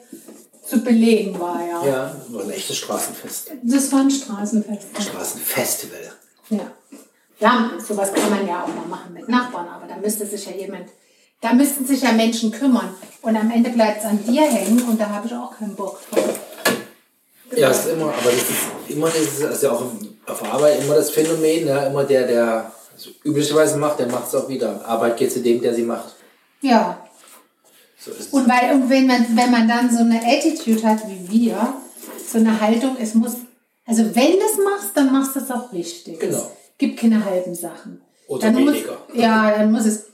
zu 0.68 0.80
belegen 0.80 1.40
war, 1.40 1.62
ja. 1.66 1.86
Ja, 1.86 2.16
war 2.30 2.44
ein 2.44 2.52
echtes 2.52 2.78
Straßenfest. 2.78 3.52
Das 3.64 3.92
war 3.92 4.02
ein 4.02 4.12
Straßenfest. 4.12 4.88
Straßenfestival. 5.00 6.00
Ja. 6.50 6.72
Ja, 7.40 7.72
sowas 7.86 8.12
kann 8.14 8.30
man 8.30 8.48
ja 8.48 8.64
auch 8.64 8.68
mal 8.68 8.88
machen 8.88 9.14
mit 9.14 9.30
Nachbarn, 9.30 9.68
aber 9.68 9.88
da 9.88 9.98
müsste 9.98 10.26
sich 10.26 10.46
ja 10.46 10.54
jemand, 10.54 10.90
da 11.40 11.54
müssten 11.54 11.86
sich 11.86 12.02
ja 12.02 12.12
Menschen 12.12 12.52
kümmern. 12.52 12.90
Und 13.22 13.36
am 13.36 13.50
Ende 13.52 13.70
bleibt 13.70 14.00
es 14.00 14.06
an 14.06 14.24
dir 14.26 14.42
hängen 14.42 14.82
und 14.90 15.00
da 15.00 15.08
habe 15.10 15.28
ich 15.28 15.34
auch 15.34 15.56
keinen 15.56 15.76
Bock 15.76 16.00
drauf. 16.10 16.40
Ja, 17.56 17.70
ist 17.70 17.88
immer, 17.88 18.06
aber 18.06 18.32
das 18.32 18.34
ist 18.34 18.90
immer 18.90 19.10
dieses, 19.10 19.46
also 19.46 19.70
auch 19.70 19.92
auf 20.26 20.54
Arbeit 20.54 20.82
immer 20.82 20.96
das 20.96 21.12
Phänomen, 21.12 21.68
ja, 21.68 21.84
immer 21.88 22.04
der, 22.04 22.28
der 22.28 22.72
es 22.98 23.10
üblicherweise 23.24 23.78
macht, 23.78 24.00
der 24.00 24.08
macht 24.08 24.28
es 24.28 24.36
auch 24.36 24.50
wieder. 24.50 24.86
Arbeit 24.86 25.18
geht 25.18 25.32
zu 25.32 25.40
dem, 25.42 25.62
der 25.62 25.74
sie 25.74 25.84
macht. 25.84 26.16
Ja, 26.62 27.08
So. 28.00 28.38
Und, 28.38 28.48
weil, 28.48 28.74
und 28.76 28.90
wenn, 28.90 29.08
man, 29.08 29.26
wenn 29.36 29.52
man 29.52 29.68
dann 29.68 29.90
so 29.92 30.00
eine 30.00 30.22
Attitude 30.24 30.84
hat 30.84 31.00
wie 31.08 31.30
wir, 31.30 31.74
so 32.26 32.38
eine 32.38 32.60
Haltung, 32.60 32.96
es 33.00 33.14
muss, 33.14 33.36
also 33.86 34.04
wenn 34.16 34.32
du 34.32 34.40
es 34.40 34.58
machst, 34.64 34.92
dann 34.96 35.12
machst 35.12 35.36
du 35.36 35.40
es 35.40 35.52
auch 35.52 35.72
richtig. 35.74 36.20
Genau. 36.20 36.38
Es 36.38 36.78
gibt 36.78 37.00
keine 37.00 37.24
halben 37.24 37.56
Sachen. 37.56 38.02
Oder 38.28 38.52
dann 38.52 38.58
weniger. 38.58 38.98
Muss, 39.08 39.18
ja, 39.18 39.52
dann 39.52 39.72
muss 39.72 39.86
es, 39.86 40.06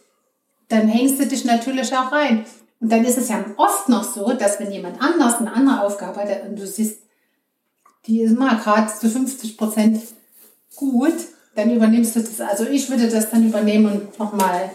dann 0.69 0.88
hängst 0.88 1.19
du 1.19 1.26
dich 1.28 1.46
natürlich 1.46 1.93
auch 1.96 2.12
rein. 2.12 2.46
Und 2.80 2.91
dann 2.91 3.06
ist 3.06 3.17
es 3.17 3.30
ja 3.30 3.43
oft 3.58 3.89
noch 3.89 4.04
so, 4.04 4.34
dass 4.34 4.60
wenn 4.60 4.72
jemand 4.72 5.02
anders 5.02 5.36
eine 5.36 5.54
andere 5.54 5.82
Aufgabe 5.84 6.22
hat 6.22 6.43
und 6.48 6.58
du 6.58 6.67
siehst, 6.67 7.00
die 8.06 8.22
ist 8.22 8.38
mal 8.38 8.58
gerade 8.58 8.91
zu 8.93 9.10
50 9.10 9.58
Prozent 9.58 10.02
gut, 10.76 11.15
dann 11.55 11.75
übernimmst 11.75 12.15
du 12.15 12.21
das. 12.21 12.41
Also 12.41 12.65
ich 12.65 12.89
würde 12.89 13.07
das 13.07 13.29
dann 13.29 13.47
übernehmen 13.47 13.85
und 13.85 14.19
nochmal 14.19 14.71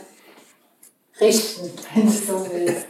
richten, 1.21 1.71
wenn 1.95 2.07
du 2.07 2.13
so 2.13 2.47
willst. 2.53 2.87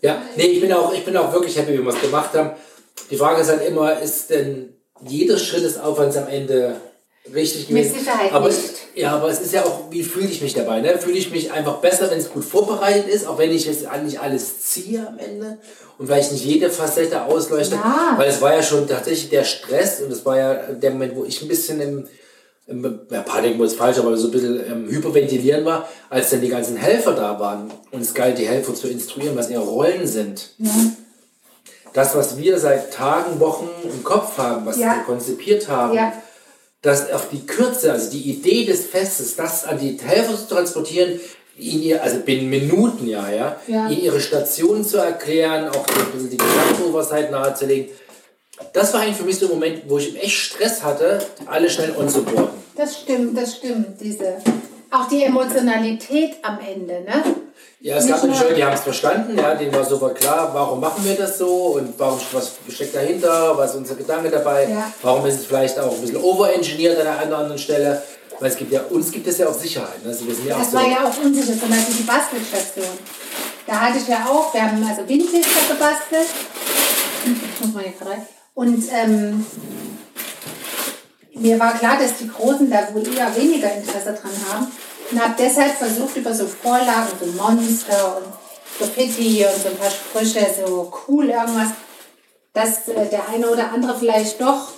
Ja, 0.00 0.22
nee, 0.36 0.44
ich 0.44 0.60
bin 0.60 0.72
auch, 0.72 0.92
ich 0.92 1.04
bin 1.04 1.16
auch 1.16 1.32
wirklich 1.32 1.56
happy, 1.56 1.72
wie 1.72 1.82
wir 1.82 1.92
es 1.92 2.00
gemacht 2.00 2.34
haben. 2.34 2.50
Die 3.10 3.16
Frage 3.16 3.40
ist 3.40 3.48
halt 3.48 3.66
immer, 3.66 3.98
ist 4.00 4.30
denn 4.30 4.74
jeder 5.06 5.38
Schritt 5.38 5.64
des 5.64 5.78
Aufwands 5.78 6.16
am 6.16 6.28
Ende 6.28 6.76
richtig 7.34 7.68
Mit 7.68 7.84
gewesen? 7.84 7.98
Sicherheit 8.00 8.32
aber, 8.32 8.48
nicht. 8.48 8.60
Ja, 8.94 9.16
aber 9.16 9.28
es 9.28 9.40
ist 9.40 9.52
ja 9.52 9.64
auch, 9.64 9.90
wie 9.90 10.02
fühle 10.02 10.26
ich 10.26 10.40
mich 10.42 10.54
dabei? 10.54 10.80
Ne? 10.80 10.98
Fühle 10.98 11.18
ich 11.18 11.30
mich 11.30 11.52
einfach 11.52 11.76
besser, 11.78 12.10
wenn 12.10 12.18
es 12.18 12.30
gut 12.30 12.44
vorbereitet 12.44 13.08
ist, 13.08 13.26
auch 13.26 13.38
wenn 13.38 13.50
ich 13.50 13.64
jetzt 13.66 13.86
nicht 14.04 14.20
alles 14.20 14.62
ziehe 14.62 15.06
am 15.06 15.18
Ende 15.18 15.58
und 15.98 16.06
vielleicht 16.06 16.32
nicht 16.32 16.44
jede 16.44 16.70
Facette 16.70 17.24
ausleuchte. 17.24 17.76
Ja. 17.76 18.14
Weil 18.16 18.28
es 18.28 18.40
war 18.40 18.54
ja 18.54 18.62
schon 18.62 18.86
tatsächlich 18.88 19.30
der 19.30 19.44
Stress 19.44 20.00
und 20.00 20.10
es 20.12 20.24
war 20.24 20.36
ja 20.36 20.54
der 20.54 20.90
Moment, 20.90 21.14
wo 21.16 21.24
ich 21.24 21.40
ein 21.42 21.48
bisschen 21.48 21.80
im, 21.80 22.06
im 22.66 23.00
ja, 23.10 23.22
Panikmodus 23.22 23.72
ist 23.72 23.78
falsch, 23.78 23.98
aber 23.98 24.16
so 24.16 24.28
ein 24.28 24.30
bisschen 24.30 24.60
ähm, 24.66 24.88
hyperventilieren 24.88 25.64
war, 25.64 25.88
als 26.10 26.30
dann 26.30 26.40
die 26.40 26.48
ganzen 26.48 26.76
Helfer 26.76 27.12
da 27.12 27.38
waren 27.38 27.70
und 27.90 28.00
es 28.00 28.14
galt, 28.14 28.38
die 28.38 28.46
Helfer 28.46 28.74
zu 28.74 28.88
instruieren, 28.88 29.36
was 29.36 29.50
ihre 29.50 29.62
Rollen 29.62 30.06
sind. 30.06 30.50
Das, 31.92 32.14
was 32.14 32.36
wir 32.36 32.58
seit 32.58 32.92
Tagen, 32.92 33.40
Wochen 33.40 33.68
im 33.82 34.04
Kopf 34.04 34.36
haben, 34.38 34.66
was 34.66 34.76
Ja. 34.78 34.96
wir 34.96 35.02
konzipiert 35.04 35.68
haben, 35.68 35.94
Ja. 35.94 36.12
Das 36.82 37.10
auf 37.12 37.28
die 37.30 37.44
Kürze, 37.46 37.92
also 37.92 38.10
die 38.10 38.30
Idee 38.30 38.64
des 38.64 38.86
Festes, 38.86 39.36
das 39.36 39.64
an 39.64 39.78
die 39.78 39.98
Helfer 40.00 40.36
zu 40.36 40.46
transportieren, 40.54 41.20
ihnen 41.56 41.82
ihr, 41.82 42.02
also 42.02 42.20
binnen 42.20 42.48
Minuten 42.48 43.08
ja, 43.08 43.30
ja, 43.30 43.56
Ja. 43.66 43.88
ihnen 43.88 44.02
ihre 44.02 44.20
Station 44.20 44.84
zu 44.84 44.98
erklären, 44.98 45.68
auch 45.68 45.86
so 45.88 46.00
ein 46.00 46.12
bisschen 46.12 46.30
die 46.30 46.36
Gesamtoversight 46.36 47.30
nahezulegen. 47.32 47.88
Das 48.72 48.92
war 48.92 49.00
eigentlich 49.00 49.16
für 49.16 49.24
mich 49.24 49.38
so 49.38 49.46
ein 49.46 49.52
Moment, 49.52 49.82
wo 49.88 49.98
ich 49.98 50.16
echt 50.22 50.34
Stress 50.36 50.82
hatte, 50.82 51.20
alle 51.46 51.68
schnell 51.68 51.94
onzuboarden. 51.96 52.50
Das 52.76 53.00
stimmt, 53.00 53.36
das 53.36 53.56
stimmt. 53.56 54.00
Diese, 54.00 54.38
auch 54.90 55.08
die 55.08 55.24
Emotionalität 55.24 56.36
am 56.42 56.58
Ende, 56.60 57.02
ne? 57.02 57.22
Ja, 57.80 57.96
es 57.96 58.08
gab 58.08 58.24
Leute, 58.24 58.54
die 58.54 58.64
haben 58.64 58.74
es 58.74 58.80
verstanden, 58.80 59.38
ja, 59.38 59.54
denen 59.54 59.72
war 59.72 59.84
sofort 59.84 60.18
klar, 60.18 60.50
warum 60.52 60.80
machen 60.80 61.04
wir 61.04 61.14
das 61.14 61.38
so 61.38 61.76
und 61.76 61.96
warum, 61.96 62.18
was 62.32 62.52
steckt 62.68 62.96
dahinter, 62.96 63.56
was 63.56 63.70
ist 63.70 63.76
unser 63.76 63.94
Gedanke 63.94 64.30
dabei, 64.30 64.68
Ja. 64.68 64.92
warum 65.02 65.24
ist 65.26 65.36
es 65.40 65.46
vielleicht 65.46 65.78
auch 65.78 65.92
ein 65.92 66.00
bisschen 66.00 66.16
overengineert 66.16 66.98
an 66.98 67.04
der 67.04 67.18
einen 67.18 67.28
oder 67.28 67.38
anderen 67.38 67.58
Stelle, 67.58 68.02
weil 68.40 68.50
es 68.50 68.56
gibt 68.56 68.72
ja, 68.72 68.80
uns 68.90 69.12
gibt 69.12 69.28
es 69.28 69.38
ja 69.38 69.48
auch 69.48 69.54
Sicherheit, 69.54 70.02
ne? 70.02 70.08
also 70.10 70.26
wir 70.26 70.34
sind 70.34 70.46
ja 70.48 70.56
auch 70.56 70.58
Das 70.58 70.72
so, 70.72 70.76
war 70.76 70.88
ja 70.88 71.04
auch 71.06 71.24
unsicher, 71.24 71.58
zum 71.58 71.68
Beispiel 71.70 71.94
die 71.94 72.02
Bastelstation. 72.02 72.98
Da 73.68 73.74
hatte 73.80 73.98
ich 73.98 74.08
ja 74.08 74.26
auch, 74.28 74.52
wir 74.52 74.62
haben 74.62 74.84
also 74.88 75.08
Windlichter 75.08 75.60
gebastelt. 75.68 76.26
Das 77.24 77.66
muss 77.66 77.74
man 77.74 77.84
hier 77.84 78.06
rein. 78.08 78.26
Und 78.54 78.84
ähm, 78.92 79.46
mir 81.34 81.60
war 81.60 81.78
klar, 81.78 81.96
dass 82.00 82.16
die 82.18 82.28
Großen 82.28 82.68
da 82.70 82.88
wohl 82.92 83.06
eher 83.14 83.34
weniger 83.36 83.72
Interesse 83.72 84.18
dran 84.20 84.32
haben. 84.50 84.66
Und 85.10 85.22
habe 85.22 85.34
deshalb 85.38 85.76
versucht, 85.76 86.16
über 86.16 86.34
so 86.34 86.46
Vorlagen, 86.46 87.08
so 87.18 87.26
Monster 87.26 88.18
und 88.18 88.32
Graffiti 88.78 89.44
und 89.44 89.62
so 89.62 89.68
ein 89.68 89.76
paar 89.76 89.90
Sprüche, 89.90 90.46
so 90.54 90.92
cool 91.08 91.30
irgendwas, 91.30 91.68
dass 92.52 92.88
äh, 92.88 93.06
der 93.06 93.28
eine 93.28 93.48
oder 93.48 93.72
andere 93.72 93.98
vielleicht 93.98 94.40
doch 94.40 94.68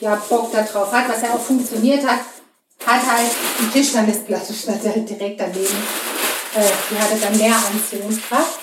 ja, 0.00 0.16
Bock 0.28 0.52
darauf 0.52 0.92
hat, 0.92 1.08
was 1.08 1.22
ja 1.22 1.34
auch 1.34 1.40
funktioniert 1.40 2.06
hat, 2.06 2.20
hat 2.84 3.06
halt 3.06 3.30
die 3.60 3.70
Tischtennisplatte 3.70 4.52
stand 4.62 4.84
halt 4.84 5.08
direkt 5.08 5.40
daneben. 5.40 5.76
Äh, 6.54 6.70
die 6.90 6.98
hatte 6.98 7.16
dann 7.20 7.36
mehr 7.36 7.54
Anziehungskraft. 7.56 8.60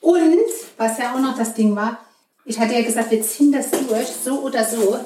Und, 0.00 0.38
was 0.76 0.98
ja 0.98 1.14
auch 1.14 1.18
noch 1.18 1.36
das 1.36 1.54
Ding 1.54 1.74
war, 1.74 1.98
ich 2.44 2.60
hatte 2.60 2.74
ja 2.74 2.82
gesagt, 2.82 3.10
wir 3.10 3.22
ziehen 3.22 3.50
das 3.50 3.70
durch, 3.70 4.06
so 4.24 4.40
oder 4.42 4.64
so, 4.64 4.98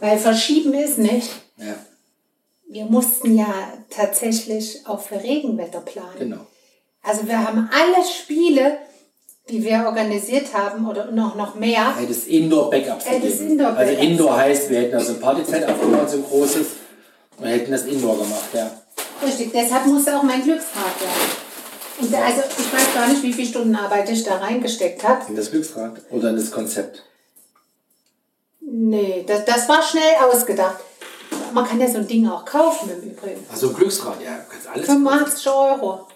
weil 0.00 0.18
verschieben 0.18 0.74
ist 0.74 0.98
nicht. 0.98 1.30
ja, 1.56 1.74
Wir 2.72 2.84
mussten 2.84 3.36
ja 3.36 3.52
tatsächlich 3.90 4.86
auch 4.86 5.00
für 5.00 5.22
Regenwetter 5.22 5.80
planen. 5.80 6.18
genau. 6.18 6.46
Also 7.02 7.26
wir 7.26 7.38
haben 7.38 7.68
alle 7.72 8.04
Spiele 8.04 8.78
die 9.50 9.64
wir 9.64 9.84
organisiert 9.86 10.54
haben 10.54 10.88
oder 10.88 11.10
noch, 11.10 11.34
noch 11.34 11.54
mehr. 11.54 11.96
Hätte 11.96 12.12
es 12.12 12.26
Indoor-Backups 12.26 13.04
Hätte 13.06 13.26
es 13.26 13.32
gegeben. 13.34 13.52
Indoor-Backups. 13.52 13.90
Also 13.90 14.02
Indoor 14.02 14.36
heißt, 14.36 14.70
wir 14.70 14.80
hätten 14.80 14.94
also 14.96 15.12
ein 15.14 15.20
Partyzelt 15.20 15.68
aufgebaut, 15.68 16.10
so 16.10 16.16
ein 16.18 16.24
großes, 16.24 16.66
und 17.38 17.46
hätten 17.46 17.72
das 17.72 17.84
Indoor 17.84 18.18
gemacht, 18.18 18.48
ja. 18.52 18.70
Richtig, 19.22 19.50
deshalb 19.52 19.86
musste 19.86 20.16
auch 20.16 20.22
mein 20.22 20.42
Glücksrad 20.42 21.00
werden. 21.00 21.40
Und 22.00 22.14
also 22.14 22.40
ich 22.58 22.72
weiß 22.72 22.94
gar 22.94 23.08
nicht, 23.08 23.22
wie 23.22 23.32
viele 23.32 23.48
Stunden 23.48 23.74
Arbeit 23.74 24.08
ich 24.08 24.22
da 24.22 24.36
reingesteckt 24.36 25.02
habe. 25.02 25.22
In 25.28 25.36
das 25.36 25.50
Glücksrad 25.50 26.00
oder 26.10 26.30
in 26.30 26.36
das 26.36 26.50
Konzept. 26.50 27.02
Nee, 28.60 29.24
das, 29.26 29.44
das 29.44 29.68
war 29.68 29.82
schnell 29.82 30.14
ausgedacht. 30.30 30.78
Man 31.52 31.66
kann 31.66 31.80
ja 31.80 31.88
so 31.88 31.98
ein 31.98 32.06
Ding 32.06 32.28
auch 32.28 32.44
kaufen 32.44 32.90
im 32.90 33.10
Übrigen. 33.10 33.44
Also 33.50 33.68
ein 33.68 33.74
Glücksrad, 33.74 34.22
ja, 34.22 34.36
du 34.36 34.44
kannst 34.50 34.68
alles. 34.68 34.86
85 34.86 35.48
Euro. 35.48 36.06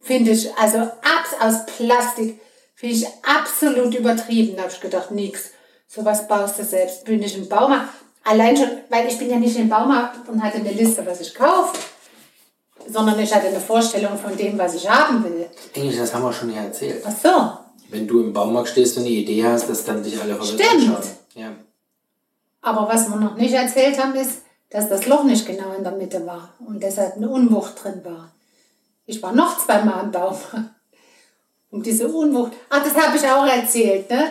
Finde 0.00 0.32
ich, 0.32 0.52
also 0.56 0.78
abs 0.78 1.34
aus 1.40 1.66
Plastik, 1.66 2.40
finde 2.74 2.96
ich 2.96 3.06
absolut 3.22 3.94
übertrieben. 3.94 4.56
Da 4.56 4.62
habe 4.62 4.72
ich 4.72 4.80
gedacht, 4.80 5.10
nix. 5.10 5.50
Sowas 5.86 6.26
baust 6.26 6.58
du 6.58 6.64
selbst. 6.64 7.04
Bin 7.04 7.22
ich 7.22 7.36
im 7.36 7.48
Baumarkt. 7.48 7.90
Allein 8.24 8.56
schon, 8.56 8.68
weil 8.88 9.06
ich 9.08 9.18
bin 9.18 9.30
ja 9.30 9.36
nicht 9.36 9.56
im 9.56 9.68
Baumarkt 9.68 10.28
und 10.28 10.42
hatte 10.42 10.58
eine 10.58 10.72
Liste, 10.72 11.04
was 11.06 11.20
ich 11.20 11.34
kaufe. 11.34 11.78
Sondern 12.88 13.18
ich 13.20 13.32
hatte 13.32 13.48
eine 13.48 13.60
Vorstellung 13.60 14.18
von 14.18 14.36
dem, 14.36 14.58
was 14.58 14.74
ich 14.74 14.88
haben 14.88 15.22
will. 15.22 15.46
Eigentlich, 15.76 15.98
das 15.98 16.12
haben 16.12 16.24
wir 16.24 16.32
schon 16.32 16.50
hier 16.50 16.62
erzählt. 16.62 17.04
Ach 17.06 17.12
so. 17.22 17.88
Wenn 17.90 18.08
du 18.08 18.20
im 18.20 18.32
Baumarkt 18.32 18.70
stehst 18.70 18.96
und 18.96 19.04
eine 19.04 19.12
Idee 19.12 19.44
hast, 19.44 19.68
dass 19.68 19.84
dann 19.84 20.02
dich 20.02 20.20
alle 20.20 20.34
verrückt 20.34 20.60
Stimmt. 20.60 20.98
Ja. 21.34 21.52
Aber 22.62 22.88
was 22.88 23.08
wir 23.08 23.16
noch 23.16 23.34
nicht 23.34 23.52
erzählt 23.52 24.02
haben, 24.02 24.14
ist, 24.14 24.42
dass 24.70 24.88
das 24.88 25.06
Loch 25.06 25.24
nicht 25.24 25.44
genau 25.44 25.72
in 25.76 25.82
der 25.82 25.92
Mitte 25.92 26.24
war 26.24 26.54
und 26.66 26.82
deshalb 26.82 27.16
eine 27.16 27.28
Unwucht 27.28 27.82
drin 27.82 28.00
war. 28.04 28.32
Ich 29.04 29.22
war 29.22 29.32
noch 29.32 29.58
zweimal 29.58 30.04
im 30.04 30.12
Baumarkt. 30.12 30.56
Und 31.70 31.86
diese 31.86 32.06
Unwucht, 32.06 32.52
ach, 32.68 32.84
das 32.84 32.94
habe 32.94 33.16
ich 33.16 33.24
auch 33.24 33.46
erzählt, 33.46 34.10
ne? 34.10 34.30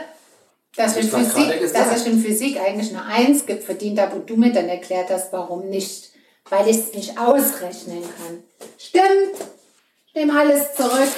Dass, 0.76 0.96
ich 0.96 1.10
Physik, 1.10 1.74
dass 1.74 2.00
ich 2.00 2.06
in 2.06 2.22
Physik 2.22 2.62
eigentlich 2.62 2.96
eine 2.96 3.04
Eins 3.04 3.48
gibt, 3.48 3.64
verdient 3.64 4.00
habe, 4.00 4.18
wo 4.18 4.20
du 4.20 4.38
mir 4.38 4.54
dann 4.54 4.70
erklärt 4.70 5.10
hast, 5.10 5.34
warum 5.34 5.68
nicht. 5.68 6.12
Weil 6.50 6.68
ich 6.68 6.78
es 6.78 6.94
nicht 6.94 7.18
ausrechnen 7.18 8.04
kann. 8.04 8.44
Stimmt. 8.78 9.42
Ich 10.08 10.14
nehme 10.14 10.40
alles 10.40 10.76
zurück. 10.76 11.10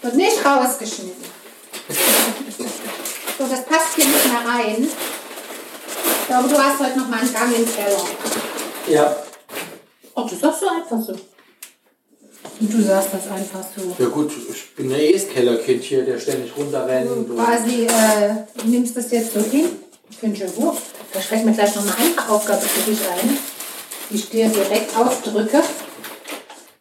Wird 0.00 0.14
nicht 0.14 0.44
rausgeschnitten. 0.44 1.24
So, 3.38 3.46
das 3.46 3.64
passt 3.66 3.94
hier 3.94 4.04
nicht 4.04 4.26
mehr 4.26 4.52
rein. 4.52 4.88
Ich 6.28 6.34
glaube, 6.34 6.46
du 6.46 6.58
hast 6.58 6.78
heute 6.78 6.98
noch 6.98 7.08
mal 7.08 7.20
einen 7.20 7.32
Gang 7.32 7.56
im 7.56 7.64
Keller. 7.64 8.04
Ja. 8.86 9.16
Oh, 10.14 10.28
du 10.28 10.36
sagst 10.36 10.60
so 10.60 10.68
einfach 10.68 11.00
so. 11.00 11.12
Und 12.60 12.70
du 12.70 12.82
sagst 12.82 13.08
das 13.14 13.30
einfach 13.30 13.64
so. 13.74 13.96
Ja 13.98 14.10
gut, 14.10 14.30
ich 14.52 14.74
bin 14.74 14.90
ja 14.90 14.98
eh 14.98 15.14
das 15.14 15.26
Kellerkind 15.26 15.82
hier, 15.82 16.04
der 16.04 16.20
ständig 16.20 16.54
runterrennt. 16.54 17.10
Und 17.10 17.34
Quasi, 17.34 17.86
äh, 17.86 18.34
du 18.58 18.66
nimmst 18.66 18.94
das 18.94 19.10
jetzt 19.10 19.32
so 19.32 19.40
hin. 19.40 19.70
Finde 20.20 20.44
ich 20.44 20.54
gut. 20.54 20.76
Da 21.14 21.20
fällt 21.20 21.46
mir 21.46 21.52
gleich 21.52 21.74
noch 21.74 21.82
eine 21.82 21.96
andere 21.96 22.28
Aufgabe 22.28 22.60
für 22.60 22.90
dich 22.90 23.00
ein, 23.08 23.38
die 24.10 24.16
ich 24.16 24.28
dir 24.28 24.50
direkt 24.50 24.94
aufdrücke. 24.98 25.62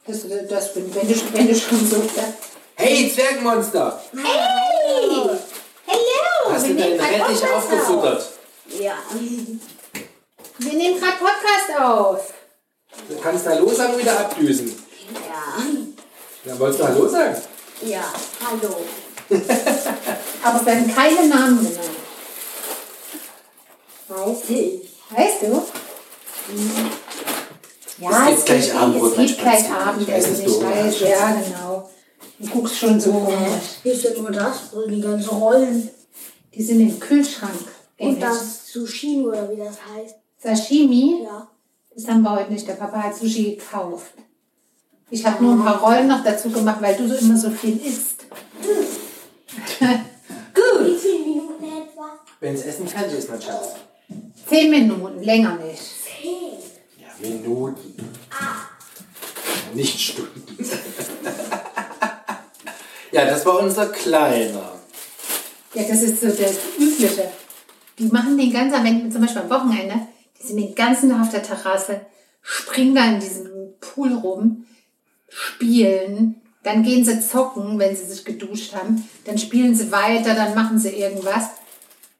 Das, 0.07 0.25
das 0.49 0.73
bin, 0.73 0.93
wenn, 0.93 1.07
du, 1.07 1.15
wenn 1.31 1.47
du 1.47 1.55
schon 1.55 1.89
so 1.89 2.03
hey, 2.75 3.09
Zwergenmonster! 3.15 4.01
Hey! 4.13 5.39
Hello! 5.85 6.51
Hast 6.51 6.67
du 6.67 6.75
deinen 6.75 6.99
Rettich 6.99 7.49
aufgefuttert? 7.49 8.33
Ja. 8.69 8.95
Wir 10.59 10.73
nehmen 10.73 10.99
gerade 10.99 11.17
Podcast 11.17 11.79
auf. 11.79 12.33
Du 13.09 13.15
kannst 13.21 13.45
Hallo 13.45 13.69
sagen 13.71 13.93
und 13.93 13.99
wieder 13.99 14.19
abdüsen. 14.19 14.73
Ja. 15.13 15.63
Dann 16.45 16.59
wolltest 16.59 16.79
du 16.81 16.87
Hallo 16.87 17.07
sagen? 17.07 17.41
Ja, 17.83 18.03
hallo. 18.45 18.75
Aber 20.43 20.59
es 20.59 20.65
werden 20.65 20.93
keine 20.95 21.27
Namen 21.27 21.59
genannt. 21.59 21.89
Weiß 24.07 24.49
ich. 24.49 24.89
Weißt 25.09 25.41
du? 25.43 25.63
Ja, 27.99 28.29
Es 28.29 28.35
gibt 28.35 28.45
gleich 28.45 28.73
Abendbrot, 28.73 29.11
Es 29.11 29.17
gibt 29.27 29.39
gleich 29.39 29.65
Spaß. 29.65 29.87
Abend, 29.87 30.01
Ich 30.01 30.07
weiß, 30.07 30.27
Hunger 30.45 31.09
ja, 31.09 31.41
genau. 31.41 31.89
Du 32.39 32.49
guckst 32.49 32.77
schon 32.77 32.99
so. 32.99 33.27
Hier 33.83 33.93
ist 33.93 34.03
ja 34.03 34.11
nur 34.17 34.31
das 34.31 34.71
drin, 34.71 34.91
die 34.95 35.01
ganzen 35.01 35.29
Rollen. 35.29 35.89
Die 36.53 36.63
sind 36.63 36.79
im 36.79 36.99
Kühlschrank. 36.99 37.67
Und 37.99 38.21
das 38.21 38.71
Sushi 38.71 39.21
oder 39.25 39.49
wie 39.51 39.57
das 39.57 39.77
heißt. 39.93 40.15
Sashimi, 40.37 41.23
Ja. 41.23 41.47
das 41.95 42.07
haben 42.07 42.21
wir 42.21 42.31
heute 42.31 42.51
nicht. 42.53 42.67
Der 42.67 42.73
Papa 42.73 43.01
hat 43.03 43.15
Sushi 43.15 43.55
gekauft. 43.55 44.13
Ich 45.09 45.25
habe 45.25 45.43
nur 45.43 45.53
ein 45.53 45.63
paar 45.63 45.81
Rollen 45.81 46.07
noch 46.07 46.23
dazu 46.23 46.49
gemacht, 46.49 46.77
weil 46.81 46.95
du 46.95 47.07
so 47.07 47.15
immer 47.15 47.37
so 47.37 47.49
viel 47.49 47.77
isst. 47.85 48.25
Wie 49.79 50.97
viele 50.97 51.19
Minuten 51.25 51.63
etwa? 51.63 52.19
Wenn 52.39 52.53
es 52.53 52.65
essen 52.65 52.87
kann, 52.87 53.05
ist 53.05 53.29
mein 53.29 53.41
Schatz. 53.41 53.75
Zehn 54.47 54.69
Minuten, 54.69 55.23
länger 55.23 55.55
nicht. 55.57 55.81
Zehn. 55.81 56.59
Ja, 56.99 57.07
Minuten. 57.19 57.95
Nicht 59.73 59.99
Stunden. 59.99 60.57
ja, 63.11 63.25
das 63.25 63.45
war 63.45 63.59
unser 63.59 63.87
Kleiner. 63.87 64.71
Ja, 65.73 65.83
das 65.83 66.01
ist 66.01 66.21
so 66.21 66.27
das 66.27 66.55
Übliche. 66.77 67.31
Die 67.99 68.07
machen 68.07 68.37
den 68.37 68.53
ganzen, 68.53 68.83
wenn 68.83 69.11
zum 69.11 69.21
Beispiel 69.21 69.41
am 69.41 69.49
Wochenende, 69.49 69.95
die 70.39 70.47
sind 70.47 70.57
den 70.57 70.75
ganzen 70.75 71.09
Tag 71.09 71.21
auf 71.21 71.29
der 71.29 71.43
Terrasse, 71.43 72.01
springen 72.41 72.95
da 72.95 73.05
in 73.05 73.19
diesem 73.19 73.49
Pool 73.79 74.13
rum, 74.13 74.65
spielen, 75.29 76.41
dann 76.63 76.83
gehen 76.83 77.03
sie 77.03 77.19
zocken, 77.19 77.79
wenn 77.79 77.95
sie 77.95 78.05
sich 78.05 78.23
geduscht 78.23 78.73
haben, 78.73 79.07
dann 79.25 79.37
spielen 79.37 79.73
sie 79.73 79.91
weiter, 79.91 80.35
dann 80.35 80.53
machen 80.53 80.77
sie 80.77 80.89
irgendwas. 80.89 81.49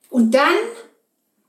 Und 0.10 0.34
dann, 0.34 0.56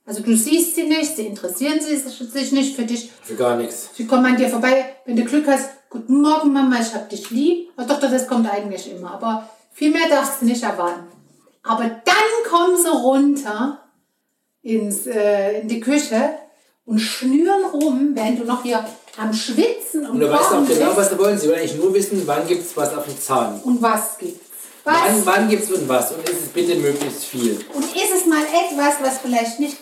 also 0.05 0.23
du 0.23 0.37
siehst 0.37 0.75
sie 0.75 0.85
nicht, 0.85 1.17
sie 1.17 1.27
interessieren 1.27 1.81
sie 1.81 1.97
sich 1.97 2.53
nicht 2.53 2.77
für 2.77 2.85
dich, 2.85 3.11
Für 3.23 3.37
gar 3.37 3.57
nichts. 3.57 3.91
Sie 3.95 4.07
kommen 4.07 4.27
an 4.27 4.37
dir 4.37 4.49
vorbei, 4.49 4.97
wenn 5.05 5.17
du 5.17 5.25
Glück 5.25 5.47
hast. 5.47 5.71
Guten 5.91 6.21
Morgen, 6.21 6.53
Mama, 6.53 6.81
ich 6.81 6.93
hab 6.95 7.09
dich 7.09 7.31
lieb. 7.31 7.71
Oh, 7.79 7.83
doch, 7.89 7.99
doch, 7.99 8.11
das 8.11 8.27
kommt 8.27 8.51
eigentlich 8.51 8.91
immer. 8.91 9.13
Aber 9.13 9.49
viel 9.73 9.91
mehr 9.91 10.09
darfst 10.09 10.43
du 10.43 10.47
nicht 10.47 10.63
erwarten. 10.63 11.07
Aber 11.63 11.85
dann 11.85 12.51
kommen 12.51 12.77
sie 12.77 12.91
runter 12.91 13.88
ins, 14.63 15.07
äh, 15.07 15.61
in 15.61 15.69
die 15.69 15.81
Küche 15.81 16.31
und 16.85 16.99
schnüren 16.99 17.65
rum, 17.73 18.11
während 18.15 18.41
du 18.41 18.45
noch 18.45 18.63
hier 18.63 18.85
am 19.17 19.33
Schwitzen 19.33 20.05
und, 20.07 20.13
Und 20.13 20.21
du 20.21 20.31
weißt 20.31 20.53
auch 20.53 20.67
genau, 20.67 20.97
was 20.97 21.11
du 21.11 21.19
wollen. 21.19 21.39
Sie 21.39 21.49
wollen 21.49 21.59
eigentlich 21.59 21.77
nur 21.77 21.93
wissen, 21.95 22.23
wann 22.27 22.47
gibt 22.47 22.65
es 22.65 22.77
was 22.77 22.95
auf 22.95 23.05
dem 23.05 23.21
Zahn. 23.21 23.61
Und 23.65 23.83
was 23.83 24.17
gibt's? 24.19 24.47
Was? 24.85 24.95
Wann, 25.07 25.27
wann 25.27 25.49
gibt 25.49 25.65
es 25.65 25.73
und 25.73 25.89
was? 25.89 26.13
Und 26.13 26.27
ist 26.29 26.43
es 26.45 26.49
bitte 26.49 26.77
möglichst 26.77 27.25
viel. 27.25 27.59
Und 27.75 27.85
ist 27.85 28.13
es 28.17 28.27
mal 28.27 28.43
etwas, 28.43 28.95
was 29.03 29.19
vielleicht 29.19 29.61
nicht 29.61 29.77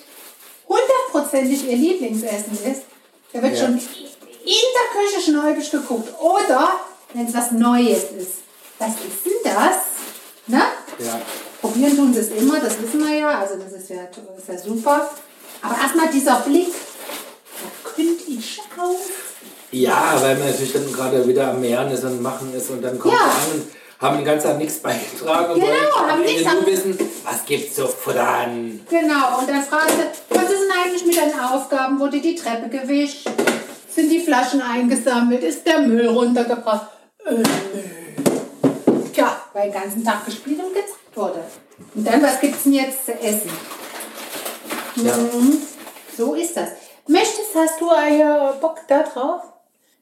hundertprozentig 0.68 1.68
ihr 1.68 1.76
Lieblingsessen 1.76 2.52
ist, 2.70 2.82
da 3.32 3.42
wird 3.42 3.56
Ja. 3.56 3.66
schon 3.66 3.74
in 3.74 3.78
der 4.44 5.02
Küche 5.02 5.20
schnäubisch 5.30 5.70
geguckt. 5.70 6.12
Oder 6.20 6.70
wenn 7.14 7.26
es 7.26 7.34
was 7.34 7.52
Neues 7.52 8.04
ist. 8.18 8.32
Was 8.78 8.90
ist 8.90 9.24
denn 9.24 9.32
das? 9.44 9.76
Ne? 10.48 10.62
Ja. 10.98 11.20
Probieren 11.66 11.96
tun 11.96 12.14
sie 12.14 12.20
es 12.20 12.28
immer, 12.30 12.60
das 12.60 12.80
wissen 12.80 13.06
wir 13.06 13.16
ja. 13.18 13.40
Also 13.40 13.54
das 13.56 13.72
ist 13.72 13.90
ja, 13.90 13.96
das 14.12 14.42
ist 14.42 14.48
ja 14.48 14.58
super. 14.70 15.10
Aber 15.62 15.76
erstmal 15.82 16.08
dieser 16.08 16.36
Blick. 16.40 16.68
Da 16.72 17.90
könnte 17.90 18.22
ich 18.28 18.60
auf. 18.78 19.08
Ja, 19.72 20.16
weil 20.20 20.36
man 20.36 20.48
natürlich 20.48 20.72
dann 20.72 20.92
gerade 20.92 21.26
wieder 21.26 21.50
am 21.50 21.60
Meeren 21.60 21.90
ist 21.90 22.04
und 22.04 22.22
machen 22.22 22.54
ist 22.54 22.70
und 22.70 22.82
dann 22.82 22.98
kommt 22.98 23.14
Ja. 23.14 23.20
an 23.20 23.52
und 23.54 23.66
haben 23.98 24.16
den 24.18 24.24
ganzen 24.26 24.46
Tag 24.48 24.58
nichts 24.58 24.78
beigetragen 24.78 25.54
und 25.54 25.60
Genau, 25.60 25.66
wollen 25.72 26.10
haben 26.12 26.22
nichts, 26.22 26.46
haben- 26.48 26.66
wissen, 26.66 26.98
was 27.24 27.44
gibt's 27.46 27.74
zu 27.74 27.88
futtern. 27.88 28.80
Genau, 28.88 29.38
und 29.40 29.48
dann 29.50 29.62
fragst 29.64 29.94
du, 29.98 30.36
was 30.36 30.44
ist 30.44 30.50
denn 30.60 30.70
eigentlich 30.84 31.06
mit 31.06 31.16
deinen 31.16 31.40
Aufgaben? 31.40 31.98
Wurde 31.98 32.20
die 32.20 32.34
Treppe 32.36 32.68
gewischt? 32.68 33.28
Sind 33.92 34.10
die 34.10 34.20
Flaschen 34.20 34.60
eingesammelt? 34.62 35.42
Ist 35.42 35.66
der 35.66 35.80
Müll 35.80 36.06
runtergebracht? 36.08 36.86
Äh, 37.24 37.42
weil 39.56 39.70
den 39.70 39.80
ganzen 39.80 40.04
Tag 40.04 40.26
gespielt 40.26 40.60
und 40.60 40.74
gezeigt 40.74 41.16
wurde. 41.16 41.42
Und 41.94 42.06
dann, 42.06 42.22
was 42.22 42.38
gibt's 42.40 42.64
denn 42.64 42.74
jetzt 42.74 43.06
zu 43.06 43.12
essen? 43.12 43.50
Ja. 44.96 45.16
Mhm, 45.16 45.62
so 46.14 46.34
ist 46.34 46.54
das. 46.58 46.68
Möchtest, 47.06 47.54
hast 47.54 47.80
du 47.80 47.90
äh, 47.90 48.60
Bock 48.60 48.80
da 48.86 49.02
drauf? 49.02 49.40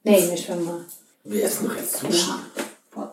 Nee, 0.03 0.23
nicht 0.27 0.45
schon 0.45 0.65
mal. 0.65 0.85
Wir 1.23 1.45
essen 1.45 1.69
noch 1.69 1.77
jetzt 1.77 1.99
Sushi. 1.99 2.31
Ja. 2.97 3.13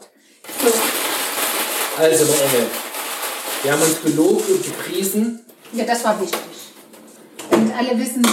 Also, 1.99 2.23
Engel, 2.23 2.67
wir 3.61 3.71
haben 3.71 3.81
uns 3.83 4.01
gelobt 4.01 4.49
und 4.49 4.63
gepriesen. 4.63 5.45
ja, 5.73 5.85
das 5.85 6.03
war 6.03 6.19
wichtig. 6.19 6.39
Damit 7.51 7.75
alle 7.75 7.99
wissen, 7.99 8.25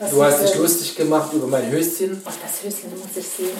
was 0.00 0.10
Du 0.10 0.22
hast 0.22 0.42
dich 0.42 0.54
lustig 0.56 0.96
gemacht 0.96 1.32
über 1.32 1.46
mein 1.46 1.70
Höschen. 1.70 2.20
Ach, 2.24 2.34
das 2.42 2.64
Höschen 2.64 2.90
muss 2.98 3.16
ich 3.16 3.28
sehen. 3.28 3.56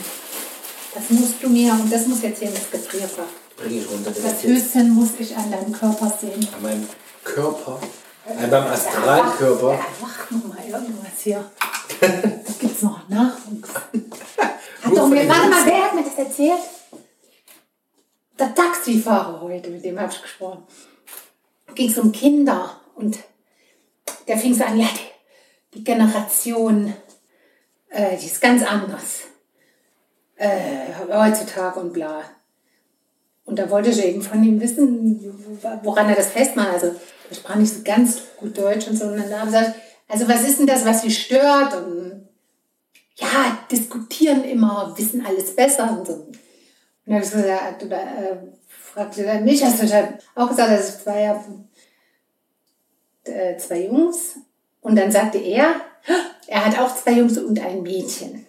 Das 0.97 1.11
musst 1.11 1.43
du 1.43 1.51
mir, 1.51 1.73
und 1.73 1.93
das 1.93 2.07
muss 2.07 2.23
jetzt 2.23 2.39
hier 2.39 2.49
ins 2.49 2.71
Gefrierfach. 2.71 3.29
Bring 3.59 3.79
ich 3.79 3.91
runter. 3.91 4.11
Das 4.11 4.43
Höschen 4.43 4.91
muss 4.91 5.11
ich 5.19 5.37
an 5.37 5.51
deinem 5.51 5.71
Körper 5.71 6.11
sehen. 6.19 6.49
An 6.55 6.63
meinem 6.63 6.89
Körper. 7.23 7.79
An 8.27 8.51
meinem 8.51 8.67
Astralkörper. 8.73 9.73
Ja, 9.75 9.87
mach 10.01 10.31
noch 10.31 10.47
mal 10.49 10.65
irgendwas 10.67 11.21
hier. 11.23 11.51
Da 12.01 12.09
gibt's 12.59 12.81
noch 12.81 13.07
Nachwuchs. 13.11 13.69
Hat 14.83 14.97
doch 14.97 15.09
mir, 15.09 15.29
warte 15.29 15.49
mal, 15.51 15.67
wer 15.67 15.85
hat 15.85 15.95
mir 15.95 16.03
das 16.05 16.17
erzählt? 16.17 16.61
Der 18.39 18.55
Taxifahrer 18.55 19.41
heute, 19.43 19.69
mit 19.69 19.85
dem 19.85 20.01
habe 20.01 20.13
ich 20.13 20.23
gesprochen. 20.23 20.63
Ging 21.75 21.91
es 21.91 21.99
um 21.99 22.11
Kinder 22.11 22.81
und 22.95 23.19
der 24.29 24.39
fing 24.39 24.55
so 24.55 24.65
an, 24.65 24.79
ja, 24.79 24.87
die, 24.87 25.79
die 25.79 25.85
Generation, 25.85 26.95
äh, 27.91 28.17
die 28.17 28.27
ist 28.27 28.41
ganz 28.41 28.63
anders. 28.63 29.26
Äh, 30.37 30.93
heutzutage 31.11 31.81
und 31.81 31.93
bla. 31.93 32.23
Und 33.47 33.59
da 33.59 33.71
wollte 33.71 33.91
ich 33.91 34.05
eben 34.05 34.21
von 34.21 34.43
ihm 34.43 34.61
wissen, 34.61 35.59
woran 35.83 36.09
er 36.09 36.17
das 36.17 36.29
festmacht. 36.29 36.73
Also, 36.75 36.95
ich 37.31 37.39
sprach 37.39 37.55
nicht 37.57 37.73
so 37.73 37.83
ganz 37.83 38.21
gut 38.37 38.57
Deutsch 38.59 38.89
und 38.89 38.97
so. 38.97 39.07
Und 39.07 39.17
dann 39.19 39.41
haben 39.41 39.51
sie 39.51 39.57
gesagt, 39.57 39.77
also 40.09 40.29
was 40.29 40.49
ist 40.49 40.59
denn 40.59 40.67
das, 40.67 40.85
was 40.85 41.03
sie 41.03 41.11
stört? 41.11 41.75
Und 41.75 42.29
ja, 43.17 43.59
diskutieren 43.71 44.45
immer, 44.45 44.95
wissen 44.97 45.25
alles 45.25 45.55
besser 45.57 45.97
und 45.99 46.07
so. 46.07 46.13
Und 46.15 46.37
dann 47.07 47.15
habe 47.15 47.25
ich 47.25 47.31
gesagt, 47.31 47.83
oder, 47.85 48.01
äh, 48.01 48.37
fragte 48.69 49.25
er 49.25 49.41
mich, 49.41 49.65
hast 49.65 49.83
du 49.83 49.87
dann 49.87 50.19
auch 50.35 50.49
gesagt, 50.49 50.71
dass 50.71 50.97
ich 50.97 51.03
zwei, 51.03 51.41
äh, 53.25 53.57
zwei 53.57 53.87
Jungs. 53.87 54.37
Und 54.81 54.97
dann 54.97 55.11
sagte 55.11 55.39
er, 55.39 55.81
er 56.47 56.65
hat 56.65 56.79
auch 56.79 56.95
zwei 56.95 57.13
Jungs 57.13 57.39
und 57.39 57.59
ein 57.61 57.83
Mädchen. 57.83 58.46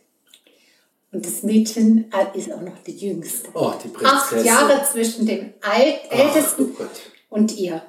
Und 1.18 1.26
das 1.26 1.42
Mädchen 1.42 2.12
ist 2.36 2.54
auch 2.54 2.62
noch 2.62 2.78
die 2.86 2.96
jüngste. 2.96 3.50
Oh, 3.56 3.72
die 3.84 3.90
Acht 4.06 4.30
Prinzessin. 4.30 4.46
Jahre 4.46 4.86
zwischen 4.86 5.26
dem 5.26 5.52
Alt 5.62 5.96
Ach, 6.12 6.16
Ältesten 6.16 6.66
oh 6.70 6.78
Gott. 6.78 6.90
und 7.30 7.58
ihr. 7.58 7.82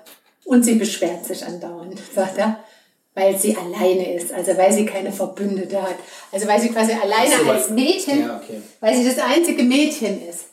Und 0.46 0.62
sie 0.64 0.76
beschwert 0.76 1.26
sich 1.26 1.44
andauernd, 1.44 2.00
sagt 2.14 2.38
er, 2.38 2.64
weil 3.12 3.38
sie 3.38 3.54
alleine 3.54 4.14
ist, 4.14 4.32
also 4.32 4.56
weil 4.56 4.72
sie 4.72 4.86
keine 4.86 5.12
Verbündete 5.12 5.82
hat. 5.82 5.96
Also 6.32 6.48
weil 6.48 6.58
sie 6.58 6.70
quasi 6.70 6.92
alleine 6.92 7.34
Ach 7.36 7.44
so, 7.44 7.50
als 7.50 7.68
Mädchen, 7.68 8.20
Ja, 8.20 8.40
okay. 8.42 8.62
weil 8.80 8.96
sie 8.96 9.04
das 9.04 9.18
einzige 9.22 9.62
Mädchen 9.62 10.26
ist. 10.26 10.44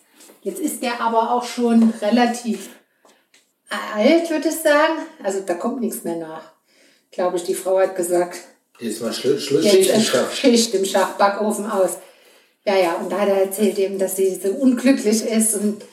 Jetzt 0.41 0.59
ist 0.59 0.83
der 0.83 0.99
aber 0.99 1.31
auch 1.33 1.45
schon 1.45 1.93
relativ 2.01 2.71
alt, 3.69 4.29
würde 4.29 4.49
ich 4.49 4.55
sagen. 4.55 4.97
Also 5.23 5.39
da 5.45 5.53
kommt 5.53 5.79
nichts 5.79 6.03
mehr 6.03 6.17
nach. 6.17 6.51
Glaube 7.11 7.37
ich, 7.37 7.43
die 7.45 7.55
Frau 7.55 7.79
hat 7.79 7.95
gesagt, 7.95 8.37
Jetzt 8.79 9.01
mal 9.01 9.13
Schluss, 9.13 9.43
Schluss 9.43 9.63
jetzt 9.63 9.75
Schicht 9.75 9.95
im 9.95 10.01
Schach. 10.01 10.31
Schicht 10.33 10.73
im 10.73 10.83
Schach, 10.83 11.11
Backofen 11.13 11.71
aus. 11.71 11.91
Ja, 12.65 12.75
ja, 12.75 12.93
und 12.95 13.11
da 13.11 13.19
hat 13.19 13.29
er 13.29 13.41
erzählt 13.43 13.77
eben, 13.77 13.99
dass 13.99 14.15
sie 14.15 14.33
so 14.35 14.49
unglücklich 14.49 15.23
ist 15.23 15.53
und 15.55 15.83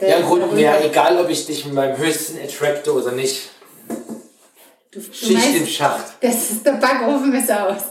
Ja, 0.00 0.16
im 0.16 0.26
Grunde 0.26 0.54
wäre 0.54 0.84
egal, 0.84 1.18
ob 1.18 1.30
ich 1.30 1.46
dich 1.46 1.64
mit 1.64 1.74
meinem 1.74 1.96
höchsten 1.96 2.38
attracte 2.38 2.92
oder 2.92 3.12
nicht. 3.12 3.50
Du, 4.90 5.00
du 5.00 5.12
Schicht 5.12 5.32
meinst, 5.32 5.56
im 5.56 5.66
Schacht. 5.66 6.04
das 6.20 6.50
ist 6.50 6.66
der 6.66 6.72
Backofen 6.72 7.34
ist 7.34 7.50
aus. 7.50 7.82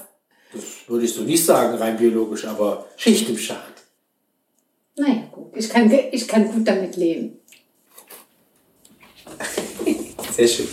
Das 0.53 0.64
würde 0.88 1.05
ich 1.05 1.14
so 1.14 1.22
nicht 1.22 1.43
sagen, 1.43 1.76
rein 1.78 1.97
biologisch, 1.97 2.45
aber 2.45 2.86
Schicht 2.97 3.28
im 3.30 3.38
Schacht. 3.38 3.74
Naja, 4.95 5.24
gut. 5.32 5.51
Ich 5.55 5.70
kann, 5.70 5.91
ich 6.11 6.28
kann 6.28 6.51
gut 6.51 6.68
damit 6.68 6.95
leben. 6.95 7.39
Sehr 10.36 10.47
schön. 10.47 10.68